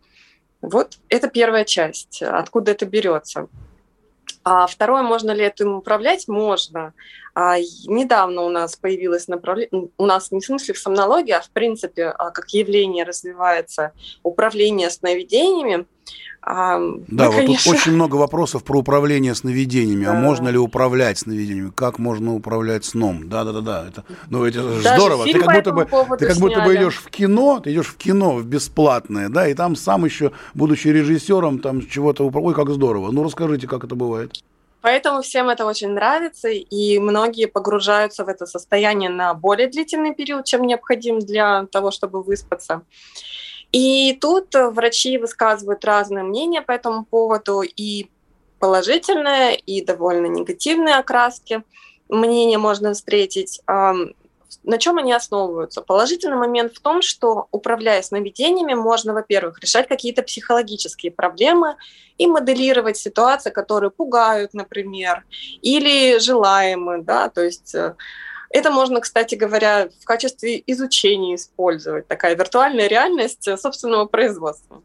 Вот 0.60 0.98
это 1.08 1.28
первая 1.28 1.64
часть, 1.64 2.22
откуда 2.22 2.72
это 2.72 2.86
берется. 2.86 3.48
А 4.44 4.66
второе, 4.66 5.02
можно 5.02 5.30
ли 5.30 5.44
этим 5.44 5.74
управлять? 5.74 6.26
Можно. 6.26 6.94
А 7.34 7.58
недавно 7.86 8.42
у 8.42 8.48
нас 8.48 8.76
появилось 8.76 9.28
направление, 9.28 9.90
у 9.96 10.06
нас 10.06 10.32
не 10.32 10.40
в 10.40 10.44
смысле 10.44 10.74
в 10.74 10.78
сомнологии, 10.78 11.32
а 11.32 11.40
в 11.40 11.50
принципе, 11.50 12.06
а 12.06 12.30
как 12.30 12.48
явление 12.50 13.04
развивается 13.04 13.92
управление 14.22 14.90
сновидениями. 14.90 15.86
А, 16.50 16.78
да, 17.08 17.24
мы, 17.24 17.26
вот 17.26 17.36
конечно... 17.36 17.72
тут 17.72 17.80
очень 17.80 17.92
много 17.92 18.16
вопросов 18.16 18.64
про 18.64 18.78
управление 18.78 19.34
сновидениями. 19.34 20.06
Да. 20.06 20.12
А 20.12 20.14
можно 20.14 20.48
ли 20.48 20.56
управлять 20.56 21.18
сновидениями? 21.18 21.72
Как 21.74 21.98
можно 21.98 22.34
управлять 22.34 22.86
сном? 22.86 23.28
Да, 23.28 23.44
да, 23.44 23.52
да, 23.52 23.60
да. 23.60 23.84
Это, 23.86 24.04
ну, 24.30 24.46
это 24.46 24.62
Даже 24.62 24.80
здорово. 24.80 25.24
Ты 25.26 25.38
как 25.38 25.54
будто 25.54 25.72
бы, 25.72 25.84
ты 26.16 26.26
как 26.26 26.36
будто 26.38 26.60
бы 26.62 26.74
идешь 26.74 26.96
в 26.96 27.10
кино, 27.10 27.60
ты 27.60 27.70
идешь 27.70 27.88
в 27.88 27.98
кино 27.98 28.36
в 28.36 28.46
бесплатное, 28.46 29.28
да, 29.28 29.46
и 29.46 29.52
там 29.52 29.76
сам 29.76 30.06
еще, 30.06 30.32
будучи 30.54 30.88
режиссером, 30.88 31.58
там 31.58 31.86
чего-то 31.86 32.24
управляешь. 32.24 32.56
Ой, 32.56 32.64
как 32.64 32.72
здорово. 32.74 33.10
Ну, 33.10 33.24
расскажите, 33.24 33.66
как 33.66 33.84
это 33.84 33.94
бывает. 33.94 34.42
Поэтому 34.80 35.20
всем 35.20 35.50
это 35.50 35.66
очень 35.66 35.90
нравится, 35.90 36.48
и 36.48 36.98
многие 36.98 37.46
погружаются 37.46 38.24
в 38.24 38.28
это 38.28 38.46
состояние 38.46 39.10
на 39.10 39.34
более 39.34 39.68
длительный 39.68 40.14
период, 40.14 40.46
чем 40.46 40.62
необходим 40.62 41.18
для 41.18 41.66
того, 41.66 41.90
чтобы 41.90 42.22
выспаться. 42.22 42.80
И 43.72 44.14
тут 44.20 44.54
врачи 44.54 45.18
высказывают 45.18 45.84
разные 45.84 46.24
мнения 46.24 46.62
по 46.62 46.72
этому 46.72 47.04
поводу, 47.04 47.62
и 47.62 48.08
положительные, 48.58 49.56
и 49.56 49.84
довольно 49.84 50.26
негативные 50.26 50.96
окраски 50.96 51.62
мнения 52.08 52.58
можно 52.58 52.94
встретить. 52.94 53.60
на 53.66 54.78
чем 54.78 54.98
они 54.98 55.12
основываются? 55.12 55.82
Положительный 55.82 56.36
момент 56.36 56.74
в 56.74 56.80
том, 56.80 57.02
что 57.02 57.48
управляя 57.50 58.02
сновидениями, 58.02 58.74
можно, 58.74 59.12
во-первых, 59.12 59.60
решать 59.60 59.88
какие-то 59.88 60.22
психологические 60.22 61.12
проблемы 61.12 61.76
и 62.16 62.26
моделировать 62.26 62.96
ситуации, 62.96 63.50
которые 63.50 63.90
пугают, 63.90 64.54
например, 64.54 65.24
или 65.62 66.18
желаемые, 66.18 67.02
да, 67.02 67.28
то 67.28 67.42
есть 67.42 67.74
э, 67.74 67.94
это 68.50 68.70
можно, 68.70 69.00
кстати 69.00 69.34
говоря, 69.34 69.88
в 70.00 70.04
качестве 70.04 70.62
изучения 70.66 71.34
использовать, 71.34 72.06
такая 72.08 72.34
виртуальная 72.34 72.86
реальность 72.86 73.48
собственного 73.58 74.06
производства. 74.06 74.82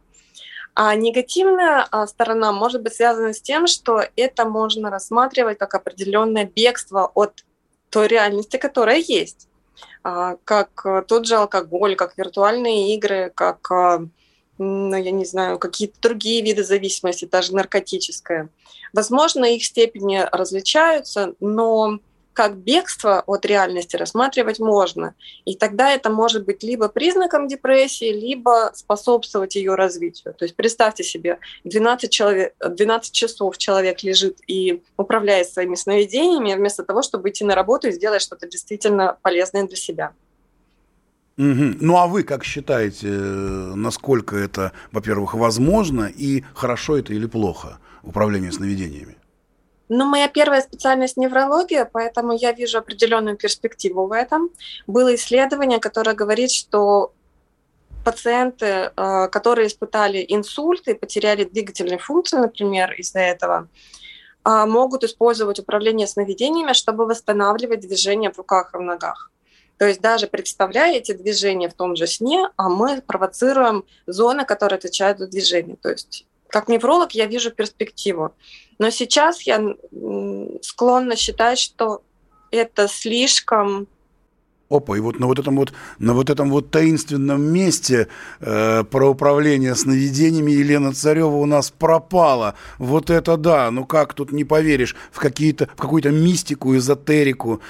А 0.75 0.95
негативная 0.95 1.87
а, 1.91 2.07
сторона 2.07 2.51
может 2.51 2.81
быть 2.81 2.95
связана 2.95 3.33
с 3.33 3.41
тем, 3.41 3.67
что 3.67 4.03
это 4.15 4.45
можно 4.45 4.89
рассматривать 4.89 5.59
как 5.59 5.75
определенное 5.75 6.45
бегство 6.45 7.11
от 7.13 7.45
той 7.91 8.07
реальности, 8.07 8.57
которая 8.57 8.97
есть. 8.97 9.47
А, 10.03 10.37
как 10.43 11.05
тот 11.07 11.27
же 11.27 11.35
алкоголь, 11.35 11.95
как 11.95 12.17
виртуальные 12.17 12.95
игры, 12.95 13.31
как, 13.35 13.71
а, 13.71 14.03
ну, 14.57 14.95
я 14.95 15.11
не 15.11 15.25
знаю, 15.25 15.59
какие-то 15.59 16.01
другие 16.01 16.41
виды 16.41 16.63
зависимости, 16.63 17.25
даже 17.25 17.55
наркотическая. 17.55 18.49
Возможно, 18.93 19.45
их 19.45 19.63
степени 19.63 20.27
различаются, 20.31 21.35
но 21.39 21.99
как 22.33 22.57
бегство 22.57 23.23
от 23.25 23.45
реальности 23.45 23.95
рассматривать 23.95 24.59
можно. 24.59 25.15
И 25.45 25.55
тогда 25.55 25.91
это 25.91 26.09
может 26.09 26.45
быть 26.45 26.63
либо 26.63 26.89
признаком 26.89 27.47
депрессии, 27.47 28.11
либо 28.11 28.71
способствовать 28.73 29.55
ее 29.55 29.75
развитию. 29.75 30.33
То 30.33 30.45
есть 30.45 30.55
представьте 30.55 31.03
себе, 31.03 31.39
12, 31.63 32.09
человек, 32.11 32.53
12 32.59 33.11
часов 33.11 33.57
человек 33.57 34.03
лежит 34.03 34.39
и 34.47 34.81
управляет 34.97 35.49
своими 35.49 35.75
сновидениями, 35.75 36.55
вместо 36.55 36.83
того, 36.83 37.01
чтобы 37.01 37.29
идти 37.29 37.43
на 37.43 37.55
работу 37.55 37.87
и 37.87 37.91
сделать 37.91 38.21
что-то 38.21 38.47
действительно 38.47 39.17
полезное 39.21 39.67
для 39.67 39.77
себя. 39.77 40.13
Угу. 41.37 41.77
Ну 41.81 41.97
а 41.97 42.07
вы 42.07 42.23
как 42.23 42.43
считаете, 42.43 43.07
насколько 43.07 44.35
это, 44.35 44.71
во-первых, 44.91 45.33
возможно 45.33 46.03
и 46.05 46.43
хорошо 46.53 46.97
это 46.97 47.13
или 47.13 47.25
плохо 47.25 47.79
управление 48.03 48.51
сновидениями? 48.51 49.17
Ну, 49.89 50.05
моя 50.05 50.27
первая 50.27 50.61
специальность 50.61 51.17
неврология, 51.17 51.89
поэтому 51.91 52.33
я 52.33 52.51
вижу 52.53 52.77
определенную 52.77 53.37
перспективу 53.37 54.07
в 54.07 54.11
этом. 54.11 54.49
Было 54.87 55.13
исследование, 55.15 55.79
которое 55.79 56.15
говорит, 56.15 56.51
что 56.51 57.13
пациенты, 58.03 58.91
э, 58.95 59.27
которые 59.29 59.67
испытали 59.67 60.25
инсульт 60.27 60.87
и 60.87 60.93
потеряли 60.93 61.43
двигательные 61.43 61.97
функции, 61.97 62.37
например, 62.37 62.93
из-за 62.93 63.19
этого, 63.19 63.67
э, 64.45 64.65
могут 64.65 65.03
использовать 65.03 65.59
управление 65.59 66.07
сновидениями, 66.07 66.73
чтобы 66.73 67.05
восстанавливать 67.05 67.81
движение 67.81 68.31
в 68.31 68.37
руках 68.37 68.73
и 68.73 68.77
в 68.77 68.81
ногах. 68.81 69.31
То 69.77 69.87
есть 69.87 70.01
даже 70.01 70.27
представляя 70.27 70.95
эти 70.95 71.13
движения 71.13 71.67
в 71.67 71.73
том 71.73 71.95
же 71.95 72.07
сне, 72.07 72.49
а 72.55 72.69
мы 72.69 73.01
провоцируем 73.01 73.83
зоны, 74.05 74.45
которые 74.45 74.77
отвечают 74.77 75.19
за 75.19 75.27
движение. 75.27 75.75
То 75.75 75.89
есть 75.89 76.25
как 76.47 76.67
невролог 76.67 77.13
я 77.13 77.25
вижу 77.25 77.49
перспективу. 77.49 78.35
Но 78.79 78.89
сейчас 78.89 79.41
я 79.43 79.61
склонна 80.61 81.15
считать, 81.15 81.59
что 81.59 82.01
это 82.51 82.87
слишком 82.87 83.87
Опа, 84.69 84.97
и 84.97 84.99
вот 85.01 85.19
на 85.19 85.27
вот 85.27 85.37
этом 85.37 85.55
вот, 85.57 85.71
на 85.99 86.13
вот 86.13 86.29
этом 86.29 86.49
вот 86.49 86.71
таинственном 86.71 87.41
месте 87.41 88.07
э, 88.39 88.83
про 88.83 89.09
управление 89.09 89.75
сновидениями 89.75 90.51
Елена 90.51 90.93
Царева 90.93 91.35
у 91.35 91.45
нас 91.45 91.69
пропала. 91.69 92.55
Вот 92.79 93.11
это 93.11 93.37
да, 93.37 93.69
ну 93.69 93.85
как 93.85 94.15
тут 94.15 94.31
не 94.31 94.45
поверишь 94.45 94.95
в 95.11 95.19
какие-то, 95.19 95.67
в 95.75 95.81
какую-то 95.81 96.09
мистику, 96.09 96.75
эзотерику. 96.75 97.61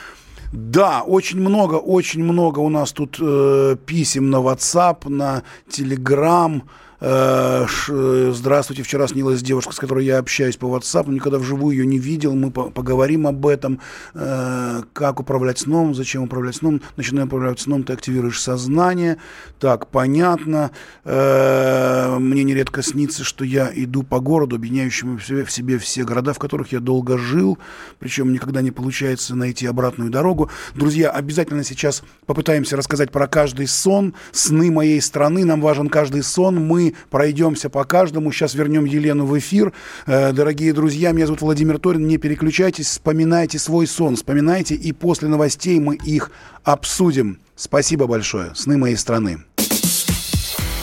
Да, 0.53 1.01
очень 1.01 1.41
много, 1.41 1.75
очень 1.75 2.23
много 2.23 2.59
у 2.59 2.69
нас 2.69 2.93
тут 2.93 3.17
э, 3.19 3.75
писем 3.85 4.29
на 4.29 4.37
WhatsApp, 4.37 5.09
на 5.09 5.43
Telegram, 5.67 6.61
здравствуйте, 7.03 8.81
вчера 8.81 9.07
снилась 9.07 9.41
девушка, 9.41 9.73
с 9.73 9.77
которой 9.77 10.05
я 10.05 10.19
общаюсь 10.19 10.55
по 10.55 10.67
WhatsApp, 10.67 11.11
никогда 11.11 11.37
вживую 11.37 11.75
ее 11.75 11.85
не 11.85 11.99
видел, 11.99 12.33
мы 12.33 12.49
поговорим 12.49 13.27
об 13.27 13.45
этом, 13.45 13.81
э, 14.13 14.83
как 14.93 15.19
управлять 15.19 15.59
сном, 15.59 15.93
зачем 15.95 16.23
управлять 16.23 16.55
сном, 16.55 16.81
начинаем 16.95 17.27
управлять 17.27 17.59
сном, 17.59 17.83
ты 17.83 17.91
активируешь 17.91 18.39
сознание, 18.41 19.17
так, 19.59 19.87
понятно, 19.87 20.71
э, 21.03 22.17
мне 22.19 22.45
нередко 22.45 22.81
снится, 22.81 23.25
что 23.25 23.43
я 23.43 23.69
иду 23.75 24.03
по 24.03 24.21
городу, 24.21 24.55
объединяющему 24.55 25.17
в 25.17 25.25
себе, 25.25 25.43
в 25.43 25.51
себе 25.51 25.79
все 25.79 26.05
города, 26.05 26.31
в 26.31 26.39
которых 26.39 26.71
я 26.71 26.79
долго 26.79 27.17
жил, 27.17 27.57
причем 27.99 28.31
никогда 28.31 28.61
не 28.61 28.71
получается 28.71 29.35
найти 29.35 29.65
обратную 29.65 30.09
дорогу. 30.09 30.49
Друзья, 30.73 31.09
обязательно 31.09 31.65
сейчас 31.65 32.01
попытаемся 32.25 32.77
рассказать 32.77 33.11
про 33.11 33.27
каждый 33.27 33.67
сон, 33.67 34.13
сны 34.31 34.71
моей 34.71 35.01
страны, 35.01 35.43
нам 35.43 35.59
важен 35.59 35.89
каждый 35.89 36.23
сон, 36.23 36.65
мы 36.65 36.92
пройдемся 37.09 37.69
по 37.69 37.83
каждому. 37.83 38.31
Сейчас 38.31 38.53
вернем 38.53 38.85
Елену 38.85 39.25
в 39.25 39.37
эфир. 39.37 39.73
Э, 40.05 40.31
дорогие 40.31 40.73
друзья, 40.73 41.11
меня 41.11 41.25
зовут 41.25 41.41
Владимир 41.41 41.79
Торин. 41.79 42.07
Не 42.07 42.17
переключайтесь, 42.17 42.87
вспоминайте 42.87 43.59
свой 43.59 43.87
сон, 43.87 44.15
вспоминайте, 44.15 44.75
и 44.75 44.91
после 44.91 45.27
новостей 45.27 45.79
мы 45.79 45.95
их 45.95 46.31
обсудим. 46.63 47.39
Спасибо 47.55 48.07
большое. 48.07 48.53
Сны 48.55 48.77
моей 48.77 48.97
страны. 48.97 49.43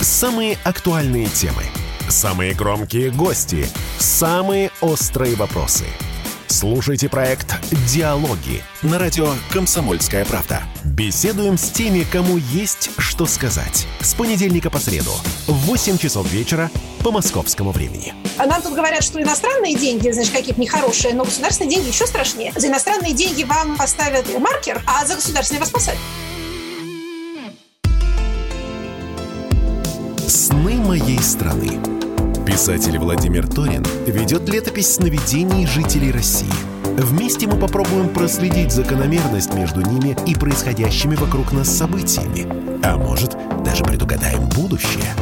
Самые 0.01 0.59
актуальные 0.65 1.27
темы. 1.27 1.63
Самые 2.09 2.55
громкие 2.55 3.11
гости. 3.11 3.67
Самые 3.99 4.71
острые 4.81 5.37
вопросы– 5.37 5.85
Слушайте 6.61 7.09
проект 7.09 7.55
«Диалоги» 7.89 8.63
на 8.83 8.99
радио 8.99 9.33
«Комсомольская 9.51 10.27
правда». 10.27 10.63
Беседуем 10.85 11.57
с 11.57 11.71
теми, 11.71 12.05
кому 12.05 12.37
есть 12.37 12.91
что 12.99 13.25
сказать. 13.25 13.87
С 14.01 14.13
понедельника 14.13 14.69
по 14.69 14.79
среду 14.79 15.11
в 15.47 15.55
8 15.55 15.97
часов 15.97 16.31
вечера 16.31 16.71
по 17.03 17.13
московскому 17.13 17.71
времени. 17.71 18.13
А 18.37 18.45
нам 18.45 18.61
тут 18.61 18.75
говорят, 18.75 19.03
что 19.03 19.23
иностранные 19.23 19.75
деньги, 19.75 20.11
значит, 20.11 20.35
какие-то 20.35 20.61
нехорошие, 20.61 21.15
но 21.15 21.25
государственные 21.25 21.77
деньги 21.77 21.89
еще 21.89 22.07
страшнее. 22.07 22.53
За 22.55 22.69
иностранные 22.69 23.15
деньги 23.15 23.43
вам 23.45 23.79
поставят 23.79 24.27
маркер, 24.39 24.83
а 24.87 25.07
за 25.07 25.15
государственные 25.15 25.61
вас 25.61 25.71
посадят. 25.71 26.01
«Сны 30.29 30.75
моей 30.75 31.23
страны» 31.23 31.81
Писатель 32.47 32.99
Владимир 32.99 33.47
Торин 33.47 33.85
ведет 34.07 34.49
летопись 34.49 34.95
сновидений 34.95 35.67
жителей 35.67 36.11
России. 36.11 36.53
Вместе 36.85 37.47
мы 37.47 37.59
попробуем 37.59 38.09
проследить 38.09 38.73
закономерность 38.73 39.53
между 39.55 39.83
ними 39.83 40.17
и 40.27 40.35
происходящими 40.35 41.17
вокруг 41.17 41.53
нас 41.53 41.69
событиями. 41.69 42.47
А 42.83 42.97
может, 42.97 43.37
даже 43.65 43.85
предугадаем 43.85 44.49
будущее. 44.49 45.15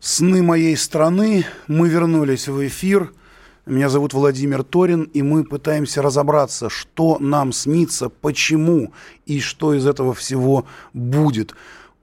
Сны 0.00 0.42
моей 0.42 0.76
страны. 0.76 1.46
Мы 1.68 1.88
вернулись 1.88 2.48
в 2.48 2.66
эфир. 2.66 3.12
Меня 3.66 3.90
зовут 3.90 4.14
Владимир 4.14 4.62
Торин, 4.64 5.02
и 5.02 5.22
мы 5.22 5.44
пытаемся 5.44 6.02
разобраться, 6.02 6.68
что 6.68 7.18
нам 7.20 7.52
снится, 7.52 8.08
почему 8.08 8.92
и 9.26 9.40
что 9.40 9.74
из 9.74 9.86
этого 9.86 10.14
всего 10.14 10.66
будет. 10.92 11.54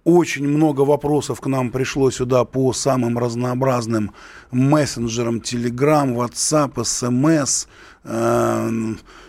Очень 0.05 0.47
много 0.47 0.81
вопросов 0.81 1.41
к 1.41 1.47
нам 1.47 1.71
пришло 1.71 2.11
сюда 2.11 2.45
по 2.45 2.73
самым 2.73 3.17
разнообразным 3.17 4.11
мессенджерам, 4.51 5.37
Telegram, 5.37 6.13
WhatsApp, 6.13 6.75
SMS. 6.75 7.67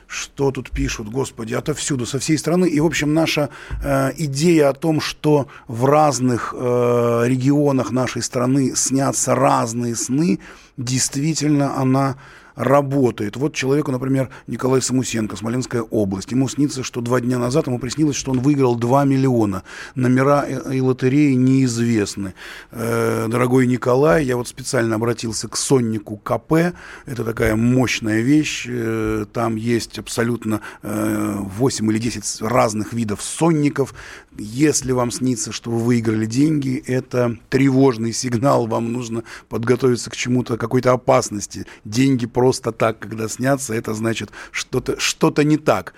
Что 0.06 0.50
тут 0.50 0.70
пишут, 0.70 1.08
господи, 1.08 1.54
отовсюду, 1.54 2.04
со 2.04 2.18
всей 2.18 2.36
страны. 2.36 2.66
И, 2.66 2.78
в 2.78 2.86
общем, 2.86 3.14
наша 3.14 3.48
э, 3.82 4.12
идея 4.18 4.68
о 4.68 4.74
том, 4.74 5.00
что 5.00 5.48
в 5.66 5.86
разных 5.86 6.54
э, 6.56 7.22
регионах 7.26 7.90
нашей 7.90 8.22
страны 8.22 8.76
снятся 8.76 9.34
разные 9.34 9.96
сны, 9.96 10.38
действительно, 10.76 11.76
она 11.76 12.16
работает. 12.56 13.36
Вот 13.36 13.54
человеку, 13.54 13.92
например, 13.92 14.30
Николай 14.46 14.80
Самусенко, 14.80 15.36
Смоленская 15.36 15.82
область. 15.82 16.32
Ему 16.32 16.48
снится, 16.48 16.82
что 16.82 17.00
два 17.02 17.20
дня 17.20 17.38
назад 17.38 17.66
ему 17.66 17.78
приснилось, 17.78 18.16
что 18.16 18.32
он 18.32 18.40
выиграл 18.40 18.76
2 18.76 19.04
миллиона. 19.04 19.62
Номера 19.94 20.42
и 20.42 20.80
лотереи 20.80 21.34
неизвестны. 21.34 22.34
Э, 22.72 23.28
дорогой 23.28 23.66
Николай, 23.66 24.24
я 24.24 24.36
вот 24.36 24.48
специально 24.48 24.96
обратился 24.96 25.48
к 25.48 25.56
соннику 25.56 26.16
КП. 26.16 26.74
Это 27.04 27.24
такая 27.24 27.56
мощная 27.56 28.22
вещь. 28.22 28.66
Э, 28.68 29.26
там 29.32 29.56
есть 29.56 29.98
абсолютно 29.98 30.62
8 30.82 31.86
э, 31.86 31.92
или 31.92 31.98
10 31.98 32.40
разных 32.40 32.94
видов 32.94 33.22
сонников. 33.22 33.94
Если 34.38 34.92
вам 34.92 35.10
снится, 35.10 35.52
что 35.52 35.70
вы 35.70 35.80
выиграли 35.80 36.26
деньги, 36.26 36.82
это 36.86 37.36
тревожный 37.50 38.12
сигнал. 38.12 38.66
Вам 38.66 38.92
нужно 38.92 39.24
подготовиться 39.50 40.10
к 40.10 40.16
чему-то, 40.16 40.56
какой-то 40.56 40.92
опасности. 40.92 41.66
Деньги 41.84 42.26
просто 42.26 42.45
просто 42.46 42.70
так, 42.70 43.00
когда 43.00 43.28
снятся, 43.28 43.74
это 43.74 43.92
значит 43.94 44.30
что-то 44.52 45.00
что 45.00 45.32
не 45.42 45.56
так. 45.56 45.94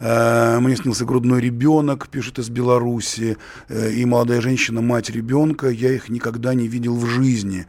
Э, 0.00 0.58
мне 0.58 0.74
снился 0.76 1.04
грудной 1.04 1.40
ребенок, 1.40 2.08
пишет 2.08 2.40
из 2.40 2.48
Беларуси, 2.50 3.36
э, 3.68 3.92
и 3.92 4.04
молодая 4.04 4.40
женщина, 4.40 4.80
мать 4.82 5.10
ребенка, 5.10 5.68
я 5.68 5.92
их 5.92 6.08
никогда 6.08 6.54
не 6.54 6.66
видел 6.66 6.96
в 6.96 7.06
жизни. 7.06 7.66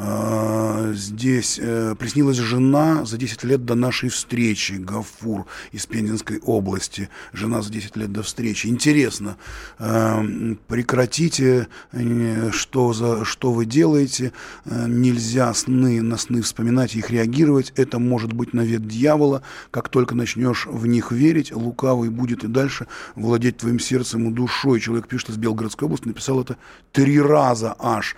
А, 0.00 0.92
здесь 0.94 1.58
э, 1.60 1.96
приснилась 1.98 2.36
жена 2.36 3.04
за 3.04 3.16
10 3.16 3.42
лет 3.42 3.64
до 3.64 3.74
нашей 3.74 4.10
встречи, 4.10 4.74
Гафур 4.74 5.46
из 5.72 5.86
Пензенской 5.86 6.38
области. 6.38 7.08
Жена 7.32 7.62
за 7.62 7.72
10 7.72 7.96
лет 7.96 8.12
до 8.12 8.22
встречи. 8.22 8.68
Интересно, 8.68 9.36
э, 9.80 10.54
прекратите, 10.68 11.66
э, 11.90 12.50
что, 12.52 12.92
за, 12.92 13.24
что 13.24 13.52
вы 13.52 13.66
делаете. 13.66 14.32
Нельзя 14.64 15.52
сны 15.52 16.00
на 16.00 16.16
сны 16.16 16.42
вспоминать 16.42 16.94
и 16.94 17.00
их 17.00 17.10
реагировать. 17.10 17.72
Это 17.74 17.98
может 17.98 18.32
быть 18.32 18.54
навет 18.54 18.86
дьявола. 18.86 19.42
Как 19.72 19.88
только 19.88 20.14
начнешь 20.14 20.66
в 20.66 20.86
них 20.86 21.10
верить, 21.10 21.50
лукавый 21.52 22.10
будет 22.10 22.44
и 22.44 22.46
дальше 22.46 22.86
владеть 23.16 23.56
твоим 23.56 23.80
сердцем 23.80 24.30
и 24.30 24.32
душой. 24.32 24.78
Человек 24.78 25.08
пишет 25.08 25.30
из 25.30 25.38
Белгородской 25.38 25.86
области, 25.86 26.06
написал 26.06 26.40
это 26.40 26.56
три 26.92 27.20
раза 27.20 27.74
аж. 27.80 28.14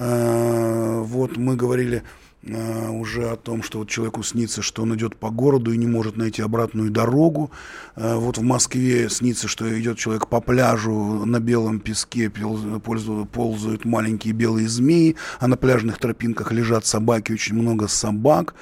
Э, 0.00 1.02
вот 1.18 1.36
мы 1.36 1.56
говорили 1.56 2.02
э, 2.44 2.88
уже 2.88 3.30
о 3.30 3.36
том, 3.36 3.62
что 3.62 3.78
вот 3.78 3.88
человеку 3.88 4.22
снится, 4.22 4.62
что 4.62 4.82
он 4.82 4.94
идет 4.94 5.16
по 5.16 5.30
городу 5.30 5.72
и 5.72 5.76
не 5.76 5.86
может 5.86 6.16
найти 6.16 6.42
обратную 6.42 6.90
дорогу. 6.90 7.50
Э, 7.96 8.14
вот 8.16 8.38
в 8.38 8.42
Москве 8.42 9.10
снится, 9.10 9.48
что 9.48 9.68
идет 9.78 9.98
человек 9.98 10.28
по 10.28 10.40
пляжу 10.40 10.92
на 11.26 11.40
белом 11.40 11.80
песке, 11.80 12.30
ползают 12.30 13.84
маленькие 13.84 14.32
белые 14.32 14.68
змеи, 14.68 15.16
а 15.40 15.48
на 15.48 15.56
пляжных 15.56 15.98
тропинках 15.98 16.52
лежат 16.52 16.86
собаки, 16.86 17.32
очень 17.32 17.56
много 17.56 17.88
собак. 17.88 18.54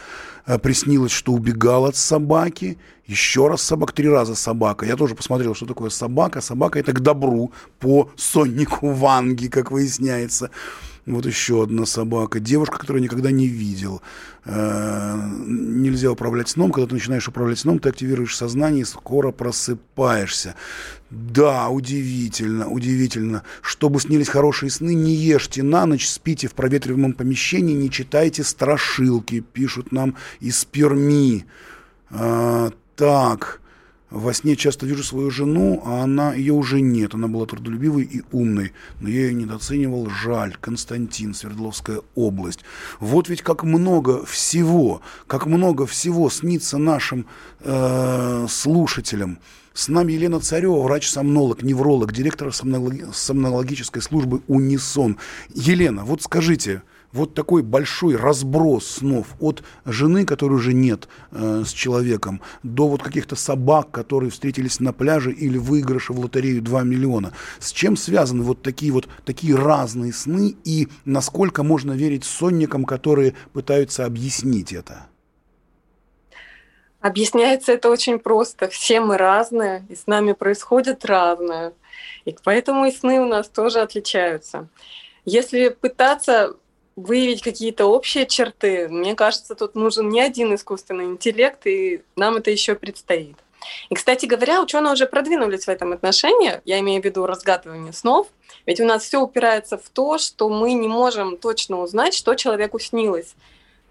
Приснилось, 0.62 1.10
что 1.10 1.32
убегал 1.32 1.86
от 1.86 1.96
собаки, 1.96 2.78
еще 3.06 3.48
раз 3.48 3.62
собак, 3.62 3.92
три 3.92 4.08
раза 4.08 4.34
собака. 4.34 4.86
Я 4.86 4.96
тоже 4.96 5.14
посмотрел, 5.14 5.54
что 5.54 5.66
такое 5.66 5.90
собака. 5.90 6.40
Собака 6.40 6.78
это 6.78 6.92
к 6.92 7.00
добру 7.00 7.52
по 7.80 8.10
соннику 8.16 8.90
Ванги, 8.92 9.48
как 9.48 9.70
выясняется. 9.70 10.50
Вот 11.06 11.24
еще 11.24 11.62
одна 11.62 11.86
собака. 11.86 12.40
Девушка, 12.40 12.78
которую 12.78 13.00
никогда 13.00 13.30
не 13.30 13.46
видел. 13.46 14.02
Э, 14.44 15.16
нельзя 15.46 16.10
управлять 16.10 16.48
сном. 16.48 16.72
Когда 16.72 16.88
ты 16.88 16.94
начинаешь 16.94 17.28
управлять 17.28 17.60
сном, 17.60 17.78
ты 17.78 17.90
активируешь 17.90 18.36
сознание 18.36 18.82
и 18.82 18.84
скоро 18.84 19.30
просыпаешься. 19.30 20.56
Да, 21.10 21.68
удивительно, 21.68 22.68
удивительно. 22.68 23.44
Чтобы 23.62 24.00
снились 24.00 24.28
хорошие 24.28 24.68
сны, 24.70 24.94
не 24.94 25.14
ешьте 25.14 25.62
на 25.62 25.86
ночь, 25.86 26.08
спите 26.08 26.48
в 26.48 26.54
проветриваемом 26.54 27.12
помещении, 27.12 27.74
не 27.74 27.88
читайте 27.88 28.42
страшилки, 28.42 29.38
пишут 29.40 29.92
нам 29.92 30.16
из 30.40 30.64
Перми. 30.64 31.46
А, 32.10 32.72
так, 32.96 33.60
во 34.10 34.32
сне 34.32 34.54
часто 34.54 34.86
вижу 34.86 35.02
свою 35.02 35.30
жену, 35.30 35.82
а 35.84 36.02
она 36.04 36.32
ее 36.34 36.52
уже 36.52 36.80
нет. 36.80 37.14
Она 37.14 37.26
была 37.26 37.46
трудолюбивой 37.46 38.04
и 38.04 38.22
умной, 38.30 38.72
но 39.00 39.08
я 39.08 39.22
ее 39.22 39.34
недооценивал. 39.34 40.08
Жаль. 40.10 40.56
Константин, 40.60 41.34
Свердловская 41.34 42.02
область. 42.14 42.60
Вот 43.00 43.28
ведь 43.28 43.42
как 43.42 43.64
много 43.64 44.24
всего, 44.24 45.02
как 45.26 45.46
много 45.46 45.86
всего 45.86 46.30
снится 46.30 46.78
нашим 46.78 47.26
э, 47.60 48.46
слушателям. 48.48 49.38
С 49.74 49.88
нами 49.88 50.12
Елена 50.12 50.40
Царева, 50.40 50.80
врач-сомнолог, 50.82 51.62
невролог, 51.62 52.12
директор 52.12 52.50
сомнологической 52.52 54.00
службы 54.00 54.40
«Унисон». 54.46 55.18
Елена, 55.52 56.04
вот 56.04 56.22
скажите, 56.22 56.82
вот 57.12 57.34
такой 57.34 57.62
большой 57.62 58.16
разброс 58.16 58.86
снов 58.86 59.28
от 59.40 59.62
жены, 59.84 60.24
которой 60.24 60.54
уже 60.54 60.72
нет 60.72 61.08
э, 61.30 61.62
с 61.66 61.72
человеком, 61.72 62.40
до 62.62 62.88
вот 62.88 63.02
каких-то 63.02 63.36
собак, 63.36 63.90
которые 63.90 64.30
встретились 64.30 64.80
на 64.80 64.92
пляже 64.92 65.32
или 65.32 65.58
выигрыша 65.58 66.12
в 66.12 66.20
лотерею 66.20 66.62
2 66.62 66.82
миллиона. 66.82 67.32
С 67.58 67.72
чем 67.72 67.96
связаны 67.96 68.42
вот 68.42 68.62
такие 68.62 68.92
вот 68.92 69.08
такие 69.24 69.54
разные 69.56 70.12
сны 70.12 70.56
и 70.64 70.88
насколько 71.04 71.62
можно 71.62 71.92
верить 71.92 72.24
сонникам, 72.24 72.84
которые 72.84 73.34
пытаются 73.52 74.04
объяснить 74.04 74.72
это? 74.72 75.06
Объясняется 77.00 77.72
это 77.72 77.88
очень 77.88 78.18
просто. 78.18 78.68
Все 78.68 79.00
мы 79.00 79.16
разные, 79.16 79.84
и 79.88 79.94
с 79.94 80.06
нами 80.06 80.32
происходит 80.32 81.04
разное. 81.04 81.72
И 82.24 82.36
поэтому 82.42 82.86
и 82.86 82.90
сны 82.90 83.20
у 83.20 83.26
нас 83.26 83.48
тоже 83.48 83.80
отличаются. 83.80 84.68
Если 85.24 85.68
пытаться 85.68 86.56
выявить 86.96 87.42
какие-то 87.42 87.87
общие 87.87 88.26
черты. 88.26 88.88
Мне 88.88 89.14
кажется, 89.14 89.54
тут 89.54 89.74
нужен 89.74 90.09
не 90.09 90.20
один 90.20 90.54
искусственный 90.54 91.04
интеллект, 91.04 91.66
и 91.66 92.02
нам 92.16 92.37
это 92.37 92.50
еще 92.50 92.74
предстоит. 92.74 93.37
И, 93.90 93.94
кстати 93.94 94.26
говоря, 94.26 94.62
ученые 94.62 94.92
уже 94.92 95.06
продвинулись 95.06 95.64
в 95.64 95.68
этом 95.68 95.92
отношении, 95.92 96.61
я 96.64 96.80
имею 96.80 97.02
в 97.02 97.04
виду 97.04 97.26
разгадывание 97.26 97.92
снов, 97.92 98.28
ведь 98.64 98.80
у 98.80 98.85
нас 98.85 99.04
все 99.04 99.20
упирается 99.20 99.76
в 99.76 99.88
то, 99.90 100.18
что 100.18 100.48
мы 100.48 100.72
не 100.72 100.88
можем 100.88 101.37
точно 101.37 101.80
узнать, 101.80 102.14
что 102.14 102.35
человеку 102.35 102.78
снилось, 102.78 103.35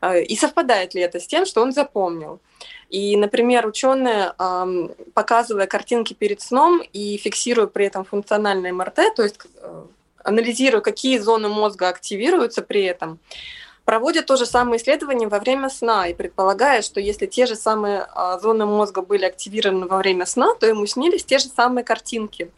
э, 0.02 0.24
и 0.24 0.36
совпадает 0.36 0.96
ли 0.96 1.02
это 1.02 1.20
с 1.20 1.28
тем, 1.28 1.46
что 1.46 1.62
он 1.62 1.74
запомнил. 1.74 2.40
И, 2.90 3.18
например, 3.18 3.68
ученые, 3.68 4.34
показывая 5.14 5.68
картинки 5.68 6.14
перед 6.14 6.42
сном 6.42 6.82
и 6.94 7.18
фиксируя 7.18 7.68
при 7.68 7.88
этом 7.88 8.06
функциональное 8.06 8.72
МРТ, 8.72 9.16
то 9.16 9.24
есть 9.24 9.40
э, 9.58 9.84
анализируя, 10.26 10.82
какие 10.82 11.18
зоны 11.20 11.48
мозга 11.48 11.88
активируются 11.88 12.62
при 12.62 12.84
этом, 12.84 13.20
проводят 13.86 14.26
то 14.26 14.36
же 14.36 14.46
самое 14.46 14.82
исследование 14.82 15.30
во 15.30 15.40
время 15.40 15.70
сна 15.70 16.08
и 16.08 16.14
предполагая, 16.14 16.82
что 16.82 17.00
если 17.00 17.28
те 17.28 17.46
же 17.46 17.56
самые 17.56 18.08
а, 18.14 18.40
зоны 18.40 18.66
мозга 18.66 19.02
были 19.02 19.26
активированы 19.26 19.88
во 19.88 19.98
время 19.98 20.26
сна, 20.26 20.56
то 20.56 20.66
ему 20.66 20.86
снились 20.88 21.24
те 21.24 21.38
же 21.38 21.46
самые 21.46 21.84
картинки. 21.84 22.52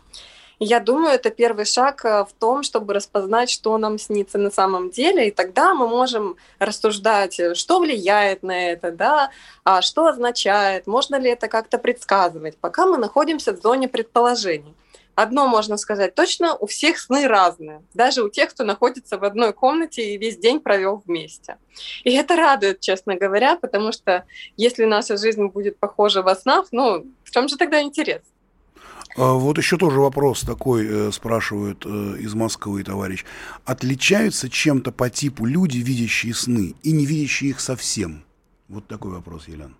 Я 0.59 0.79
думаю, 0.79 1.13
это 1.13 1.29
первый 1.29 1.65
шаг 1.65 2.03
а, 2.05 2.23
в 2.23 2.31
том, 2.31 2.63
чтобы 2.63 2.93
распознать, 2.93 3.49
что 3.49 3.77
нам 3.77 3.99
снится 3.99 4.37
на 4.37 4.49
самом 4.49 4.89
деле, 4.89 5.27
и 5.27 5.31
тогда 5.31 5.73
мы 5.73 5.87
можем 5.87 6.37
рассуждать, 6.59 7.39
что 7.55 7.79
влияет 7.79 8.41
на 8.41 8.71
это, 8.71 8.91
да, 8.91 9.29
а 9.65 9.81
что 9.81 10.07
означает, 10.07 10.87
можно 10.87 11.17
ли 11.17 11.29
это 11.29 11.49
как-то 11.49 11.77
предсказывать, 11.77 12.57
пока 12.57 12.85
мы 12.85 12.97
находимся 12.97 13.51
в 13.51 13.61
зоне 13.61 13.89
предположений. 13.89 14.73
Одно 15.17 15.47
можно 15.47 15.77
сказать 15.77 16.13
точно, 16.13 16.53
у 16.53 16.67
всех 16.67 16.99
сны 16.99 17.27
разные, 17.27 17.81
даже 17.95 18.21
у 18.21 18.29
тех, 18.29 18.51
кто 18.51 18.63
находится 18.63 19.17
в 19.17 19.23
одной 19.23 19.51
комнате 19.51 20.13
и 20.13 20.17
весь 20.19 20.37
день 20.37 20.59
провел 20.59 21.01
вместе. 21.07 21.57
И 22.03 22.13
это 22.13 22.35
радует, 22.35 22.81
честно 22.81 23.15
говоря, 23.15 23.55
потому 23.55 23.91
что 23.91 24.25
если 24.57 24.85
наша 24.85 25.17
жизнь 25.17 25.47
будет 25.47 25.79
похожа 25.79 26.21
во 26.21 26.35
снах, 26.35 26.67
ну, 26.71 27.07
в 27.23 27.31
чем 27.31 27.49
же 27.49 27.57
тогда 27.57 27.81
интерес? 27.81 28.21
А 29.15 29.33
вот 29.33 29.57
еще 29.57 29.77
тоже 29.77 29.99
вопрос 29.99 30.41
такой 30.41 30.85
э, 30.87 31.11
спрашивают 31.11 31.83
э, 31.83 31.89
из 32.19 32.35
Москвы 32.35 32.83
товарищ. 32.83 33.25
Отличаются 33.65 34.51
чем-то 34.51 34.91
по 34.91 35.09
типу 35.09 35.47
люди, 35.47 35.79
видящие 35.79 36.35
сны, 36.35 36.75
и 36.83 36.91
не 36.91 37.07
видящие 37.07 37.49
их 37.49 37.59
совсем? 37.59 38.23
Вот 38.67 38.85
такой 38.85 39.13
вопрос, 39.13 39.47
Елена. 39.47 39.73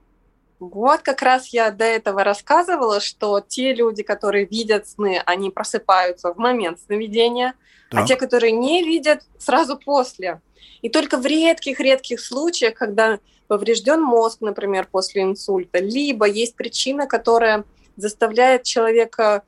Вот 0.60 1.02
как 1.02 1.22
раз 1.22 1.50
я 1.50 1.70
до 1.70 1.86
этого 1.86 2.24
рассказывала, 2.24 3.00
что 3.00 3.40
те 3.40 3.74
люди, 3.74 4.02
которые 4.02 4.46
видят 4.46 4.88
сны, 4.88 5.22
они 5.26 5.52
просыпаются 5.52 6.34
в 6.34 6.38
момент 6.38 6.80
сновидения, 6.80 7.54
так. 7.92 8.04
а 8.04 8.08
те, 8.08 8.16
которые 8.16 8.52
не 8.52 8.84
видят, 8.84 9.24
сразу 9.38 9.78
после. 9.78 10.42
И 10.82 10.90
только 10.90 11.18
в 11.18 11.26
редких-редких 11.26 12.20
случаях, 12.20 12.74
когда 12.74 13.20
поврежден 13.48 14.02
мозг, 14.02 14.42
например, 14.42 14.88
после 14.92 15.24
инсульта, 15.24 15.80
либо 15.80 16.26
есть 16.26 16.56
причина, 16.56 17.08
которая 17.08 17.64
заставляет 17.96 18.64
человека 18.64 19.44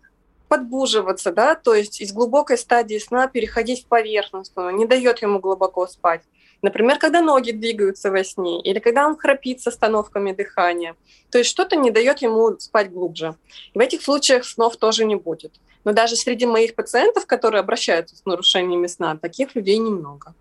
подбуживаться, 0.47 1.31
да, 1.31 1.55
то 1.55 1.73
есть 1.75 2.01
из 2.01 2.11
глубокой 2.11 2.57
стадии 2.57 2.97
сна 2.97 3.27
переходить 3.27 3.83
в 3.83 3.87
поверхностную, 3.87 4.75
не 4.75 4.85
дает 4.85 5.21
ему 5.21 5.39
глубоко 5.39 5.85
спать. 5.87 6.21
Например, 6.61 6.99
когда 6.99 7.21
ноги 7.21 7.51
двигаются 7.51 8.11
во 8.11 8.23
сне, 8.23 8.61
или 8.61 8.79
когда 8.79 9.07
он 9.07 9.15
храпит 9.17 9.61
с 9.61 9.67
остановками 9.67 10.33
дыхания. 10.33 10.95
То 11.31 11.37
есть 11.37 11.49
что-то 11.49 11.75
не 11.75 11.91
дает 11.91 12.21
ему 12.21 12.59
спать 12.59 12.91
глубже. 12.91 13.35
И 13.73 13.77
в 13.77 13.81
этих 13.81 14.01
случаях 14.01 14.45
снов 14.45 14.75
тоже 14.75 15.05
не 15.05 15.15
будет. 15.15 15.53
Но 15.85 15.93
даже 15.93 16.15
среди 16.15 16.45
моих 16.45 16.75
пациентов, 16.75 17.25
которые 17.25 17.61
обращаются 17.61 18.15
с 18.15 18.25
нарушениями 18.25 18.87
сна, 18.87 19.15
таких 19.15 19.55
людей 19.55 19.77
немного. 19.77 20.33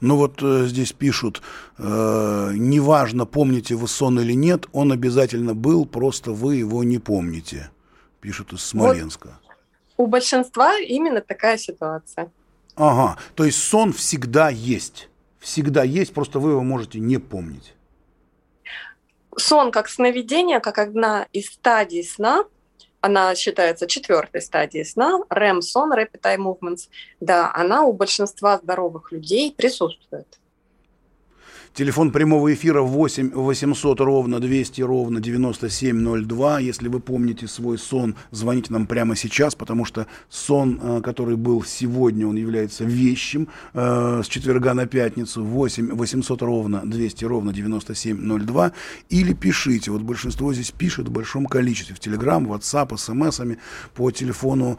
Ну 0.00 0.16
вот 0.16 0.42
э, 0.42 0.64
здесь 0.66 0.92
пишут, 0.92 1.42
э, 1.76 2.52
неважно, 2.54 3.26
помните 3.26 3.74
вы 3.74 3.86
сон 3.86 4.18
или 4.18 4.32
нет, 4.32 4.66
он 4.72 4.92
обязательно 4.92 5.54
был, 5.54 5.84
просто 5.84 6.30
вы 6.30 6.56
его 6.56 6.82
не 6.84 6.98
помните, 6.98 7.70
пишут 8.22 8.54
из 8.54 8.64
Смоленска. 8.64 9.38
Вот 9.46 9.50
у 9.98 10.06
большинства 10.06 10.78
именно 10.78 11.20
такая 11.20 11.58
ситуация. 11.58 12.30
Ага, 12.76 13.18
то 13.34 13.44
есть 13.44 13.58
сон 13.58 13.92
всегда 13.92 14.48
есть 14.48 15.09
всегда 15.40 15.82
есть, 15.82 16.14
просто 16.14 16.38
вы 16.38 16.52
его 16.52 16.62
можете 16.62 17.00
не 17.00 17.18
помнить. 17.18 17.74
Сон 19.36 19.72
как 19.72 19.88
сновидение, 19.88 20.60
как 20.60 20.78
одна 20.78 21.26
из 21.32 21.46
стадий 21.46 22.04
сна, 22.04 22.44
она 23.00 23.34
считается 23.34 23.86
четвертой 23.86 24.42
стадией 24.42 24.84
сна, 24.84 25.20
REM-сон, 25.30 25.92
Rapid 25.92 26.20
Eye 26.22 26.36
Movements, 26.36 26.88
да, 27.20 27.50
она 27.54 27.82
у 27.82 27.92
большинства 27.92 28.58
здоровых 28.58 29.12
людей 29.12 29.54
присутствует. 29.56 30.39
Телефон 31.72 32.10
прямого 32.10 32.52
эфира 32.52 32.82
8 32.82 33.30
800 33.30 34.00
ровно 34.00 34.40
200 34.40 34.82
ровно 34.82 35.20
9702. 35.20 36.58
Если 36.58 36.88
вы 36.88 36.98
помните 36.98 37.46
свой 37.46 37.78
сон, 37.78 38.16
звоните 38.32 38.72
нам 38.72 38.86
прямо 38.86 39.14
сейчас, 39.14 39.54
потому 39.54 39.84
что 39.84 40.08
сон, 40.28 40.80
э, 40.82 41.00
который 41.00 41.36
был 41.36 41.62
сегодня, 41.62 42.26
он 42.26 42.34
является 42.34 42.82
вещим. 42.84 43.46
Э, 43.72 44.20
с 44.24 44.26
четверга 44.26 44.74
на 44.74 44.86
пятницу 44.86 45.44
8 45.44 45.94
800 45.94 46.42
ровно 46.42 46.82
200 46.84 47.24
ровно 47.24 47.52
9702. 47.52 48.72
Или 49.08 49.32
пишите. 49.32 49.92
Вот 49.92 50.02
большинство 50.02 50.52
здесь 50.52 50.72
пишет 50.72 51.06
в 51.06 51.12
большом 51.12 51.46
количестве. 51.46 51.94
В 51.94 52.00
Telegram, 52.00 52.44
WhatsApp, 52.44 52.96
смс 52.96 53.40
по 53.94 54.10
телефону 54.10 54.76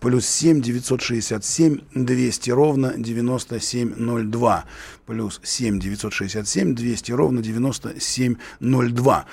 плюс 0.00 0.26
7 0.26 0.60
967 0.60 1.78
200 1.94 2.50
ровно 2.50 2.92
9702 2.98 4.64
плюс 5.08 5.40
7 5.42 5.78
967 5.78 6.74
200 6.74 7.12
ровно 7.12 7.40
9702. 7.40 9.24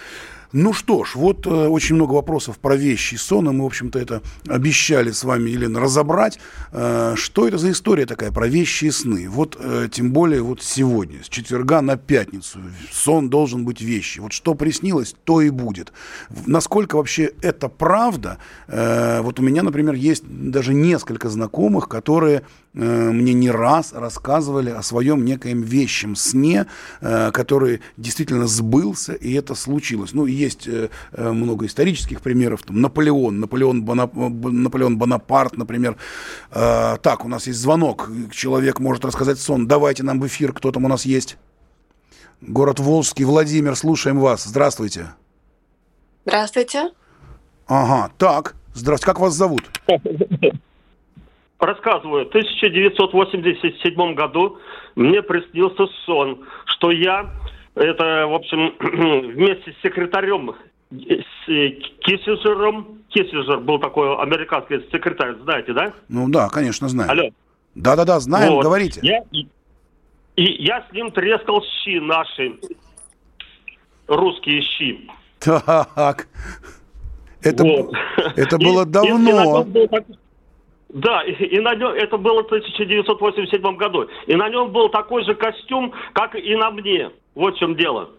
Ну 0.57 0.71
что 0.71 1.03
ж, 1.03 1.15
вот 1.15 1.45
э, 1.45 1.49
очень 1.49 1.95
много 1.95 2.13
вопросов 2.13 2.59
про 2.59 2.77
вещи 2.77 3.15
сон, 3.15 3.49
и 3.49 3.51
мы, 3.51 3.63
в 3.63 3.67
общем-то, 3.67 3.99
это 3.99 4.21
обещали 4.47 5.11
с 5.11 5.25
вами, 5.25 5.49
Елена, 5.49 5.81
разобрать. 5.81 6.39
Э, 6.71 7.15
что 7.17 7.45
это 7.45 7.57
за 7.57 7.71
история 7.71 8.05
такая 8.05 8.31
про 8.31 8.47
вещи 8.47 8.85
и 8.85 8.91
сны? 8.91 9.27
Вот, 9.27 9.57
э, 9.59 9.89
тем 9.91 10.13
более, 10.13 10.41
вот 10.41 10.63
сегодня, 10.63 11.21
с 11.25 11.27
четверга 11.27 11.81
на 11.81 11.97
пятницу, 11.97 12.59
сон 12.89 13.29
должен 13.29 13.65
быть 13.65 13.81
вещи. 13.81 14.19
Вот 14.19 14.31
что 14.31 14.55
приснилось, 14.55 15.13
то 15.25 15.41
и 15.41 15.49
будет. 15.49 15.91
Насколько 16.45 16.95
вообще 16.95 17.33
это 17.41 17.67
правда? 17.67 18.37
Э, 18.69 19.19
вот 19.23 19.41
у 19.41 19.43
меня, 19.43 19.61
например, 19.61 19.93
есть 19.93 20.23
даже 20.25 20.73
несколько 20.73 21.27
знакомых, 21.27 21.89
которые 21.89 22.43
Э, 22.75 23.11
мне 23.11 23.33
не 23.33 23.49
раз 23.51 23.93
рассказывали 23.93 24.69
о 24.69 24.81
своем 24.81 25.23
некоем 25.23 25.61
вещем 25.61 26.15
сне, 26.15 26.65
э, 26.99 27.31
который 27.31 27.79
действительно 27.95 28.47
сбылся, 28.47 29.13
и 29.13 29.33
это 29.33 29.55
случилось. 29.55 30.13
Ну, 30.13 30.25
есть 30.45 30.67
э, 30.67 30.89
много 31.11 31.65
исторических 31.65 32.21
примеров. 32.21 32.63
Там, 32.63 32.81
Наполеон, 32.81 33.39
Наполеон, 33.39 33.83
Бонап... 33.83 34.13
Наполеон 34.15 34.97
Бонапарт, 34.97 35.57
например. 35.57 35.97
Так, 36.51 37.25
у 37.25 37.27
нас 37.27 37.47
есть 37.47 37.59
звонок. 37.59 38.09
Человек 38.31 38.79
может 38.79 39.05
рассказать 39.05 39.39
сон. 39.39 39.67
Давайте 39.67 40.03
нам 40.03 40.19
в 40.19 40.27
эфир, 40.27 40.53
кто 40.53 40.71
там 40.71 40.85
у 40.85 40.87
нас 40.87 41.05
есть. 41.05 41.37
Город 42.41 42.79
Волжский. 42.79 43.25
Владимир, 43.25 43.75
слушаем 43.75 44.19
вас. 44.19 44.43
Здравствуйте. 44.43 45.07
Здравствуйте. 46.25 46.91
Ага, 47.67 48.11
так. 48.17 48.55
Здравствуйте. 48.73 49.05
Как 49.11 49.19
вас 49.19 49.33
зовут? 49.33 49.61
Рассказываю. 51.59 52.25
В 52.25 52.29
1987 52.29 54.13
году 54.15 54.57
мне 54.95 55.21
приснился 55.21 55.87
сон, 56.05 56.45
что 56.65 56.91
я, 56.91 57.29
это, 57.75 58.27
в 58.27 58.33
общем, 58.33 58.73
вместе 59.33 59.73
с 59.73 59.81
секретарем 59.81 60.55
с 60.91 61.45
Киссинджером, 61.45 62.99
Киссинджер 63.09 63.59
был 63.59 63.79
такой 63.79 64.15
американский 64.17 64.79
секретарь, 64.91 65.35
знаете, 65.43 65.73
да? 65.73 65.93
Ну 66.09 66.29
да, 66.29 66.49
конечно, 66.49 66.87
знаю. 66.87 67.11
Алло. 67.11 67.29
Да-да-да, 67.75 68.19
знаем, 68.19 68.53
вот. 68.53 68.63
говорите. 68.63 68.99
Я, 69.03 69.23
и, 69.31 69.47
и 70.35 70.63
я 70.63 70.85
с 70.89 70.93
ним 70.93 71.11
трескал 71.11 71.61
щи 71.61 71.99
наши, 71.99 72.57
русские 74.07 74.61
щи. 74.61 75.09
Так. 75.39 76.27
Это, 77.41 77.63
вот. 77.63 77.93
это 78.35 78.57
было 78.59 78.85
давно. 78.85 79.67
И, 79.73 79.79
и 79.79 79.87
да, 80.95 81.23
и, 81.23 81.59
на 81.59 81.75
нем, 81.75 81.91
это 81.91 82.15
было 82.17 82.41
в 82.41 82.45
1987 82.45 83.61
году. 83.75 84.07
И 84.27 84.35
на 84.35 84.47
нем 84.47 84.71
был 84.71 84.87
такой 84.87 85.25
же 85.25 85.35
костюм, 85.35 85.91
как 86.13 86.35
и 86.35 86.55
на 86.55 86.71
мне. 86.71 87.11
Вот 87.35 87.55
в 87.55 87.59
чем 87.59 87.75
дело. 87.75 88.11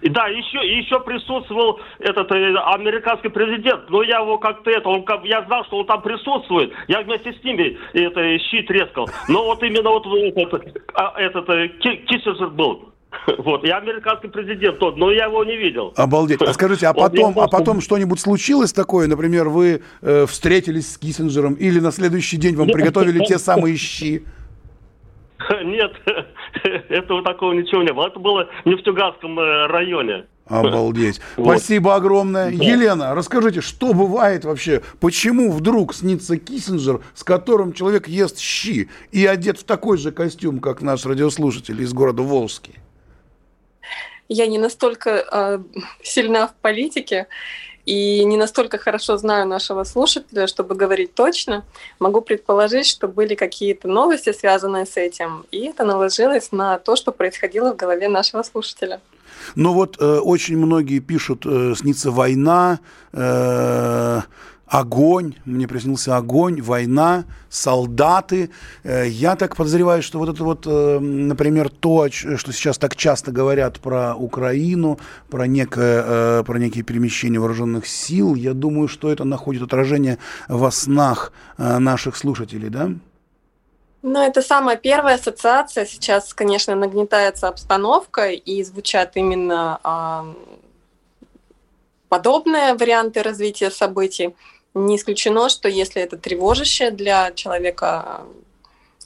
И 0.00 0.08
да, 0.08 0.28
еще, 0.28 0.66
еще 0.66 1.00
присутствовал 1.00 1.80
этот 1.98 2.32
э, 2.32 2.54
американский 2.56 3.28
президент, 3.28 3.90
но 3.90 4.02
я 4.02 4.20
его 4.20 4.38
как-то 4.38 4.70
это, 4.70 4.88
он, 4.88 5.04
я 5.24 5.42
знал, 5.42 5.66
что 5.66 5.76
он 5.80 5.86
там 5.86 6.00
присутствует, 6.00 6.72
я 6.88 7.02
вместе 7.02 7.34
с 7.34 7.44
ними 7.44 7.78
это 7.92 8.38
щит 8.38 8.68
трескал. 8.68 9.06
Но 9.28 9.44
вот 9.44 9.62
именно 9.62 9.90
вот 9.90 10.06
этот, 10.06 10.82
а, 10.94 11.12
этот, 11.20 11.46
этот 11.50 11.78
Киссинджер 12.06 12.48
был. 12.48 12.93
Вот, 13.38 13.64
я 13.64 13.78
американский 13.78 14.28
президент 14.28 14.78
тот, 14.78 14.96
но 14.96 15.10
я 15.10 15.26
его 15.26 15.44
не 15.44 15.56
видел. 15.56 15.92
Обалдеть. 15.96 16.42
А 16.42 16.52
скажите, 16.54 16.86
а 16.86 16.94
потом, 16.94 17.38
а 17.38 17.48
потом 17.48 17.80
что-нибудь 17.80 18.20
случилось 18.20 18.72
такое? 18.72 19.06
Например, 19.06 19.48
вы 19.48 19.82
э, 20.02 20.26
встретились 20.26 20.94
с 20.94 20.98
Киссинджером 20.98 21.54
или 21.54 21.80
на 21.80 21.92
следующий 21.92 22.36
день 22.36 22.56
вам 22.56 22.68
приготовили 22.68 23.24
те 23.24 23.38
самые 23.38 23.76
щи? 23.76 24.24
Нет, 25.64 25.92
этого 26.88 27.22
такого 27.22 27.52
ничего 27.52 27.82
не 27.82 27.92
было. 27.92 28.06
Это 28.06 28.18
было 28.18 28.48
в 28.64 28.82
Тюгасском 28.82 29.38
э, 29.38 29.66
районе. 29.66 30.24
Обалдеть. 30.46 31.20
Вот. 31.36 31.56
Спасибо 31.56 31.94
огромное. 31.94 32.50
Да. 32.50 32.64
Елена, 32.64 33.14
расскажите, 33.14 33.62
что 33.62 33.94
бывает 33.94 34.44
вообще? 34.44 34.82
Почему 35.00 35.50
вдруг 35.50 35.94
снится 35.94 36.36
Киссинджер, 36.36 37.00
с 37.14 37.24
которым 37.24 37.72
человек 37.72 38.08
ест 38.08 38.38
щи 38.38 38.90
и 39.10 39.24
одет 39.24 39.58
в 39.58 39.64
такой 39.64 39.96
же 39.96 40.12
костюм, 40.12 40.60
как 40.60 40.82
наш 40.82 41.06
радиослушатель 41.06 41.80
из 41.80 41.92
города 41.94 42.22
Волжский? 42.22 42.74
Я 44.28 44.46
не 44.46 44.58
настолько 44.58 45.10
э, 45.10 45.58
сильна 46.02 46.48
в 46.48 46.54
политике 46.54 47.26
и 47.86 48.24
не 48.24 48.36
настолько 48.36 48.78
хорошо 48.78 49.16
знаю 49.16 49.46
нашего 49.46 49.84
слушателя, 49.84 50.46
чтобы 50.46 50.74
говорить 50.74 51.14
точно. 51.14 51.64
Могу 51.98 52.20
предположить, 52.22 52.86
что 52.86 53.08
были 53.08 53.34
какие-то 53.34 53.88
новости, 53.88 54.32
связанные 54.32 54.86
с 54.86 54.96
этим, 54.96 55.44
и 55.50 55.66
это 55.66 55.84
наложилось 55.84 56.52
на 56.52 56.78
то, 56.78 56.96
что 56.96 57.12
происходило 57.12 57.72
в 57.72 57.76
голове 57.76 58.08
нашего 58.08 58.42
слушателя. 58.42 59.00
Ну 59.54 59.72
вот 59.72 59.96
э, 60.00 60.18
очень 60.18 60.56
многие 60.56 61.00
пишут, 61.00 61.44
э, 61.44 61.74
снится 61.76 62.10
война, 62.10 62.80
э, 63.12 64.20
огонь, 64.74 65.36
мне 65.44 65.68
приснился 65.68 66.16
огонь, 66.16 66.60
война, 66.60 67.24
солдаты. 67.48 68.50
Э, 68.82 69.06
я 69.08 69.36
так 69.36 69.54
подозреваю, 69.54 70.02
что 70.02 70.18
вот 70.18 70.28
это 70.28 70.42
вот, 70.42 70.66
э, 70.66 70.98
например, 70.98 71.68
то, 71.68 72.08
что 72.10 72.52
сейчас 72.52 72.76
так 72.78 72.96
часто 72.96 73.30
говорят 73.30 73.78
про 73.78 74.16
Украину, 74.16 74.98
про, 75.30 75.46
некое, 75.46 76.02
э, 76.04 76.42
про 76.44 76.58
некие 76.58 76.82
перемещения 76.82 77.38
вооруженных 77.38 77.86
сил, 77.86 78.34
я 78.34 78.52
думаю, 78.52 78.88
что 78.88 79.12
это 79.12 79.22
находит 79.22 79.62
отражение 79.62 80.18
во 80.48 80.72
снах 80.72 81.32
наших 81.56 82.16
слушателей, 82.16 82.68
да? 82.68 82.90
Ну, 84.02 84.20
это 84.20 84.42
самая 84.42 84.76
первая 84.76 85.14
ассоциация. 85.14 85.86
Сейчас, 85.86 86.34
конечно, 86.34 86.74
нагнетается 86.74 87.48
обстановка, 87.48 88.30
и 88.30 88.62
звучат 88.64 89.12
именно 89.14 89.78
а, 89.82 90.26
подобные 92.14 92.74
варианты 92.74 93.22
развития 93.22 93.70
событий. 93.70 94.34
Не 94.74 94.96
исключено, 94.96 95.48
что 95.48 95.68
если 95.68 96.02
это 96.02 96.16
тревожащее 96.16 96.90
для 96.90 97.32
человека 97.32 98.22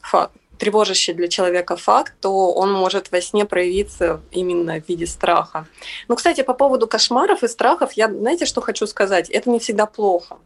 факт, 0.00 0.33
тревожащий 0.59 1.12
для 1.14 1.28
человека 1.28 1.76
факт, 1.76 2.14
то 2.20 2.52
он 2.52 2.72
может 2.72 3.12
во 3.12 3.20
сне 3.20 3.44
проявиться 3.44 4.20
именно 4.31 4.81
в 4.81 4.88
виде 4.88 5.07
страха. 5.07 5.66
Ну, 6.09 6.16
кстати, 6.16 6.42
по 6.42 6.54
поводу 6.54 6.87
кошмаров 6.87 7.42
и 7.42 7.48
страхов, 7.48 7.92
я, 7.92 8.09
знаете, 8.09 8.44
что 8.44 8.61
хочу 8.61 8.87
сказать? 8.87 9.31
Это 9.31 9.50
не 9.50 9.59
всегда 9.59 9.87
плохо. 9.87 10.38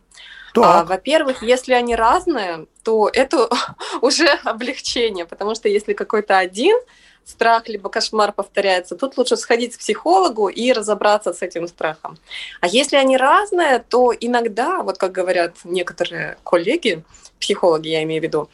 А, 0.56 0.84
во-первых, 0.84 1.42
если 1.42 1.72
они 1.72 1.96
разные, 1.96 2.66
то 2.82 3.08
это 3.12 3.48
уже 4.02 4.28
облегчение, 4.44 5.24
потому 5.24 5.54
что 5.54 5.68
если 5.68 5.94
какой-то 5.94 6.36
один 6.38 6.76
страх 7.24 7.68
либо 7.68 7.88
кошмар 7.88 8.32
повторяется, 8.32 8.96
тут 8.96 9.16
лучше 9.16 9.36
сходить 9.36 9.76
к 9.76 9.78
психологу 9.78 10.48
и 10.48 10.72
разобраться 10.72 11.32
с 11.32 11.42
этим 11.42 11.68
страхом. 11.68 12.18
А 12.60 12.66
если 12.66 12.96
они 12.96 13.16
разные, 13.16 13.78
то 13.88 14.12
иногда, 14.18 14.82
вот 14.82 14.98
как 14.98 15.12
говорят 15.12 15.56
некоторые 15.64 16.36
коллеги, 16.44 17.02
психологи 17.40 17.88
я 17.88 18.02
имею 18.04 18.20
в 18.20 18.24
виду, 18.24 18.48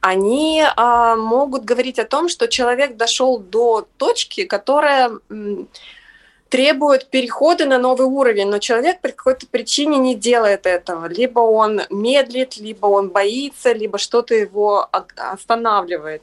они 0.00 0.64
а, 0.76 1.16
могут 1.16 1.64
говорить 1.64 1.98
о 1.98 2.04
том, 2.04 2.28
что 2.28 2.48
человек 2.48 2.96
дошел 2.96 3.38
до 3.38 3.86
точки, 3.96 4.44
которая 4.44 5.12
требует 6.52 7.06
перехода 7.06 7.64
на 7.64 7.78
новый 7.78 8.06
уровень, 8.06 8.46
но 8.46 8.58
человек 8.58 9.00
по 9.00 9.08
какой-то 9.08 9.46
причине 9.46 9.96
не 9.96 10.14
делает 10.14 10.66
этого. 10.66 11.06
Либо 11.06 11.40
он 11.40 11.80
медлит, 11.88 12.58
либо 12.58 12.84
он 12.88 13.08
боится, 13.08 13.72
либо 13.72 13.96
что-то 13.96 14.34
его 14.34 14.86
останавливает. 15.16 16.22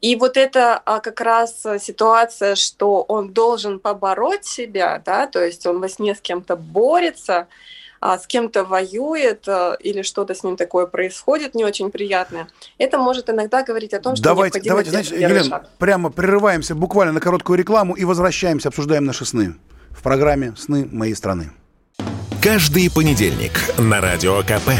И 0.00 0.16
вот 0.16 0.36
это 0.36 0.76
а, 0.84 0.98
как 0.98 1.20
раз 1.20 1.64
ситуация, 1.78 2.56
что 2.56 3.02
он 3.02 3.32
должен 3.32 3.78
побороть 3.78 4.44
себя, 4.44 5.00
да, 5.06 5.28
то 5.28 5.44
есть 5.44 5.64
он 5.68 5.78
во 5.78 5.88
сне 5.88 6.16
с 6.16 6.20
кем-то 6.20 6.56
борется, 6.56 7.46
с 8.00 8.26
кем-то 8.26 8.64
воюет 8.64 9.48
а, 9.48 9.74
или 9.74 10.02
что-то 10.02 10.34
с 10.34 10.42
ним 10.42 10.56
такое 10.56 10.86
происходит 10.86 11.54
не 11.54 11.64
очень 11.64 11.90
приятное, 11.90 12.48
это 12.78 12.98
может 12.98 13.28
иногда 13.30 13.62
говорить 13.62 13.94
о 13.94 14.00
том, 14.00 14.16
что 14.16 14.24
давайте, 14.24 14.60
необходимо 14.60 14.72
давайте, 14.72 14.90
знаете, 14.90 15.14
Елена, 15.16 15.44
шаг. 15.44 15.68
прямо 15.78 16.10
прерываемся 16.10 16.74
буквально 16.74 17.12
на 17.12 17.20
короткую 17.20 17.58
рекламу 17.58 17.94
и 17.94 18.04
возвращаемся, 18.04 18.68
обсуждаем 18.68 19.04
наши 19.04 19.24
сны 19.24 19.54
в 19.90 20.02
программе 20.02 20.54
«Сны 20.56 20.88
моей 20.90 21.14
страны». 21.14 21.52
Каждый 22.42 22.90
понедельник 22.90 23.52
на 23.76 24.00
Радио 24.00 24.40
КП. 24.40 24.70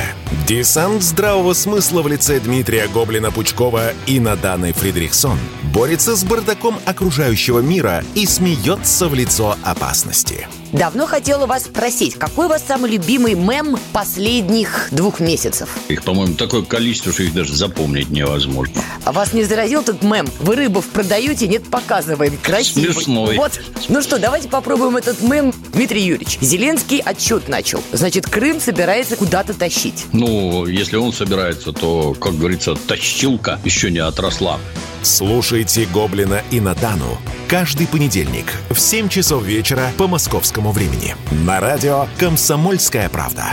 Десант 0.49 1.03
здравого 1.03 1.53
смысла 1.53 2.01
в 2.01 2.09
лице 2.09 2.41
Дмитрия 2.41 2.87
Гоблина-Пучкова 2.89 3.93
и 4.07 4.19
Наданы 4.19 4.73
Фридрихсон 4.73 5.39
борется 5.75 6.17
с 6.17 6.25
бардаком 6.25 6.77
окружающего 6.87 7.59
мира 7.59 8.03
и 8.15 8.25
смеется 8.25 9.09
в 9.09 9.15
лицо 9.15 9.57
опасности. 9.63 10.49
Давно 10.73 11.07
хотела 11.07 11.47
вас 11.47 11.65
спросить, 11.65 12.15
какой 12.15 12.47
у 12.47 12.49
вас 12.49 12.63
самый 12.67 12.93
любимый 12.93 13.35
мем 13.35 13.77
последних 13.93 14.89
двух 14.93 15.19
месяцев? 15.19 15.69
Их, 15.89 16.05
по-моему, 16.05 16.35
такое 16.35 16.63
количество, 16.63 17.13
что 17.13 17.25
их 17.25 17.35
даже 17.35 17.55
запомнить 17.55 18.11
невозможно. 18.11 18.81
А 19.05 19.11
вас 19.11 19.33
не 19.33 19.43
заразил 19.43 19.81
этот 19.81 20.03
мем? 20.03 20.29
Вы 20.39 20.55
рыбов 20.55 20.87
продаете, 20.87 21.49
нет, 21.49 21.69
показываем. 21.69 22.39
Красивый. 22.41 22.95
Смешной. 22.95 23.37
Вот. 23.37 23.61
Ну 23.89 24.01
что, 24.01 24.19
давайте 24.19 24.49
попробуем 24.49 24.97
этот 24.97 25.21
мем. 25.23 25.53
Дмитрий 25.73 26.03
Юрьевич, 26.03 26.39
Зеленский 26.41 26.99
отчет 26.99 27.49
начал. 27.49 27.83
Значит, 27.93 28.27
Крым 28.27 28.61
собирается 28.61 29.17
куда-то 29.17 29.55
тащить. 29.55 30.07
Ну, 30.13 30.67
если 30.67 30.97
он 30.97 31.13
собирается, 31.13 31.73
то, 31.73 32.15
как 32.15 32.37
говорится, 32.37 32.77
тащилка 32.77 33.59
еще 33.65 33.91
не 33.91 33.99
отросла. 33.99 34.61
Слушайте 35.03 35.89
«Гоблина» 35.93 36.43
и 36.51 36.61
Натану 36.61 37.19
каждый 37.51 37.89
понедельник 37.89 38.45
в 38.71 38.79
7 38.79 39.09
часов 39.09 39.43
вечера 39.43 39.91
по 39.99 40.07
московскому 40.07 40.60
времени 40.69 41.17
на 41.47 41.59
радио 41.61 42.07
«Комсомольская 42.19 43.09
правда». 43.09 43.45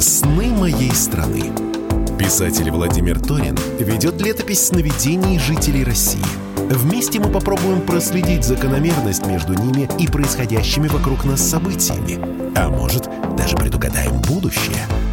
«Сны 0.00 0.46
моей 0.48 0.90
страны». 0.90 1.52
Писатель 2.18 2.70
Владимир 2.72 3.20
Торин 3.20 3.56
ведет 3.78 4.20
летопись 4.20 4.66
сновидений 4.66 5.38
жителей 5.38 5.84
России. 5.84 6.24
Вместе 6.56 7.20
мы 7.20 7.28
попробуем 7.30 7.80
проследить 7.82 8.44
закономерность 8.44 9.24
между 9.26 9.54
ними 9.54 9.88
и 10.00 10.08
происходящими 10.08 10.88
вокруг 10.88 11.24
нас 11.24 11.40
событиями. 11.40 12.18
А 12.56 12.68
может, 12.68 13.08
даже 13.36 13.56
предугадаем 13.56 14.20
будущее– 14.20 14.86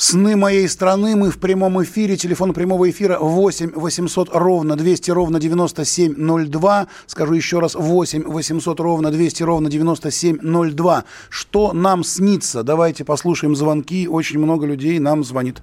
Сны 0.00 0.36
моей 0.36 0.68
страны. 0.68 1.16
Мы 1.16 1.32
в 1.32 1.40
прямом 1.40 1.82
эфире. 1.82 2.16
Телефон 2.16 2.52
прямого 2.52 2.88
эфира 2.88 3.18
8 3.18 3.72
800 3.74 4.28
ровно 4.32 4.76
200 4.76 5.10
ровно 5.10 5.40
9702. 5.40 6.86
Скажу 7.06 7.34
еще 7.34 7.58
раз 7.58 7.74
8 7.74 8.22
800 8.22 8.78
ровно 8.78 9.10
200 9.10 9.42
ровно 9.42 9.68
9702. 9.68 11.04
Что 11.28 11.72
нам 11.72 12.04
снится? 12.04 12.62
Давайте 12.62 13.04
послушаем 13.04 13.56
звонки. 13.56 14.06
Очень 14.06 14.38
много 14.38 14.66
людей 14.66 15.00
нам 15.00 15.24
звонит. 15.24 15.62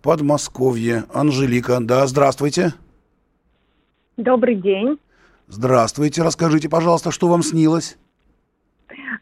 Подмосковье. 0.00 1.06
Анжелика. 1.12 1.80
Да, 1.80 2.06
здравствуйте. 2.06 2.74
Добрый 4.16 4.54
день. 4.54 5.00
Здравствуйте. 5.48 6.22
Расскажите, 6.22 6.68
пожалуйста, 6.68 7.10
что 7.10 7.26
вам 7.26 7.42
снилось? 7.42 7.96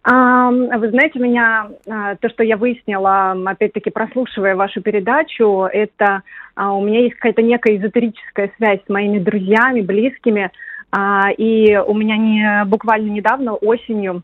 Вы 0.04 0.90
знаете, 0.90 1.18
меня 1.18 1.70
а, 1.88 2.16
то, 2.16 2.28
что 2.28 2.42
я 2.42 2.56
выяснила, 2.56 3.36
опять-таки 3.46 3.90
прослушивая 3.90 4.54
вашу 4.54 4.80
передачу, 4.82 5.68
это 5.70 6.22
а, 6.54 6.72
у 6.72 6.84
меня 6.84 7.00
есть 7.00 7.14
какая-то 7.16 7.42
некая 7.42 7.76
эзотерическая 7.76 8.50
связь 8.56 8.80
с 8.86 8.88
моими 8.88 9.18
друзьями, 9.18 9.80
близкими, 9.80 10.50
а, 10.92 11.30
и 11.36 11.76
у 11.76 11.94
меня 11.94 12.16
не 12.16 12.64
буквально 12.66 13.10
недавно 13.10 13.54
осенью 13.54 14.22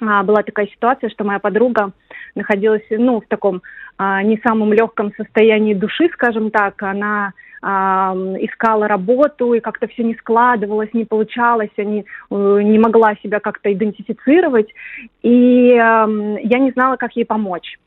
была 0.00 0.42
такая 0.42 0.66
ситуация, 0.68 1.10
что 1.10 1.24
моя 1.24 1.40
подруга 1.40 1.92
находилась, 2.34 2.84
ну, 2.88 3.20
в 3.20 3.26
таком 3.26 3.60
не 3.98 4.40
самом 4.42 4.72
легком 4.72 5.12
состоянии 5.14 5.74
души, 5.74 6.08
скажем 6.14 6.50
так, 6.50 6.82
она 6.82 7.34
искала 7.62 8.88
работу, 8.88 9.52
и 9.52 9.60
как-то 9.60 9.86
все 9.86 10.02
не 10.02 10.14
складывалось, 10.14 10.94
не 10.94 11.04
получалось, 11.04 11.70
я 11.76 11.84
не, 11.84 12.06
э, 12.30 12.60
не 12.62 12.78
могла 12.78 13.14
себя 13.16 13.38
как-то 13.38 13.70
идентифицировать, 13.72 14.68
и 15.22 15.74
я 15.74 16.58
не 16.58 16.70
знала, 16.70 16.96
как 16.96 17.16
ей 17.16 17.24
помочь. 17.24 17.78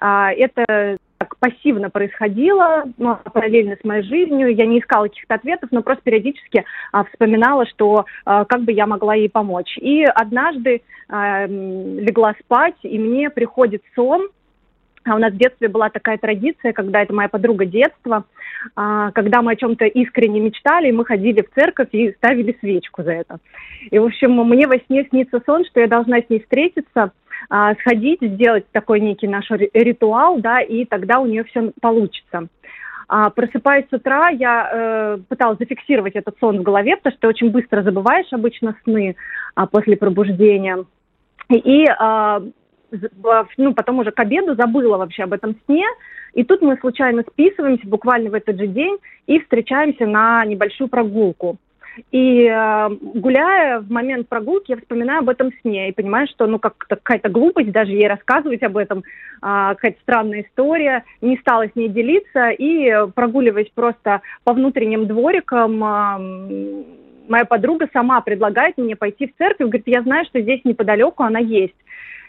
А, 0.00 0.32
это 0.32 0.98
так 1.18 1.36
пассивно 1.38 1.90
происходило, 1.90 2.84
ну, 2.98 3.16
параллельно 3.32 3.76
с 3.80 3.84
моей 3.84 4.02
жизнью. 4.02 4.54
Я 4.54 4.66
не 4.66 4.80
искала 4.80 5.04
каких-то 5.04 5.34
ответов, 5.34 5.70
но 5.70 5.82
просто 5.82 6.02
периодически 6.02 6.64
а, 6.90 7.04
вспоминала, 7.04 7.66
что 7.66 8.06
а, 8.24 8.44
как 8.44 8.62
бы 8.62 8.72
я 8.72 8.86
могла 8.86 9.14
ей 9.14 9.30
помочь. 9.30 9.78
И 9.78 10.02
однажды 10.02 10.82
а, 11.08 11.46
легла 11.46 12.34
спать, 12.40 12.74
и 12.82 12.98
мне 12.98 13.30
приходит 13.30 13.82
сон, 13.94 14.28
а 15.04 15.16
у 15.16 15.18
нас 15.18 15.32
в 15.32 15.36
детстве 15.36 15.68
была 15.68 15.90
такая 15.90 16.18
традиция, 16.18 16.72
когда 16.72 17.02
это 17.02 17.12
моя 17.12 17.28
подруга 17.28 17.64
детства, 17.64 18.24
а, 18.76 19.10
когда 19.12 19.42
мы 19.42 19.52
о 19.52 19.56
чем-то 19.56 19.86
искренне 19.86 20.40
мечтали, 20.40 20.90
мы 20.90 21.04
ходили 21.04 21.42
в 21.42 21.50
церковь 21.54 21.88
и 21.92 22.12
ставили 22.12 22.56
свечку 22.60 23.02
за 23.02 23.12
это. 23.12 23.38
И, 23.90 23.98
в 23.98 24.04
общем, 24.04 24.32
мне 24.32 24.66
во 24.66 24.78
сне 24.86 25.06
снится 25.08 25.40
сон, 25.44 25.64
что 25.64 25.80
я 25.80 25.88
должна 25.88 26.18
с 26.20 26.28
ней 26.28 26.40
встретиться, 26.40 27.12
а, 27.50 27.74
сходить, 27.74 28.20
сделать 28.22 28.64
такой 28.72 29.00
некий 29.00 29.28
наш 29.28 29.50
ритуал, 29.50 30.38
да, 30.38 30.60
и 30.60 30.84
тогда 30.84 31.18
у 31.18 31.26
нее 31.26 31.44
все 31.44 31.72
получится. 31.80 32.48
А, 33.08 33.30
просыпаясь 33.30 33.84
с 33.90 33.92
утра, 33.92 34.30
я 34.30 34.70
э, 34.72 35.18
пыталась 35.28 35.58
зафиксировать 35.58 36.14
этот 36.14 36.34
сон 36.38 36.60
в 36.60 36.62
голове, 36.62 36.96
потому 36.96 37.14
что 37.14 37.28
очень 37.28 37.50
быстро 37.50 37.82
забываешь 37.82 38.32
обычно 38.32 38.74
сны 38.84 39.16
а, 39.54 39.66
после 39.66 39.98
пробуждения. 39.98 40.84
И 41.50 41.84
а, 41.98 42.42
ну, 43.56 43.74
потом 43.74 43.98
уже 43.98 44.10
к 44.10 44.20
обеду 44.20 44.54
забыла 44.54 44.98
вообще 44.98 45.24
об 45.24 45.32
этом 45.32 45.56
сне, 45.66 45.86
и 46.34 46.44
тут 46.44 46.62
мы 46.62 46.76
случайно 46.78 47.22
списываемся 47.30 47.86
буквально 47.86 48.30
в 48.30 48.34
этот 48.34 48.58
же 48.58 48.66
день 48.66 48.98
и 49.26 49.40
встречаемся 49.40 50.06
на 50.06 50.44
небольшую 50.44 50.88
прогулку. 50.88 51.58
И 52.10 52.46
э, 52.46 52.88
гуляя 53.14 53.80
в 53.80 53.90
момент 53.90 54.28
прогулки, 54.28 54.70
я 54.70 54.78
вспоминаю 54.78 55.20
об 55.20 55.28
этом 55.28 55.50
сне 55.60 55.88
и 55.90 55.92
понимаю, 55.92 56.26
что 56.26 56.46
ну 56.46 56.58
как-то 56.58 56.96
какая-то 56.96 57.28
глупость 57.28 57.70
даже 57.70 57.92
ей 57.92 58.08
рассказывать 58.08 58.62
об 58.62 58.78
этом, 58.78 59.00
э, 59.00 59.02
какая-то 59.40 60.00
странная 60.00 60.42
история. 60.42 61.04
Не 61.20 61.36
стала 61.38 61.68
с 61.68 61.74
ней 61.74 61.88
делиться 61.88 62.48
и 62.48 62.90
прогуливаясь 63.14 63.70
просто 63.74 64.22
по 64.44 64.54
внутренним 64.54 65.06
дворикам, 65.06 65.84
э, 65.84 66.84
моя 67.28 67.44
подруга 67.44 67.88
сама 67.92 68.20
предлагает 68.20 68.78
мне 68.78 68.96
пойти 68.96 69.26
в 69.26 69.36
церковь, 69.36 69.68
говорит, 69.68 69.86
я 69.86 70.02
знаю, 70.02 70.24
что 70.26 70.40
здесь 70.40 70.64
неподалеку 70.64 71.22
она 71.22 71.38
есть. 71.38 71.74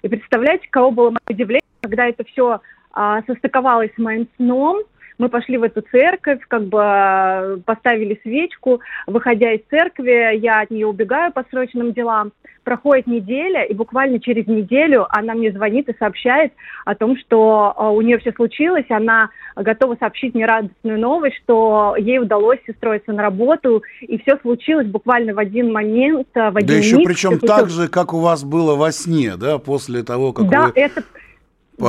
И 0.04 0.10
представляете, 0.10 0.68
кого 0.70 0.91
было 0.91 1.10
мое 1.10 1.20
удивление, 1.30 1.62
когда 1.82 2.08
это 2.08 2.24
все 2.26 2.62
а, 2.91 3.24
состыковалось 3.24 3.91
с 3.95 3.97
моим 3.97 4.28
сном, 4.36 4.84
мы 5.18 5.30
пошли 5.30 5.57
в 5.57 5.64
эту 5.64 5.82
церковь, 5.82 6.39
как 6.47 6.64
бы 6.64 6.80
а, 6.82 7.57
поставили 7.66 8.20
свечку. 8.24 8.82
Выходя 9.07 9.51
из 9.51 9.61
церкви, 9.70 10.38
я 10.38 10.61
от 10.61 10.72
нее 10.72 10.88
убегаю 10.88 11.32
по 11.32 11.45
срочным 11.49 11.93
делам. 11.93 12.32
Проходит 12.64 13.07
неделя, 13.07 13.64
и 13.64 13.74
буквально 13.74 14.22
через 14.22 14.47
неделю 14.47 15.05
она 15.09 15.34
мне 15.34 15.51
звонит 15.51 15.89
и 15.89 15.97
сообщает 15.97 16.53
о 16.86 16.95
том, 16.95 17.18
что 17.18 17.74
а, 17.76 17.91
у 17.91 18.01
нее 18.01 18.18
все 18.20 18.32
случилось. 18.32 18.86
Она 18.89 19.30
готова 19.55 19.95
сообщить 19.99 20.34
мне 20.34 20.45
радостную 20.45 20.99
новость, 20.99 21.38
что 21.43 21.95
ей 21.97 22.20
удалось 22.20 22.59
устроиться 22.68 23.11
на 23.11 23.22
работу, 23.22 23.84
и 24.01 24.18
все 24.20 24.38
случилось 24.38 24.88
буквально 24.88 25.34
в 25.34 25.39
один 25.39 25.72
момент, 25.72 26.28
а, 26.36 26.51
в 26.51 26.57
один 26.57 26.68
Да 26.68 26.74
еще 26.76 26.97
миг. 26.97 27.07
причем 27.07 27.39
так 27.39 27.70
же, 27.70 27.88
как 27.88 28.14
у 28.14 28.20
вас 28.20 28.43
было 28.43 28.76
во 28.76 28.91
сне, 28.91 29.36
да, 29.36 29.57
после 29.57 30.03
того, 30.03 30.32
как 30.32 30.49
да, 30.49 30.68
вы... 30.68 30.72
это 30.76 31.03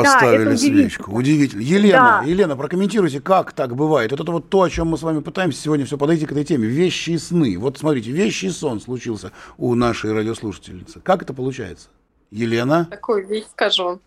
Поставили 0.03 0.45
да, 0.45 0.51
это 0.51 0.59
свечку. 0.59 1.12
Удивительно. 1.12 1.61
Елена, 1.61 2.20
Да. 2.22 2.28
Елена, 2.28 2.57
прокомментируйте, 2.57 3.20
как 3.20 3.53
так 3.53 3.74
бывает. 3.76 4.11
Вот 4.11 4.20
это 4.20 4.32
вот 4.32 4.49
то, 4.49 4.62
о 4.62 4.70
чем 4.70 4.88
мы 4.88 4.99
с 4.99 5.03
вами 5.03 5.20
пытаемся 5.20 5.61
сегодня 5.61 5.86
все 5.86 5.97
подойти 5.99 6.26
к 6.26 6.32
этой 6.32 6.45
теме. 6.45 6.66
Вещи 6.66 7.11
и 7.11 7.18
сны. 7.18 7.59
Вот 7.59 7.78
смотрите, 7.78 8.11
вещи 8.11 8.47
и 8.47 8.51
сон 8.51 8.80
случился 8.80 9.32
у 9.57 9.74
нашей 9.74 10.12
радиослушательницы. 10.12 11.01
Как 11.01 11.22
это 11.22 11.32
получается? 11.34 11.88
Елена? 12.30 12.86
Такую 12.90 13.26
вещь 13.26 13.45
скажу. 13.51 14.01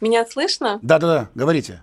Меня 0.00 0.26
слышно? 0.26 0.78
Да-да-да, 0.82 1.28
говорите. 1.34 1.82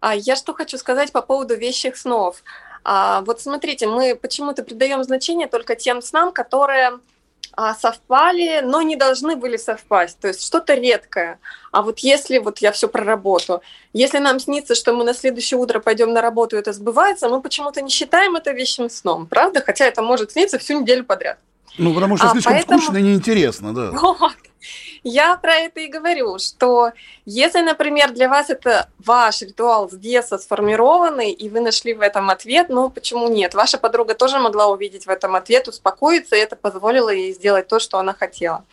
А 0.00 0.14
я 0.14 0.36
что 0.36 0.52
хочу 0.54 0.78
сказать 0.78 1.12
по 1.12 1.22
поводу 1.22 1.56
вещих 1.56 1.96
снов. 1.96 2.42
А, 2.84 3.22
вот 3.22 3.40
смотрите, 3.40 3.86
мы 3.86 4.16
почему-то 4.20 4.64
придаем 4.64 5.04
значение 5.04 5.46
только 5.46 5.76
тем 5.76 6.02
снам, 6.02 6.32
которые 6.32 6.98
а, 7.54 7.74
совпали, 7.74 8.60
но 8.62 8.82
не 8.82 8.96
должны 8.96 9.36
были 9.36 9.56
совпасть. 9.56 10.18
То 10.20 10.28
есть 10.28 10.44
что-то 10.44 10.74
редкое. 10.74 11.38
А 11.70 11.82
вот 11.82 11.98
если 12.00 12.38
вот 12.38 12.58
я 12.58 12.72
все 12.72 12.88
про 12.88 13.04
работу, 13.04 13.62
если 13.92 14.18
нам 14.18 14.40
снится, 14.40 14.74
что 14.74 14.92
мы 14.94 15.04
на 15.04 15.14
следующее 15.14 15.58
утро 15.58 15.80
пойдем 15.80 16.12
на 16.12 16.20
работу, 16.22 16.56
и 16.56 16.58
это 16.58 16.72
сбывается, 16.72 17.28
мы 17.28 17.40
почему-то 17.40 17.82
не 17.82 17.90
считаем 17.90 18.36
это 18.36 18.52
вещим 18.52 18.88
сном, 18.90 19.26
правда? 19.26 19.62
Хотя 19.64 19.86
это 19.86 20.02
может 20.02 20.32
сниться 20.32 20.58
всю 20.58 20.80
неделю 20.80 21.04
подряд. 21.04 21.38
Ну, 21.78 21.94
потому 21.94 22.16
что 22.16 22.26
А, 22.28 22.30
слишком 22.32 22.52
поэтому- 22.54 22.80
скучно 22.80 22.98
и 22.98 23.02
неинтересно, 23.02 23.74
да. 23.74 23.90
Вот. 24.00 24.32
Я 25.02 25.36
про 25.36 25.54
это 25.54 25.80
и 25.80 25.88
говорю, 25.88 26.38
что 26.38 26.92
если, 27.24 27.60
например, 27.60 28.12
для 28.12 28.28
вас 28.28 28.50
это 28.50 28.88
ваш 28.98 29.42
ритуал 29.42 29.90
с 29.90 29.94
детства 29.94 30.36
сформированный, 30.38 31.32
и 31.32 31.48
вы 31.48 31.60
нашли 31.60 31.94
в 31.94 32.00
этом 32.00 32.30
ответ, 32.30 32.68
ну 32.68 32.90
почему 32.90 33.28
нет? 33.28 33.54
Ваша 33.54 33.78
подруга 33.78 34.14
тоже 34.14 34.38
могла 34.38 34.68
увидеть 34.68 35.06
в 35.06 35.10
этом 35.10 35.34
ответ, 35.34 35.68
успокоиться, 35.68 36.36
и 36.36 36.40
это 36.40 36.56
позволило 36.56 37.10
ей 37.10 37.32
сделать 37.32 37.68
то, 37.68 37.78
что 37.78 37.98
она 37.98 38.14
хотела. 38.14 38.64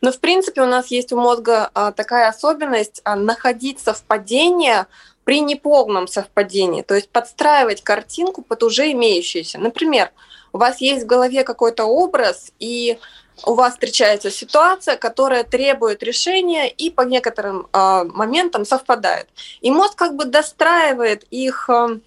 Но, 0.00 0.12
в 0.12 0.18
принципе, 0.18 0.62
у 0.62 0.66
нас 0.66 0.88
есть 0.88 1.12
у 1.12 1.16
мозга 1.16 1.70
а, 1.74 1.92
такая 1.92 2.28
особенность 2.28 3.00
а, 3.04 3.16
находить 3.16 3.80
совпадение 3.80 4.86
при 5.24 5.40
неполном 5.40 6.06
совпадении, 6.06 6.82
то 6.82 6.94
есть 6.94 7.08
подстраивать 7.08 7.82
картинку 7.82 8.42
под 8.42 8.62
уже 8.62 8.92
имеющуюся. 8.92 9.58
Например, 9.58 10.12
у 10.52 10.58
вас 10.58 10.80
есть 10.80 11.02
в 11.02 11.06
голове 11.06 11.42
какой-то 11.42 11.84
образ, 11.84 12.52
и 12.60 12.98
у 13.44 13.54
вас 13.54 13.74
встречается 13.74 14.30
ситуация, 14.30 14.96
которая 14.96 15.44
требует 15.44 16.02
решения 16.02 16.68
и 16.68 16.90
по 16.90 17.02
некоторым 17.02 17.66
э, 17.72 18.04
моментам 18.04 18.64
совпадает. 18.64 19.28
И 19.60 19.70
мозг 19.70 19.96
как 19.96 20.16
бы 20.16 20.24
достраивает 20.24 21.24
их 21.30 21.68
э, 21.68 21.98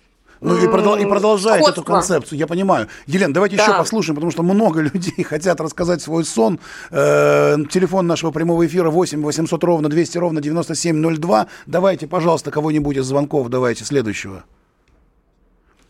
ну 0.42 0.58
и, 0.58 0.68
продол- 0.68 1.02
и 1.02 1.06
продолжает 1.06 1.62
Сходство. 1.62 1.82
эту 1.82 1.92
концепцию, 1.92 2.40
я 2.40 2.48
понимаю. 2.48 2.88
Елена, 3.08 3.34
давайте 3.34 3.58
да. 3.58 3.64
еще 3.64 3.74
послушаем, 3.74 4.16
потому 4.16 4.32
что 4.32 4.44
много 4.44 4.82
людей 4.94 5.24
хотят 5.24 5.60
рассказать 5.60 6.02
свой 6.02 6.24
сон. 6.24 6.60
Э, 6.92 7.58
телефон 7.70 8.08
нашего 8.08 8.32
прямого 8.32 8.66
эфира 8.66 8.90
8 8.90 9.22
800 9.22 9.64
ровно 9.64 9.90
200 9.90 10.18
ровно 10.18 10.42
9702. 10.42 11.48
Давайте, 11.66 12.08
пожалуйста, 12.08 12.52
кого-нибудь 12.52 12.98
из 12.98 13.06
звонков, 13.06 13.50
давайте 13.50 13.84
следующего. 13.84 14.46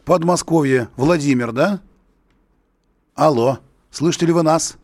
Подмосковье. 0.05 0.89
Владимир, 0.95 1.51
да? 1.51 1.81
Алло. 3.13 3.59
Слышите 3.91 4.25
ли 4.25 4.33
вы 4.33 4.41
нас? 4.43 4.77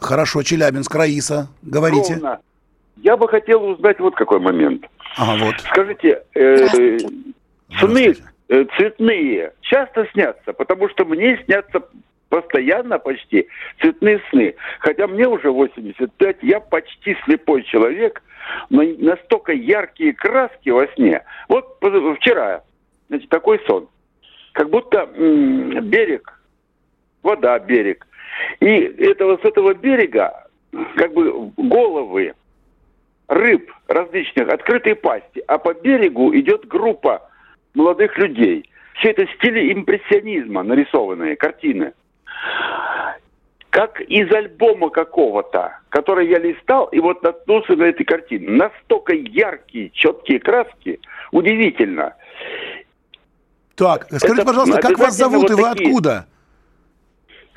Хорошо, 0.00 0.42
Челябинск, 0.42 0.94
Раиса, 0.94 1.48
говорите. 1.62 2.14
Ровно. 2.14 2.40
Я 2.96 3.16
бы 3.16 3.28
хотел 3.28 3.64
узнать 3.64 4.00
вот 4.00 4.14
какой 4.14 4.40
момент. 4.40 4.86
Ага, 5.16 5.44
вот. 5.44 5.54
Скажите, 5.60 6.22
э, 6.34 6.98
сны 7.78 8.14
э, 8.48 8.64
цветные 8.76 9.52
часто 9.60 10.06
снятся, 10.12 10.52
потому 10.52 10.88
что 10.88 11.04
мне 11.04 11.40
снятся 11.44 11.82
постоянно 12.28 12.98
почти 12.98 13.48
цветные 13.80 14.20
сны. 14.30 14.54
Хотя 14.80 15.06
мне 15.06 15.26
уже 15.28 15.50
85, 15.50 16.36
я 16.42 16.60
почти 16.60 17.16
слепой 17.24 17.62
человек, 17.62 18.22
но 18.70 18.82
настолько 18.82 19.52
яркие 19.52 20.12
краски 20.12 20.70
во 20.70 20.86
сне. 20.94 21.22
Вот 21.48 21.78
вчера, 22.18 22.62
значит, 23.08 23.28
такой 23.28 23.60
сон. 23.66 23.88
Как 24.52 24.70
будто 24.70 25.08
м- 25.14 25.80
берег, 25.88 26.40
вода, 27.22 27.58
берег. 27.58 28.06
И 28.60 28.68
этого, 28.68 29.38
с 29.38 29.44
этого 29.44 29.74
берега 29.74 30.46
как 30.96 31.12
бы 31.12 31.50
головы 31.56 32.34
рыб 33.28 33.72
различных, 33.86 34.48
открытые 34.48 34.96
пасти, 34.96 35.42
а 35.46 35.58
по 35.58 35.74
берегу 35.74 36.34
идет 36.34 36.66
группа 36.66 37.28
молодых 37.74 38.16
людей. 38.18 38.68
Все 38.94 39.10
это 39.10 39.26
в 39.26 39.32
стиле 39.34 39.72
импрессионизма 39.72 40.62
нарисованные 40.62 41.36
картины. 41.36 41.92
Как 43.70 44.00
из 44.00 44.32
альбома 44.32 44.90
какого-то, 44.90 45.78
который 45.90 46.28
я 46.28 46.38
листал, 46.38 46.86
и 46.86 46.98
вот 46.98 47.22
наткнулся 47.22 47.76
на 47.76 47.84
этой 47.84 48.04
картине. 48.04 48.48
Настолько 48.48 49.14
яркие, 49.14 49.90
четкие 49.90 50.40
краски, 50.40 50.98
удивительно. 51.30 52.14
Так, 53.76 54.06
скажите, 54.06 54.42
это, 54.42 54.44
пожалуйста, 54.44 54.80
как 54.80 54.98
вас 54.98 55.14
зовут 55.14 55.42
вот 55.42 55.50
и 55.50 55.54
вы 55.54 55.62
такие... 55.68 55.88
откуда? 55.90 56.26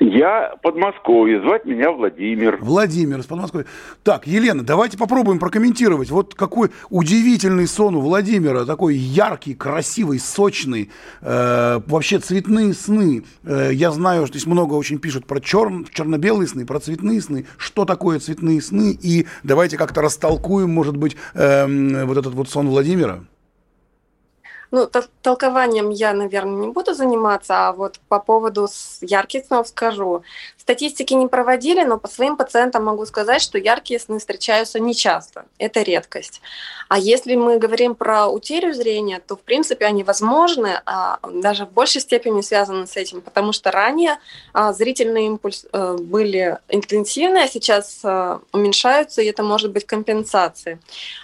Я 0.02 0.56
Подмосковье, 0.62 1.40
звать 1.40 1.64
меня 1.64 1.92
Владимир. 1.92 2.58
Владимир 2.60 3.20
из 3.20 3.26
Подмосковья. 3.26 3.66
Так, 4.02 4.26
Елена, 4.26 4.64
давайте 4.64 4.98
попробуем 4.98 5.38
прокомментировать. 5.38 6.10
Вот 6.10 6.34
какой 6.34 6.70
удивительный 6.90 7.68
сон 7.68 7.94
у 7.94 8.00
Владимира, 8.00 8.64
такой 8.64 8.96
яркий, 8.96 9.54
красивый, 9.54 10.18
сочный, 10.18 10.90
э, 11.20 11.80
вообще 11.86 12.18
цветные 12.18 12.74
сны. 12.74 13.22
Э, 13.44 13.70
я 13.72 13.92
знаю, 13.92 14.26
что 14.26 14.38
здесь 14.38 14.46
много 14.46 14.74
очень 14.74 14.98
пишут 14.98 15.26
про 15.26 15.40
чер... 15.40 15.70
черно-белые 15.92 16.48
сны, 16.48 16.66
про 16.66 16.80
цветные 16.80 17.20
сны. 17.20 17.46
Что 17.56 17.84
такое 17.84 18.18
цветные 18.18 18.60
сны? 18.60 18.98
И 19.00 19.26
давайте 19.44 19.76
как-то 19.76 20.02
растолкуем, 20.02 20.70
может 20.70 20.96
быть, 20.96 21.16
э, 21.34 22.04
вот 22.04 22.16
этот 22.16 22.34
вот 22.34 22.48
сон 22.48 22.68
Владимира. 22.68 23.20
Ну, 24.72 24.90
толкованием 25.20 25.90
я, 25.90 26.14
наверное, 26.14 26.66
не 26.66 26.72
буду 26.72 26.94
заниматься, 26.94 27.68
а 27.68 27.72
вот 27.72 28.00
по 28.08 28.18
поводу 28.18 28.68
ярких 29.02 29.44
снов 29.44 29.68
скажу. 29.68 30.22
Статистики 30.62 31.12
не 31.14 31.26
проводили, 31.26 31.82
но 31.82 31.98
по 31.98 32.06
своим 32.06 32.36
пациентам 32.36 32.84
могу 32.84 33.04
сказать, 33.04 33.42
что 33.42 33.58
яркие 33.58 33.98
сны 33.98 34.20
встречаются 34.20 34.78
нечасто. 34.78 35.46
Это 35.58 35.82
редкость. 35.82 36.40
А 36.88 37.00
если 37.00 37.34
мы 37.34 37.58
говорим 37.58 37.96
про 37.96 38.28
утерю 38.28 38.72
зрения, 38.72 39.20
то, 39.26 39.34
в 39.34 39.40
принципе, 39.40 39.86
они 39.86 40.04
возможны, 40.04 40.80
а 40.86 41.18
даже 41.32 41.66
в 41.66 41.72
большей 41.72 42.00
степени 42.00 42.42
связаны 42.42 42.86
с 42.86 42.96
этим, 42.96 43.22
потому 43.22 43.52
что 43.52 43.72
ранее 43.72 44.18
а, 44.52 44.72
зрительные 44.72 45.26
импульсы 45.26 45.66
э, 45.72 45.96
были 45.98 46.58
интенсивные, 46.68 47.44
а 47.44 47.48
сейчас 47.48 47.98
э, 48.04 48.38
уменьшаются, 48.52 49.20
и 49.20 49.26
это 49.26 49.42
может 49.42 49.72
быть 49.72 49.84
компенсацией. 49.84 50.78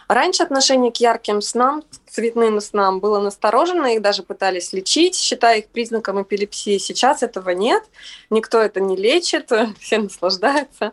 Раньше 0.09 0.43
отношение 0.43 0.91
к 0.91 0.97
ярким 0.97 1.43
снам, 1.43 1.83
к 1.83 2.11
цветным 2.11 2.61
снам 2.61 2.99
было 2.99 3.21
насторожено, 3.21 3.95
их 3.95 4.01
даже 4.01 4.23
пытались 4.23 4.73
лечить, 4.73 5.15
считая 5.15 5.59
их 5.59 5.69
признаком 5.69 6.23
эпилепсии. 6.23 6.79
Сейчас 6.79 7.23
этого 7.23 7.51
нет, 7.51 7.85
никто 8.31 8.59
это 8.59 8.81
не 8.81 8.97
лечит, 8.97 9.28
все 9.81 9.99
наслаждаются. 9.99 10.93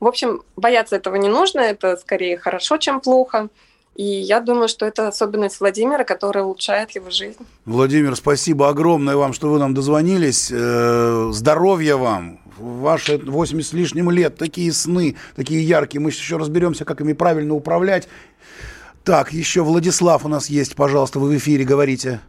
В 0.00 0.06
общем, 0.06 0.42
бояться 0.56 0.96
этого 0.96 1.16
не 1.16 1.28
нужно, 1.28 1.60
это 1.60 1.96
скорее 1.96 2.38
хорошо, 2.38 2.78
чем 2.78 3.00
плохо. 3.00 3.48
И 3.96 4.04
я 4.04 4.40
думаю, 4.40 4.68
что 4.68 4.86
это 4.86 5.08
особенность 5.08 5.60
Владимира, 5.60 6.04
которая 6.04 6.44
улучшает 6.44 6.92
его 6.92 7.10
жизнь. 7.10 7.44
Владимир, 7.66 8.16
спасибо 8.16 8.68
огромное 8.68 9.16
вам, 9.16 9.32
что 9.32 9.50
вы 9.50 9.58
нам 9.58 9.74
дозвонились. 9.74 10.50
Э, 10.50 11.30
здоровья 11.32 11.96
вам. 11.96 12.40
Ваши 12.56 13.18
80 13.18 13.70
с 13.70 13.72
лишним 13.72 14.10
лет, 14.10 14.36
такие 14.36 14.72
сны, 14.72 15.16
такие 15.34 15.66
яркие. 15.66 16.00
Мы 16.00 16.10
еще 16.10 16.36
разберемся, 16.36 16.84
как 16.84 17.00
ими 17.00 17.14
правильно 17.14 17.54
управлять. 17.54 18.08
Так, 19.04 19.32
еще 19.32 19.62
Владислав 19.62 20.24
у 20.24 20.28
нас 20.28 20.48
есть, 20.48 20.76
пожалуйста, 20.76 21.18
вы 21.18 21.30
в 21.30 21.36
эфире 21.36 21.64
говорите. 21.64 22.20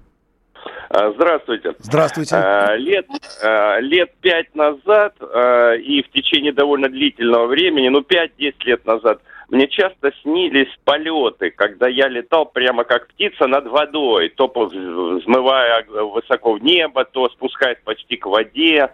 А, 0.93 1.09
здравствуйте. 1.13 1.73
Здравствуйте. 1.79 2.35
А, 2.35 2.75
лет, 2.75 3.07
а, 3.41 3.79
лет 3.79 4.11
пять 4.19 4.53
назад 4.55 5.15
и 5.21 6.03
в 6.03 6.11
течение 6.11 6.51
довольно 6.51 6.89
длительного 6.89 7.47
времени, 7.47 7.87
ну, 7.87 8.01
5-10 8.01 8.65
лет 8.65 8.85
назад, 8.85 9.21
мне 9.49 9.67
часто 9.67 10.11
снились 10.21 10.69
полеты, 10.83 11.51
когда 11.51 11.87
я 11.87 12.09
летал 12.09 12.45
прямо 12.45 12.83
как 12.83 13.07
птица 13.07 13.47
над 13.47 13.67
водой, 13.67 14.29
то 14.29 14.47
взмывая 14.47 15.85
высоко 15.85 16.53
в 16.53 16.63
небо, 16.63 17.05
то 17.05 17.29
спускаясь 17.29 17.79
почти 17.83 18.17
к 18.17 18.25
воде. 18.25 18.89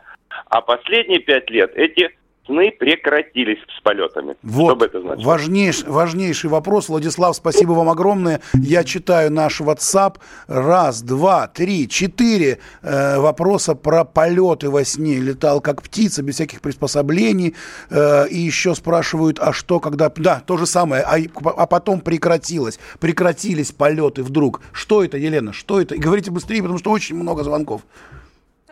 А 0.50 0.62
последние 0.62 1.20
пять 1.20 1.50
лет 1.50 1.72
эти 1.76 2.16
сны 2.48 2.72
прекратились 2.72 3.60
с 3.78 3.82
полетами. 3.82 4.36
Вот, 4.42 4.78
Что 4.78 4.86
это 4.86 5.02
значит? 5.02 5.26
Важнейший, 5.26 5.90
важнейший 5.90 6.50
вопрос. 6.50 6.90
Владислав, 6.90 7.36
спасибо 7.36 7.74
вам 7.74 7.90
огромное. 7.90 8.42
Я 8.54 8.84
читаю 8.84 9.32
наш 9.32 9.62
WhatsApp. 9.62 10.16
Раз, 10.48 11.02
два, 11.02 11.48
три, 11.48 11.88
четыре 11.88 12.60
э, 12.82 13.20
вопроса 13.20 13.76
про 13.76 14.04
полеты 14.04 14.70
во 14.70 14.84
сне. 14.84 15.18
Летал 15.18 15.62
как 15.62 15.82
птица, 15.82 16.24
без 16.24 16.36
всяких 16.36 16.62
приспособлений. 16.62 17.56
Э, 17.90 18.28
и 18.28 18.40
еще 18.40 18.74
спрашивают, 18.74 19.40
а 19.40 19.54
что, 19.54 19.80
когда... 19.80 20.12
Да, 20.16 20.42
то 20.46 20.58
же 20.58 20.66
самое. 20.66 21.04
А, 21.04 21.18
а 21.46 21.68
потом 21.68 22.00
прекратилось. 22.02 22.80
Прекратились 23.00 23.72
полеты 23.72 24.24
вдруг. 24.24 24.62
Что 24.72 25.04
это, 25.04 25.18
Елена? 25.18 25.54
Что 25.54 25.80
это? 25.82 25.96
И 25.96 26.00
говорите 26.00 26.32
быстрее, 26.32 26.62
потому 26.62 26.80
что 26.80 26.92
очень 26.92 27.16
много 27.16 27.44
звонков 27.44 27.82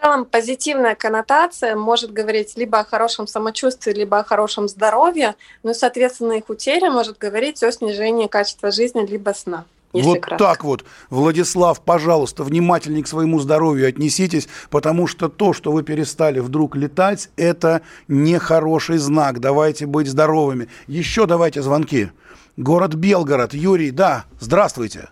целом 0.06 0.26
позитивная 0.26 0.94
коннотация 0.94 1.76
может 1.76 2.12
говорить 2.12 2.56
либо 2.58 2.80
о 2.80 2.86
хорошем 2.86 3.26
самочувствии, 3.26 3.92
либо 3.92 4.20
о 4.20 4.24
хорошем 4.24 4.68
здоровье, 4.68 5.36
но, 5.64 5.74
соответственно, 5.74 6.34
их 6.34 6.48
утеря 6.48 6.92
может 6.92 7.18
говорить 7.18 7.64
о 7.64 7.72
снижении 7.72 8.28
качества 8.28 8.70
жизни, 8.72 9.04
либо 9.06 9.32
сна. 9.32 9.66
Вот 9.94 10.20
кратко. 10.20 10.44
так 10.44 10.64
вот, 10.64 10.84
Владислав, 11.10 11.82
пожалуйста, 11.82 12.44
внимательнее 12.44 13.04
к 13.04 13.08
своему 13.08 13.40
здоровью 13.40 13.88
отнеситесь, 13.88 14.48
потому 14.70 15.08
что 15.08 15.30
то, 15.30 15.54
что 15.54 15.72
вы 15.72 15.84
перестали 15.84 16.40
вдруг 16.40 16.76
летать, 16.76 17.30
это 17.38 17.82
нехороший 18.08 18.98
знак. 18.98 19.40
Давайте 19.40 19.86
быть 19.86 20.08
здоровыми. 20.08 20.68
Еще 20.88 21.26
давайте 21.26 21.62
звонки. 21.62 22.12
Город 22.58 22.94
Белгород. 22.94 23.54
Юрий, 23.54 23.92
да, 23.92 24.26
здравствуйте. 24.40 25.10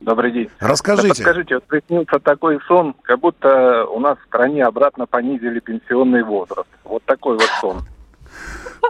Добрый 0.00 0.32
день. 0.32 0.48
Расскажите. 0.58 1.08
Да 1.08 1.14
подскажите, 1.14 1.54
вот 1.56 1.64
приснился 1.64 2.18
такой 2.20 2.58
сон, 2.66 2.94
как 3.02 3.20
будто 3.20 3.84
у 3.84 4.00
нас 4.00 4.18
в 4.18 4.26
стране 4.26 4.64
обратно 4.64 5.06
понизили 5.06 5.60
пенсионный 5.60 6.22
возраст. 6.22 6.68
Вот 6.84 7.02
такой 7.04 7.34
вот 7.34 7.48
сон. 7.60 7.82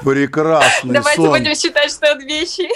Прекрасный 0.04 0.94
Давайте 0.94 1.20
сон. 1.20 1.30
будем 1.30 1.54
считать, 1.54 1.90
что 1.90 2.06
это 2.06 2.24
вещи. 2.24 2.68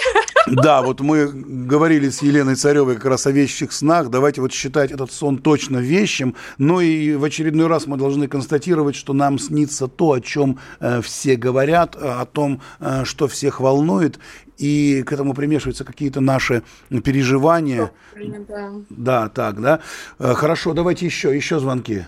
Да, 0.47 0.83
вот 0.83 0.99
мы 0.99 1.27
говорили 1.27 2.09
с 2.09 2.21
Еленой 2.21 2.55
Царевой 2.55 2.95
как 2.95 3.05
раз 3.05 3.25
о 3.25 3.31
вещих 3.31 3.71
снах. 3.71 4.09
Давайте 4.09 4.41
вот 4.41 4.53
считать 4.53 4.91
этот 4.91 5.11
сон 5.11 5.39
точно 5.39 5.77
вещим. 5.77 6.35
Но 6.59 6.81
и 6.81 7.15
в 7.15 7.23
очередной 7.23 7.67
раз 7.67 7.87
мы 7.87 7.97
должны 7.97 8.27
констатировать, 8.27 8.95
что 8.95 9.13
нам 9.13 9.39
снится 9.39 9.87
то, 9.87 10.11
о 10.11 10.21
чем 10.21 10.59
э, 10.79 11.01
все 11.01 11.35
говорят, 11.35 11.95
о 11.95 12.25
том, 12.25 12.61
э, 12.79 13.05
что 13.05 13.27
всех 13.27 13.59
волнует 13.59 14.19
и 14.57 15.03
к 15.03 15.11
этому 15.11 15.33
примешиваются 15.33 15.83
какие-то 15.83 16.21
наши 16.21 16.63
переживания. 17.03 17.91
Да. 18.47 18.71
да, 18.89 19.29
так, 19.29 19.61
да. 19.61 19.79
Э, 20.19 20.33
хорошо, 20.33 20.73
давайте 20.73 21.05
еще, 21.05 21.35
еще 21.35 21.59
звонки. 21.59 22.05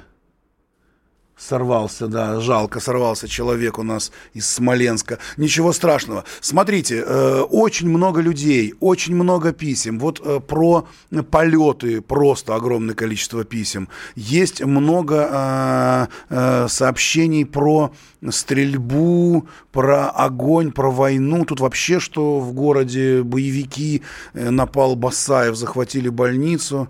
Сорвался, 1.38 2.07
да, 2.07 2.39
жалко, 2.39 2.79
сорвался 2.79 3.27
человек 3.27 3.77
у 3.77 3.83
нас 3.83 4.11
из 4.33 4.49
Смоленска. 4.49 5.19
Ничего 5.38 5.71
страшного. 5.71 6.23
Смотрите, 6.41 7.03
э, 7.05 7.41
очень 7.41 7.88
много 7.89 8.21
людей, 8.21 8.73
очень 8.79 9.15
много 9.15 9.53
писем. 9.53 9.99
Вот 9.99 10.19
э, 10.25 10.39
про 10.39 10.88
полеты 11.29 12.01
просто 12.01 12.55
огромное 12.55 12.95
количество 12.95 13.43
писем. 13.43 13.88
Есть 14.15 14.63
много 14.63 15.29
э, 15.29 16.07
э, 16.29 16.67
сообщений 16.69 17.45
про 17.45 17.91
стрельбу, 18.31 19.47
про 19.71 20.09
огонь, 20.09 20.71
про 20.71 20.89
войну. 20.89 21.45
Тут 21.45 21.59
вообще 21.59 21.99
что 21.99 22.39
в 22.39 22.51
городе 22.53 23.21
боевики, 23.21 24.01
э, 24.33 24.49
напал 24.49 24.95
Басаев, 24.95 25.55
захватили 25.55 26.09
больницу. 26.09 26.88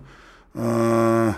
Э, 0.54 1.34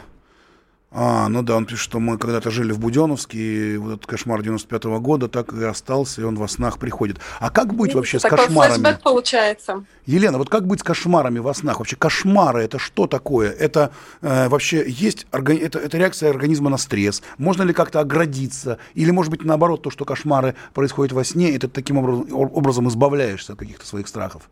а, 0.93 1.29
ну 1.29 1.43
да, 1.43 1.57
он 1.57 1.67
пишет, 1.67 1.85
что 1.85 2.01
мы 2.01 2.19
когда-то 2.19 2.51
жили 2.51 2.73
в 2.73 2.81
Буденовске, 2.81 3.39
и 3.39 3.77
вот 3.77 3.93
этот 3.93 4.07
кошмар 4.07 4.41
95-го 4.41 4.99
года 4.99 5.29
так 5.29 5.53
и 5.53 5.63
остался, 5.63 6.21
и 6.21 6.25
он 6.25 6.35
во 6.35 6.49
снах 6.49 6.79
приходит. 6.79 7.21
А 7.39 7.51
как 7.51 7.75
быть 7.75 7.95
вообще 7.95 8.19
с 8.19 8.23
кошмарами? 8.23 8.75
флешбэк 8.75 9.03
получается. 9.03 9.85
Елена, 10.07 10.39
вот 10.39 10.51
как 10.51 10.67
быть 10.67 10.81
с 10.81 10.83
кошмарами 10.83 11.39
во 11.39 11.55
снах? 11.55 11.79
Вообще 11.79 11.95
кошмары 11.95 12.65
это 12.65 12.81
что 12.81 13.07
такое? 13.07 13.53
Это 13.53 13.93
э, 14.21 14.49
вообще 14.49 14.85
есть 14.89 15.29
органи- 15.31 15.61
это, 15.61 15.79
это 15.79 15.97
реакция 15.97 16.31
организма 16.31 16.71
на 16.71 16.77
стресс? 16.77 17.23
Можно 17.39 17.63
ли 17.63 17.73
как-то 17.73 18.01
оградиться? 18.01 18.79
Или 18.95 19.13
может 19.13 19.31
быть 19.31 19.45
наоборот 19.45 19.83
то, 19.83 19.91
что 19.91 20.05
кошмары 20.05 20.57
происходят 20.75 21.13
во 21.13 21.23
сне, 21.23 21.51
и 21.51 21.59
ты 21.59 21.69
таким 21.69 21.99
образом, 21.99 22.27
образом 22.33 22.89
избавляешься 22.89 23.53
от 23.53 23.61
каких-то 23.61 23.87
своих 23.87 24.09
страхов? 24.09 24.51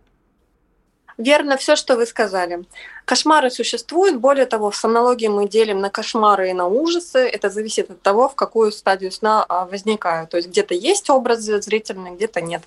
Верно 1.18 1.56
все, 1.56 1.74
что 1.74 1.96
вы 1.96 2.06
сказали. 2.06 2.64
Кошмары 3.04 3.50
существуют. 3.50 4.18
Более 4.18 4.46
того, 4.46 4.70
в 4.70 4.76
сомнологии 4.76 5.26
мы 5.26 5.48
делим 5.48 5.80
на 5.80 5.90
кошмары 5.90 6.50
и 6.50 6.52
на 6.52 6.68
ужасы. 6.68 7.18
Это 7.18 7.50
зависит 7.50 7.90
от 7.90 8.00
того, 8.02 8.28
в 8.28 8.36
какую 8.36 8.70
стадию 8.70 9.10
сна 9.10 9.44
а, 9.48 9.66
возникают. 9.66 10.30
То 10.30 10.36
есть 10.36 10.48
где-то 10.48 10.74
есть 10.74 11.10
образы 11.10 11.60
зрительные, 11.60 12.14
где-то 12.14 12.40
нет. 12.40 12.62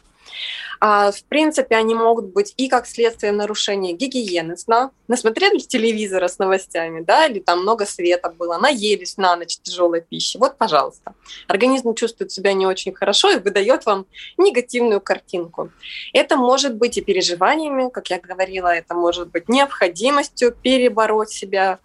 А, 0.84 1.12
в 1.12 1.24
принципе, 1.26 1.76
они 1.76 1.94
могут 1.94 2.34
быть 2.34 2.56
и 2.58 2.68
как 2.68 2.88
следствие 2.88 3.32
нарушения 3.32 3.94
гигиены 3.94 4.58
сна. 4.58 4.90
Насмотрели 5.08 5.60
телевизора 5.60 6.28
с 6.28 6.40
новостями, 6.40 7.02
да, 7.02 7.28
или 7.28 7.40
там 7.40 7.62
много 7.62 7.86
света 7.86 8.32
было, 8.32 8.58
наелись 8.58 9.16
на 9.18 9.36
ночь 9.36 9.60
тяжелой 9.62 10.02
пищи. 10.02 10.38
Вот, 10.38 10.58
пожалуйста. 10.58 11.14
Организм 11.48 11.94
чувствует 11.94 12.32
себя 12.32 12.54
не 12.54 12.66
очень 12.66 12.96
хорошо 12.96 13.30
и 13.30 13.38
выдает 13.38 13.86
вам 13.86 14.08
негативную 14.40 15.02
картинку. 15.02 15.70
Это 16.14 16.36
может 16.36 16.76
быть 16.76 16.98
и 16.98 17.02
переживаниями, 17.02 17.92
как 17.92 18.10
я 18.10 18.20
говорила, 18.20 18.70
это 18.70 18.96
может 18.96 19.30
быть 19.30 19.50
необходимостью 19.50 20.52
перебороть 20.52 21.30
себя, 21.30 21.78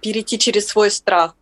перейти 0.00 0.38
через 0.38 0.68
свой 0.68 0.92
страх. 0.92 1.34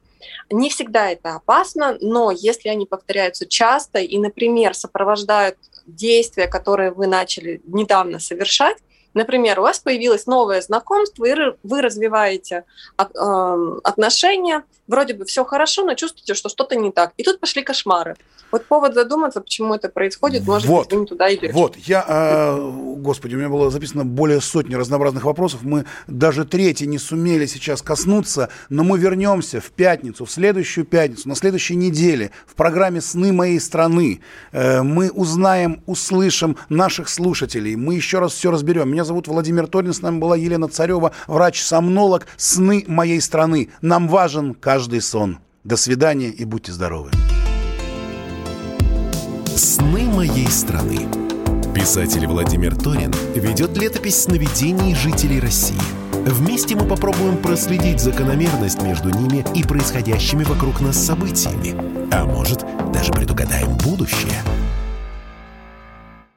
Не 0.50 0.70
всегда 0.70 1.10
это 1.10 1.34
опасно, 1.34 1.98
но 2.00 2.30
если 2.30 2.70
они 2.70 2.86
повторяются 2.86 3.44
часто 3.44 3.98
и, 3.98 4.16
например, 4.16 4.74
сопровождают 4.74 5.58
действия, 5.86 6.46
которые 6.46 6.90
вы 6.90 7.06
начали 7.06 7.60
недавно 7.66 8.18
совершать, 8.18 8.78
Например, 9.14 9.60
у 9.60 9.62
вас 9.62 9.78
появилось 9.78 10.26
новое 10.26 10.60
знакомство, 10.60 11.24
и 11.24 11.34
вы 11.62 11.80
развиваете 11.80 12.64
эм, 12.98 13.80
отношения, 13.84 14.64
вроде 14.86 15.14
бы 15.14 15.24
все 15.24 15.44
хорошо, 15.44 15.84
но 15.84 15.94
чувствуете, 15.94 16.34
что 16.34 16.48
что-то 16.48 16.76
не 16.76 16.90
так. 16.90 17.12
И 17.16 17.22
тут 17.22 17.40
пошли 17.40 17.62
кошмары. 17.62 18.16
Вот 18.54 18.66
повод 18.66 18.94
задуматься, 18.94 19.40
почему 19.40 19.74
это 19.74 19.88
происходит, 19.88 20.46
может 20.46 20.68
вот, 20.68 20.86
быть, 20.86 20.92
вы 20.92 21.00
не 21.00 21.06
туда 21.06 21.34
идете. 21.34 21.52
Вот, 21.52 21.76
я, 21.76 22.04
э, 22.06 22.70
господи, 22.98 23.34
у 23.34 23.38
меня 23.38 23.48
было 23.48 23.68
записано 23.68 24.04
более 24.04 24.40
сотни 24.40 24.76
разнообразных 24.76 25.24
вопросов. 25.24 25.62
Мы 25.62 25.86
даже 26.06 26.44
третий 26.44 26.86
не 26.86 26.98
сумели 26.98 27.46
сейчас 27.46 27.82
коснуться, 27.82 28.50
но 28.68 28.84
мы 28.84 28.96
вернемся 28.96 29.60
в 29.60 29.72
пятницу, 29.72 30.24
в 30.24 30.30
следующую 30.30 30.84
пятницу, 30.84 31.28
на 31.28 31.34
следующей 31.34 31.74
неделе 31.74 32.30
в 32.46 32.54
программе 32.54 33.00
«Сны 33.00 33.32
моей 33.32 33.58
страны». 33.58 34.20
Э, 34.52 34.82
мы 34.82 35.10
узнаем, 35.10 35.82
услышим 35.86 36.56
наших 36.68 37.08
слушателей. 37.08 37.74
Мы 37.74 37.96
еще 37.96 38.20
раз 38.20 38.34
все 38.34 38.52
разберем. 38.52 38.88
Меня 38.88 39.04
зовут 39.04 39.26
Владимир 39.26 39.66
Торин, 39.66 39.92
с 39.92 40.00
нами 40.00 40.18
была 40.20 40.36
Елена 40.36 40.68
Царева, 40.68 41.10
врач-сомнолог 41.26 42.28
«Сны 42.36 42.84
моей 42.86 43.20
страны». 43.20 43.70
Нам 43.80 44.06
важен 44.06 44.54
каждый 44.74 45.02
сон. 45.02 45.38
До 45.62 45.76
свидания 45.76 46.30
и 46.30 46.44
будьте 46.44 46.72
здоровы. 46.72 47.12
«Сны 49.54 50.02
моей 50.02 50.48
страны». 50.48 51.06
Писатель 51.72 52.26
Владимир 52.26 52.74
Торин 52.74 53.12
ведет 53.36 53.78
летопись 53.78 54.24
сновидений 54.24 54.96
жителей 54.96 55.38
России. 55.38 55.78
Вместе 56.26 56.74
мы 56.74 56.88
попробуем 56.88 57.36
проследить 57.36 58.00
закономерность 58.00 58.82
между 58.82 59.10
ними 59.10 59.46
и 59.54 59.62
происходящими 59.62 60.42
вокруг 60.42 60.80
нас 60.80 60.96
событиями. 60.96 61.76
А 62.12 62.24
может, 62.24 62.64
даже 62.92 63.12
предугадаем 63.12 63.76
будущее– 63.76 64.42